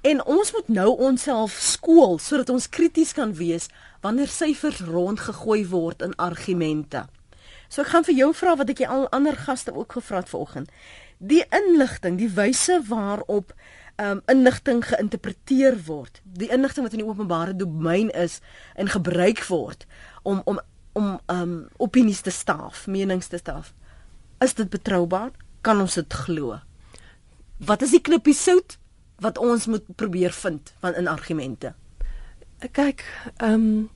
En 0.01 0.25
ons 0.25 0.51
moet 0.51 0.67
nou 0.67 0.97
onsself 0.97 1.51
skool 1.51 2.19
sodat 2.19 2.49
ons 2.49 2.69
krities 2.69 3.13
kan 3.13 3.33
wees 3.33 3.67
wanneer 4.01 4.27
syfers 4.27 4.79
rondgegooi 4.79 5.67
word 5.67 6.01
in 6.01 6.15
argumente. 6.15 7.05
So 7.71 7.81
ek 7.81 7.93
gaan 7.93 8.03
vir 8.03 8.15
jou 8.15 8.33
vra 8.35 8.55
wat 8.59 8.69
ek 8.73 8.81
al 8.83 9.05
ander 9.15 9.37
gaste 9.37 9.73
ook 9.75 9.91
gevra 9.91 10.17
het 10.17 10.29
vanoggend. 10.29 10.71
Die 11.17 11.43
inligting, 11.49 12.17
die 12.17 12.31
wyse 12.35 12.81
waarop 12.87 13.53
um 14.01 14.21
inligting 14.25 14.81
geïnterpreteer 14.87 15.77
word, 15.85 16.21
die 16.23 16.49
inligting 16.49 16.87
wat 16.87 16.95
in 16.97 17.03
die 17.03 17.07
openbare 17.07 17.55
domein 17.55 18.09
is 18.17 18.39
en 18.75 18.89
gebruik 18.89 19.43
word 19.47 19.85
om 20.23 20.41
om 20.45 20.59
om 20.93 21.19
um 21.31 21.53
opinies 21.77 22.19
te 22.21 22.31
staaf, 22.31 22.87
menings 22.87 23.27
te 23.31 23.37
staaf. 23.37 23.71
Is 24.41 24.53
dit 24.57 24.69
betroubaar? 24.69 25.29
Kan 25.61 25.81
ons 25.81 25.93
dit 25.93 26.13
glo? 26.13 26.57
Wat 27.61 27.81
is 27.85 27.93
die 27.93 28.01
knippie 28.01 28.33
sout 28.33 28.77
wat 29.21 29.37
ons 29.37 29.67
moet 29.69 29.85
probeer 29.95 30.33
vind 30.33 30.73
van 30.81 30.97
in 30.97 31.07
argumente? 31.07 31.75
Kyk, 32.73 33.05
ehm 33.37 33.53
um, 33.53 33.89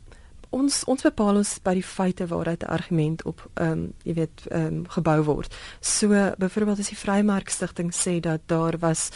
ons 0.56 0.84
ons 0.88 1.04
bepaal 1.04 1.42
ons 1.42 1.50
by 1.66 1.74
die 1.76 1.84
feite 1.84 2.28
waaruit 2.32 2.64
'n 2.64 2.72
argument 2.72 3.24
op 3.26 3.42
ehm 3.54 3.72
um, 3.72 3.94
jy 4.04 4.14
weet 4.14 4.46
ehm 4.50 4.66
um, 4.66 4.86
gebou 4.90 5.24
word. 5.24 5.56
So 5.82 6.08
byvoorbeeld 6.38 6.80
as 6.80 6.94
die 6.94 6.98
Vrymarkstigting 6.98 7.94
sê 7.94 8.20
dat 8.20 8.42
daar 8.46 8.78
was 8.80 9.10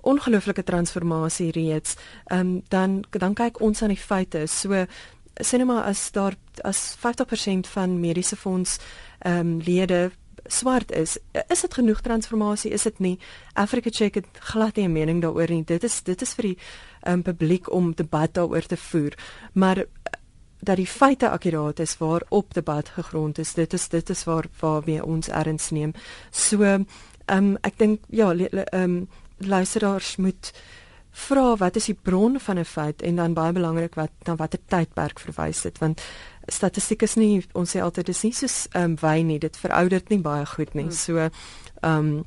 ongelooflike 0.00 0.62
transformasie 0.62 1.52
reeds, 1.52 1.96
ehm 2.24 2.40
um, 2.40 2.62
dan 2.68 3.04
dan 3.10 3.34
kyk 3.34 3.60
ons 3.60 3.82
aan 3.82 3.94
die 3.94 4.06
feite. 4.06 4.46
So 4.46 4.86
sê 5.40 5.56
net 5.58 5.66
maar 5.66 5.84
as 5.84 6.10
daar 6.10 6.34
as 6.64 6.96
50% 6.96 7.66
van 7.66 8.00
mediese 8.00 8.36
fonds 8.36 8.78
ehm 9.18 9.38
um, 9.38 9.58
lede 9.60 10.10
swart 10.52 10.92
is, 10.92 11.18
is 11.48 11.60
dit 11.60 11.74
genoeg 11.74 12.00
transformasie? 12.00 12.70
Is 12.70 12.82
dit 12.82 12.98
nie? 12.98 13.18
Africa 13.54 13.90
Check 13.92 14.14
het 14.14 14.26
glad 14.52 14.76
nie 14.76 14.88
'n 14.88 14.92
mening 14.92 15.22
daaroor 15.22 15.50
nie. 15.50 15.64
Dit 15.64 15.84
is 15.84 16.02
dit 16.02 16.22
is 16.22 16.34
vir 16.34 16.42
die 16.42 16.58
um, 17.06 17.22
publiek 17.22 17.70
om 17.72 17.94
debat 17.94 18.34
daaroor 18.34 18.66
te 18.66 18.76
voer. 18.76 19.14
Maar 19.52 19.78
eh, 19.78 19.86
dat 20.60 20.76
die 20.76 20.86
feite 20.86 21.30
akkuraat 21.30 21.78
is 21.78 21.98
waarop 21.98 22.54
debat 22.54 22.88
gegrond 22.88 23.38
is, 23.38 23.54
dit 23.54 23.72
is 23.72 23.88
dit 23.88 24.10
is 24.10 24.24
waar 24.24 24.46
waar 24.60 24.82
we 24.82 25.04
ons 25.04 25.28
erns 25.28 25.70
neem. 25.70 25.92
So 26.30 26.62
ehm 26.62 26.84
um, 27.26 27.56
ek 27.60 27.78
dink 27.78 28.00
ja, 28.08 28.34
ehm 28.34 28.82
um, 28.82 29.08
luisteraars 29.38 30.16
moet 30.16 30.52
vra 31.10 31.56
wat 31.56 31.76
is 31.76 31.84
die 31.84 31.98
bron 32.02 32.40
van 32.40 32.58
'n 32.58 32.64
feit 32.64 33.02
en 33.02 33.16
dan 33.16 33.34
baie 33.34 33.52
belangrik 33.52 33.94
wat 33.94 34.10
dan 34.22 34.36
watter 34.36 34.60
tydperk 34.66 35.18
verwys 35.18 35.62
dit 35.62 35.78
want 35.78 36.00
statistiek 36.46 37.02
is 37.02 37.14
nie 37.14 37.44
ons 37.52 37.76
sê 37.76 37.80
altyd 37.80 38.06
dis 38.06 38.22
nie 38.22 38.32
soos 38.32 38.66
ehm 38.72 38.84
um, 38.84 38.96
wyn 39.00 39.26
nie 39.26 39.38
dit 39.38 39.56
verouderd 39.56 40.08
nie 40.08 40.20
baie 40.20 40.46
goed 40.46 40.74
nie. 40.74 40.88
Hmm. 40.88 40.92
So 40.92 41.16
ehm 41.16 41.30
um, 41.82 42.24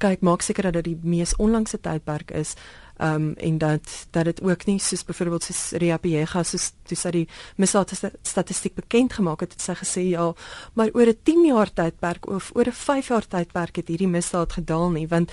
kyk 0.00 0.22
maak 0.24 0.42
seker 0.42 0.62
dat 0.62 0.78
dit 0.80 0.84
die 0.84 0.98
mees 1.02 1.34
onlangse 1.36 1.80
tydperk 1.80 2.30
is 2.30 2.54
ehm 3.00 3.14
um, 3.14 3.34
en 3.36 3.58
dat 3.58 4.06
dat 4.10 4.24
dit 4.24 4.42
ook 4.42 4.66
nie 4.66 4.78
soos 4.78 5.04
byvoorbeeld 5.04 5.42
soos 5.42 5.70
Ria 5.80 5.96
Piega 5.96 6.42
soos 6.42 6.72
dis 6.88 7.02
dat 7.02 7.12
die 7.12 7.28
misdaad 7.56 7.92
statistiek 8.22 8.74
bekend 8.74 9.12
gemaak 9.12 9.40
het 9.40 9.52
het 9.52 9.62
sy 9.62 9.74
gesê 9.74 10.02
ja 10.08 10.32
maar 10.74 10.90
oor 10.92 11.08
'n 11.08 11.18
10 11.22 11.46
jaar 11.46 11.72
tydperk 11.72 12.28
of 12.28 12.50
oor 12.54 12.66
'n 12.66 12.72
5 12.72 13.08
jaar 13.08 13.26
tydperk 13.26 13.76
het 13.76 13.88
hierdie 13.88 14.08
misdaad 14.08 14.52
gedaal 14.52 14.90
nie 14.90 15.08
want 15.08 15.32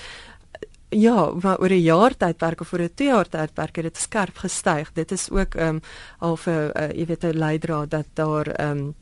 Ja, 0.90 1.32
maar 1.42 1.60
oor 1.60 1.70
'n 1.70 1.82
jaar 1.82 2.18
tydperk 2.18 2.62
of 2.62 2.74
oor 2.74 2.82
'n 2.82 2.94
2 2.94 3.08
jaar 3.08 3.30
tydperk 3.30 3.76
het 3.76 3.84
dit 3.84 3.98
skerp 3.98 4.38
gestyg. 4.38 4.94
Dit 4.94 5.12
is 5.12 5.30
ook 5.30 5.56
ehm 5.56 5.68
um, 5.68 5.82
al 6.20 6.36
vir 6.38 6.72
uh, 6.78 6.90
jy 6.92 7.06
weet 7.06 7.24
'n 7.24 7.38
leidraad 7.38 7.90
dat 7.90 8.06
daar 8.14 8.48
ehm 8.48 8.78
um, 8.78 8.96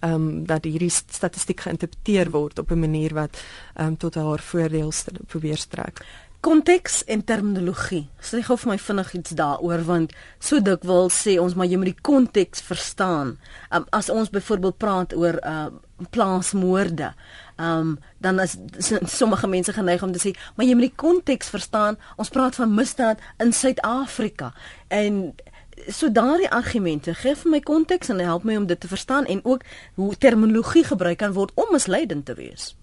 ehm 0.00 0.14
um, 0.14 0.46
dat 0.46 0.64
hierdie 0.64 0.90
statistiek 0.90 1.60
geïnterpreteer 1.60 2.30
word 2.30 2.58
op 2.58 2.70
'n 2.70 2.78
manier 2.78 3.14
wat 3.14 3.42
ehm 3.74 3.86
um, 3.86 3.96
tot 3.96 4.14
haar 4.14 4.40
voordeel 4.40 4.92
probeer 5.26 5.56
strek. 5.56 6.04
Konteks 6.40 7.04
en 7.04 7.24
terminologie. 7.24 8.08
Sê 8.20 8.42
gou 8.42 8.56
vir 8.58 8.68
my 8.68 8.78
vinnig 8.78 9.12
iets 9.14 9.30
daaroor 9.30 9.84
want 9.84 10.12
so 10.38 10.60
dikwels 10.60 11.22
sê 11.22 11.38
ons 11.38 11.54
maar 11.54 11.66
jy 11.66 11.76
moet 11.76 11.92
die 11.92 12.02
konteks 12.02 12.60
verstaan. 12.60 13.38
Um, 13.70 13.84
as 13.90 14.10
ons 14.10 14.30
byvoorbeeld 14.30 14.76
praat 14.76 15.14
oor 15.14 15.38
uh 15.46 15.66
plaasmoorde, 16.10 17.14
um, 17.62 17.98
dan 18.18 18.40
is 18.40 18.56
sommige 19.04 19.46
mense 19.46 19.72
geneig 19.72 20.02
om 20.02 20.12
te 20.12 20.18
sê, 20.18 20.34
maar 20.56 20.66
jy 20.66 20.74
moet 20.74 20.88
die 20.90 20.96
konteks 20.96 21.48
verstaan. 21.48 21.98
Ons 22.16 22.28
praat 22.28 22.54
van 22.54 22.74
misdaad 22.74 23.18
in 23.38 23.52
Suid-Afrika 23.52 24.52
en 24.88 25.34
so 25.88 26.12
daardie 26.12 26.50
argumente 26.50 27.14
gee 27.14 27.34
vir 27.36 27.50
my 27.50 27.60
konteks 27.60 28.10
en 28.12 28.20
help 28.20 28.44
my 28.44 28.56
om 28.56 28.66
dit 28.66 28.80
te 28.80 28.88
verstaan 28.88 29.26
en 29.26 29.40
ook 29.44 29.64
hoe 29.94 30.16
terminologie 30.18 30.84
gebruik 30.84 31.18
kan 31.18 31.32
word 31.32 31.50
om 31.54 31.72
misleidend 31.72 32.24
te 32.24 32.34
wees. 32.34 32.74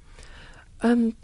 Ehm 0.79 0.91
um, 0.91 1.15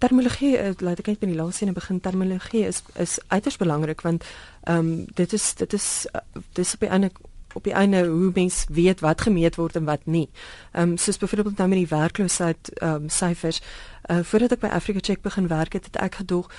terminologie, 0.00 0.54
uh, 0.56 0.70
laat 0.80 1.02
ek 1.02 1.10
net 1.10 1.18
by 1.20 1.28
die 1.28 1.36
laaste 1.36 1.66
een 1.66 1.76
begin. 1.76 1.98
Terminologie 2.00 2.64
is 2.66 2.82
is 2.94 3.18
uiters 3.28 3.58
belangrik 3.60 4.00
want 4.00 4.24
ehm 4.64 4.78
um, 4.78 5.04
dit 5.14 5.32
is 5.32 5.54
dit 5.54 5.72
is 5.72 6.06
uh, 6.14 6.20
dis 6.52 6.74
op 6.74 6.80
die 6.80 6.88
einde 6.88 7.10
op 7.54 7.64
die 7.64 7.72
einde 7.72 8.06
hoe 8.06 8.30
mens 8.34 8.64
weet 8.68 9.00
wat 9.00 9.20
gemeet 9.20 9.56
word 9.56 9.76
en 9.76 9.84
wat 9.84 10.06
nie. 10.06 10.28
Ehm 10.72 10.90
um, 10.90 10.96
soos 10.96 11.18
byvoorbeeld 11.18 11.56
nou 11.56 11.68
met 11.68 11.78
die 11.78 11.96
werkloosheid 11.96 12.72
ehm 12.78 12.94
um, 12.94 13.08
syfers. 13.08 13.62
Uh, 14.10 14.20
voordat 14.22 14.52
ek 14.52 14.60
by 14.60 14.66
Africa 14.66 14.98
Check 15.02 15.22
begin 15.22 15.48
werk 15.48 15.72
het, 15.72 15.84
het 15.84 15.96
ek 15.96 16.14
gedoog 16.14 16.50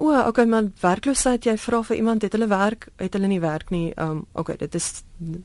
O, 0.00 0.06
oh, 0.08 0.26
okay 0.26 0.46
man, 0.48 0.70
werkloosheid, 0.80 1.44
jy 1.44 1.58
vra 1.60 1.82
vir 1.84 1.98
iemand 1.98 2.22
het 2.24 2.32
hulle 2.32 2.46
werk, 2.48 2.86
het 2.96 3.12
hulle 3.12 3.28
nie 3.28 3.40
werk 3.42 3.68
nie. 3.68 3.90
Ehm 3.92 4.22
um, 4.22 4.22
okay, 4.32 4.56
dit 4.56 4.74
is 4.78 5.02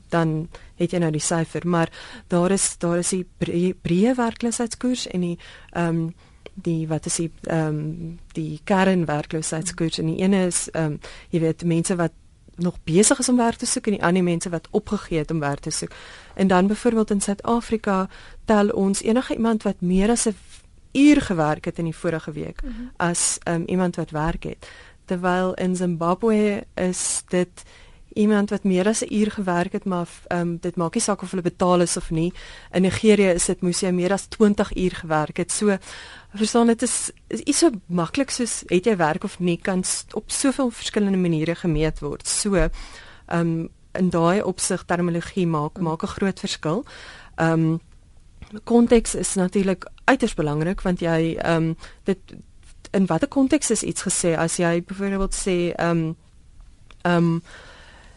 dan 0.08 0.48
het 0.80 0.94
jy 0.94 1.00
nou 1.02 1.10
die 1.12 1.20
syfer, 1.20 1.66
maar 1.68 1.92
daar 2.32 2.54
is 2.56 2.64
daar 2.80 3.02
is 3.02 3.12
die 3.12 3.26
breë 3.36 4.14
werkloosheidskoers 4.16 5.10
en 5.12 5.28
die 5.28 5.34
ehm 5.74 6.00
um, 6.06 6.14
die 6.54 6.86
wat 6.88 7.06
is 7.06 7.18
die 7.20 7.28
ehm 7.42 7.68
um, 7.68 8.18
die 8.32 8.60
kernwerkloosheidskoers 8.64 10.00
en 10.00 10.08
die 10.14 10.22
ene 10.24 10.46
is 10.46 10.70
ehm 10.72 10.96
um, 10.96 11.00
jy 11.36 11.42
weet 11.44 11.64
mense 11.68 11.96
wat 12.00 12.16
nog 12.56 12.78
besig 12.84 13.18
is 13.18 13.28
om 13.28 13.36
werk 13.36 13.56
te 13.56 13.66
soek 13.66 13.86
en 13.86 13.92
die 13.92 14.04
ander 14.04 14.22
mense 14.22 14.48
wat 14.48 14.68
opgegee 14.70 15.18
het 15.18 15.30
om 15.30 15.40
werk 15.40 15.60
te 15.60 15.70
soek. 15.70 15.90
En 16.34 16.46
dan 16.46 16.66
byvoorbeeld 16.66 17.10
in 17.10 17.20
Suid-Afrika 17.20 18.08
tel 18.44 18.68
ons 18.68 19.02
enige 19.02 19.34
iemand 19.34 19.62
wat 19.62 19.80
meer 19.80 20.10
as 20.10 20.26
'n 20.26 20.36
uur 20.92 21.20
gewerk 21.20 21.64
het 21.64 21.78
in 21.78 21.84
die 21.84 21.96
vorige 21.96 22.32
week 22.32 22.62
mm 22.62 22.70
-hmm. 22.70 22.90
as 22.96 23.38
um, 23.48 23.62
iemand 23.66 23.96
wat 23.96 24.10
werk 24.10 24.42
het. 24.42 24.68
Terwyl 25.04 25.54
in 25.54 25.76
Zimbabwe 25.76 26.64
is 26.74 27.22
dit 27.28 27.62
iemand 28.16 28.50
wat 28.50 28.64
meer 28.64 28.86
as 28.86 29.04
'n 29.04 29.14
uur 29.14 29.30
gewerk 29.30 29.72
het 29.72 29.84
maar 29.84 30.08
um, 30.28 30.58
dit 30.60 30.76
maak 30.76 30.94
nie 30.94 31.02
saak 31.02 31.22
of 31.22 31.30
hulle 31.30 31.42
betaal 31.42 31.80
is 31.80 31.96
of 31.96 32.10
nie. 32.10 32.32
In 32.72 32.82
Nigerië 32.82 33.28
is 33.28 33.44
dit 33.44 33.60
moes 33.60 33.80
jy 33.80 33.90
meer 33.90 34.12
as 34.12 34.26
20 34.26 34.76
uur 34.76 34.90
gewerk 34.94 35.36
het. 35.36 35.52
So 35.52 35.76
verstaan 36.36 36.66
dit 36.66 36.82
is 36.82 37.10
is 37.28 37.58
so 37.58 37.70
maklik 37.86 38.30
soos 38.30 38.62
het 38.66 38.86
jy 38.86 38.96
werk 38.96 39.24
of 39.24 39.38
nie 39.38 39.56
kan 39.56 39.84
op 40.12 40.30
soveel 40.30 40.70
verskillende 40.70 41.18
maniere 41.18 41.54
gemeet 41.54 42.00
word. 42.00 42.28
So 42.28 42.54
ehm 42.54 42.70
um, 43.30 43.68
in 43.96 44.10
daai 44.12 44.42
opsig 44.42 44.84
terminologie 44.84 45.46
maak 45.46 45.78
maak 45.80 46.02
'n 46.02 46.14
groot 46.16 46.40
verskil. 46.40 46.84
Ehm 47.36 47.52
um, 47.52 47.80
konteks 48.64 49.14
is 49.14 49.34
natuurlik 49.34 49.88
uiters 50.04 50.34
belangrik 50.34 50.80
want 50.80 51.00
jy 51.00 51.36
ehm 51.36 51.62
um, 51.62 51.76
dit 52.04 52.18
in 52.90 53.06
watter 53.06 53.28
konteks 53.28 53.70
is 53.70 53.82
iets 53.82 54.02
gesê 54.02 54.36
as 54.36 54.56
jy 54.56 54.82
byvoorbeeld 54.82 55.34
sê 55.34 55.72
ehm 55.74 55.90
um, 55.90 56.16
ehm 57.02 57.16
um, 57.16 57.42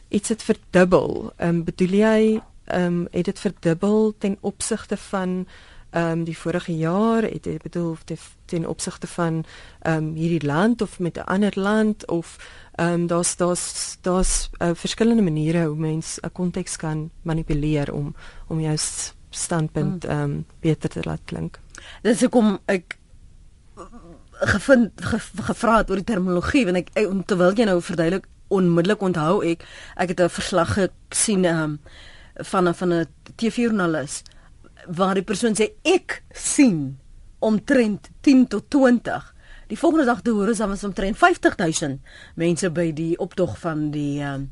iets 0.09 0.29
het 0.29 0.43
verdubbel 0.43 1.33
ehm 1.37 1.49
um, 1.49 1.63
bedoel 1.63 1.93
jy 1.93 2.41
ehm 2.65 2.85
um, 2.85 3.07
het 3.11 3.25
dit 3.25 3.39
verdubbel 3.39 4.13
ten 4.17 4.37
opsigte 4.41 4.97
van 4.97 5.47
ehm 5.91 6.11
um, 6.11 6.23
die 6.23 6.37
vorige 6.37 6.77
jaar 6.77 7.23
het 7.23 7.45
jy 7.45 7.57
bedoel 7.57 7.97
ten 8.45 8.67
opsigte 8.67 9.07
van 9.07 9.43
ehm 9.79 9.97
um, 9.97 10.13
hierdie 10.13 10.47
land 10.47 10.81
of 10.81 10.99
met 10.99 11.17
'n 11.17 11.25
ander 11.25 11.51
land 11.55 12.07
of 12.07 12.37
ehm 12.75 12.93
um, 12.93 13.07
daar's 13.07 13.35
daar's 13.35 13.97
daar's 14.01 14.49
uh, 14.57 14.69
verskillende 14.73 15.23
maniere 15.23 15.65
hoe 15.65 15.75
mens 15.75 16.19
'n 16.21 16.31
konteks 16.31 16.75
kan 16.75 17.09
manipuleer 17.21 17.93
om 17.93 18.15
om 18.47 18.59
jou 18.59 18.77
standpunt 19.29 20.03
hmm. 20.03 20.11
ehm 20.11 20.21
um, 20.21 20.45
beter 20.59 20.89
te 20.89 20.99
laat 21.03 21.21
klink. 21.25 21.59
Dis 22.01 22.19
hoekom 22.19 22.59
ek 22.65 22.97
gevind 24.31 24.91
ge, 24.95 25.19
gevra 25.35 25.77
het 25.77 25.89
oor 25.89 25.95
die 25.95 26.13
terminologie 26.13 26.65
want 26.65 26.77
ek 26.77 26.91
terwyl 27.25 27.53
jy 27.55 27.65
nou 27.65 27.81
verduidelik 27.81 28.27
onmiddellik 28.47 29.01
onthou 29.01 29.43
ek 29.45 29.65
ek 29.95 30.09
het 30.09 30.21
'n 30.21 30.29
verslag 30.29 30.77
gesien 31.09 31.45
ehm 31.45 31.63
um, 31.63 31.79
van 32.35 32.67
'n 32.67 32.73
van 32.73 32.93
'n 32.93 33.05
TV-joernalis 33.35 34.23
waar 34.87 35.17
die 35.19 35.25
persoon 35.27 35.55
sê 35.57 35.71
ek 35.83 36.21
sien 36.33 36.99
omtrent 37.39 38.09
10 38.21 38.47
tot 38.47 38.69
20 38.69 39.33
die 39.69 39.77
volgende 39.77 40.05
dag 40.05 40.21
te 40.21 40.33
hoor 40.33 40.49
is 40.49 40.57
dan 40.57 40.71
was 40.73 40.83
omtrent 40.83 41.17
50000 41.17 41.99
mense 42.35 42.71
by 42.73 42.89
die 42.95 43.13
optog 43.19 43.57
van 43.61 43.89
die 43.93 44.21
um, 44.25 44.49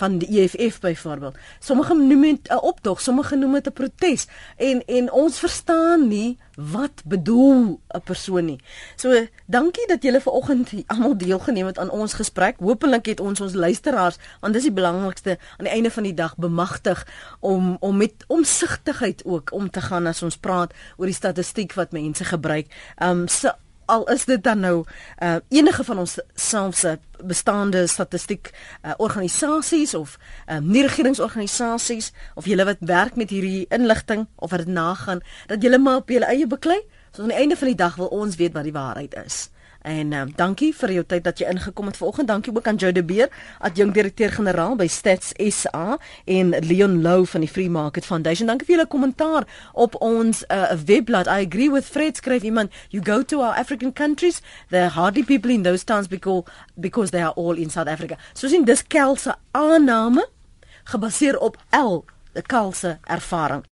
van 0.00 0.18
die 0.18 0.30
EFF 0.40 0.80
byvoorbeeld. 0.80 1.36
Sommige 1.58 1.94
noem 1.94 2.22
dit 2.22 2.48
'n 2.48 2.64
optog, 2.72 3.00
sommige 3.00 3.36
noem 3.36 3.52
dit 3.52 3.66
'n 3.66 3.72
protes 3.72 4.26
en 4.56 4.84
en 4.86 5.12
ons 5.12 5.38
verstaan 5.38 6.08
nie 6.08 6.38
wat 6.56 7.02
bedoel 7.04 7.80
'n 7.88 8.02
persoon 8.04 8.44
nie. 8.44 8.60
So 8.96 9.26
dankie 9.46 9.86
dat 9.86 10.02
julle 10.02 10.20
vanoggend 10.20 10.72
almal 10.86 11.16
deelgeneem 11.16 11.66
het 11.66 11.78
aan 11.78 11.90
ons 11.90 12.12
gesprek. 12.14 12.56
Hoopelik 12.58 13.06
het 13.06 13.20
ons 13.20 13.40
ons 13.40 13.54
luisteraars, 13.54 14.16
want 14.40 14.54
dis 14.54 14.62
die 14.62 14.72
belangrikste 14.72 15.38
aan 15.56 15.64
die 15.64 15.74
einde 15.74 15.90
van 15.90 16.02
die 16.02 16.14
dag 16.14 16.36
bemagtig 16.36 17.06
om 17.40 17.76
om 17.80 17.96
met 17.96 18.24
omsigtigheid 18.26 19.24
ook 19.24 19.52
om 19.52 19.70
te 19.70 19.80
gaan 19.80 20.06
as 20.06 20.22
ons 20.22 20.36
praat 20.36 20.72
oor 20.96 21.06
die 21.06 21.14
statistiek 21.14 21.72
wat 21.72 21.92
mense 21.92 22.24
gebruik. 22.24 22.66
Um 23.02 23.28
so 23.28 23.48
al 23.90 24.06
is 24.14 24.24
dit 24.24 24.42
dan 24.42 24.60
nou 24.62 24.74
uh, 24.84 25.36
enige 25.48 25.84
van 25.84 25.98
ons 25.98 26.16
selfse 26.34 26.98
bestaande 27.20 27.86
statistiek 27.90 28.50
uh, 28.52 28.94
organisasies 28.96 29.94
of 29.94 30.16
uh, 30.16 30.58
nie 30.62 30.84
regeringsorganisasies 30.86 32.12
of 32.34 32.48
julle 32.48 32.64
wat 32.68 32.80
werk 32.80 33.18
met 33.20 33.34
hierdie 33.34 33.66
inligting 33.68 34.26
of 34.36 34.50
wat 34.54 34.64
dit 34.64 34.74
nagaan 34.74 35.22
dat 35.50 35.62
julle 35.62 35.78
maar 35.78 36.02
op 36.04 36.10
julle 36.10 36.30
eie 36.30 36.46
beklei 36.46 36.80
so 37.10 37.22
aan 37.22 37.34
die 37.34 37.40
einde 37.42 37.58
van 37.58 37.72
die 37.72 37.80
dag 37.82 37.98
wil 37.98 38.12
ons 38.14 38.38
weet 38.38 38.54
wat 38.54 38.68
die 38.68 38.76
waarheid 38.76 39.16
is. 39.24 39.48
En 39.82 40.12
um, 40.12 40.32
dankie 40.36 40.74
vir 40.76 40.92
jou 40.92 41.04
tyd 41.08 41.24
dat 41.24 41.38
jy 41.40 41.48
ingekom 41.48 41.86
het 41.88 41.96
vanoggend. 41.96 42.28
Dankie 42.28 42.52
ook 42.56 42.66
aan 42.68 42.76
Joe 42.76 42.92
de 42.92 43.04
Beer, 43.04 43.30
adjunkdirekteur-generaal 43.58 44.76
by 44.76 44.86
Stats 44.86 45.32
SA 45.36 45.98
en 46.24 46.52
Leon 46.66 47.00
Lou 47.02 47.24
van 47.26 47.40
die 47.40 47.48
Free 47.48 47.70
Market 47.70 48.04
Foundation. 48.04 48.50
Dankie 48.50 48.66
vir 48.68 48.76
julle 48.76 48.88
kommentaar 48.88 49.48
op 49.72 49.96
ons 50.04 50.44
uh, 50.48 50.72
webblad. 50.84 51.26
I 51.26 51.46
agree 51.48 51.70
with 51.72 51.88
Fred 51.88 52.20
skryf 52.20 52.44
iemand, 52.44 52.72
you 52.90 53.04
go 53.04 53.22
to 53.22 53.40
our 53.40 53.56
African 53.56 53.92
countries, 53.92 54.42
there 54.68 54.84
are 54.84 54.92
hardly 54.92 55.24
people 55.24 55.50
in 55.50 55.62
those 55.62 55.84
towns 55.84 56.08
because 56.08 56.44
because 56.76 57.10
they 57.10 57.22
are 57.22 57.32
all 57.36 57.56
in 57.56 57.70
South 57.70 57.88
Africa. 57.88 58.16
So 58.34 58.48
sien 58.48 58.64
dis 58.64 58.84
Kelse 58.86 59.34
aanname 59.56 60.28
gebaseer 60.84 61.38
op 61.38 61.56
L, 61.70 62.04
die 62.32 62.42
Kelse 62.42 62.98
ervaring. 63.04 63.64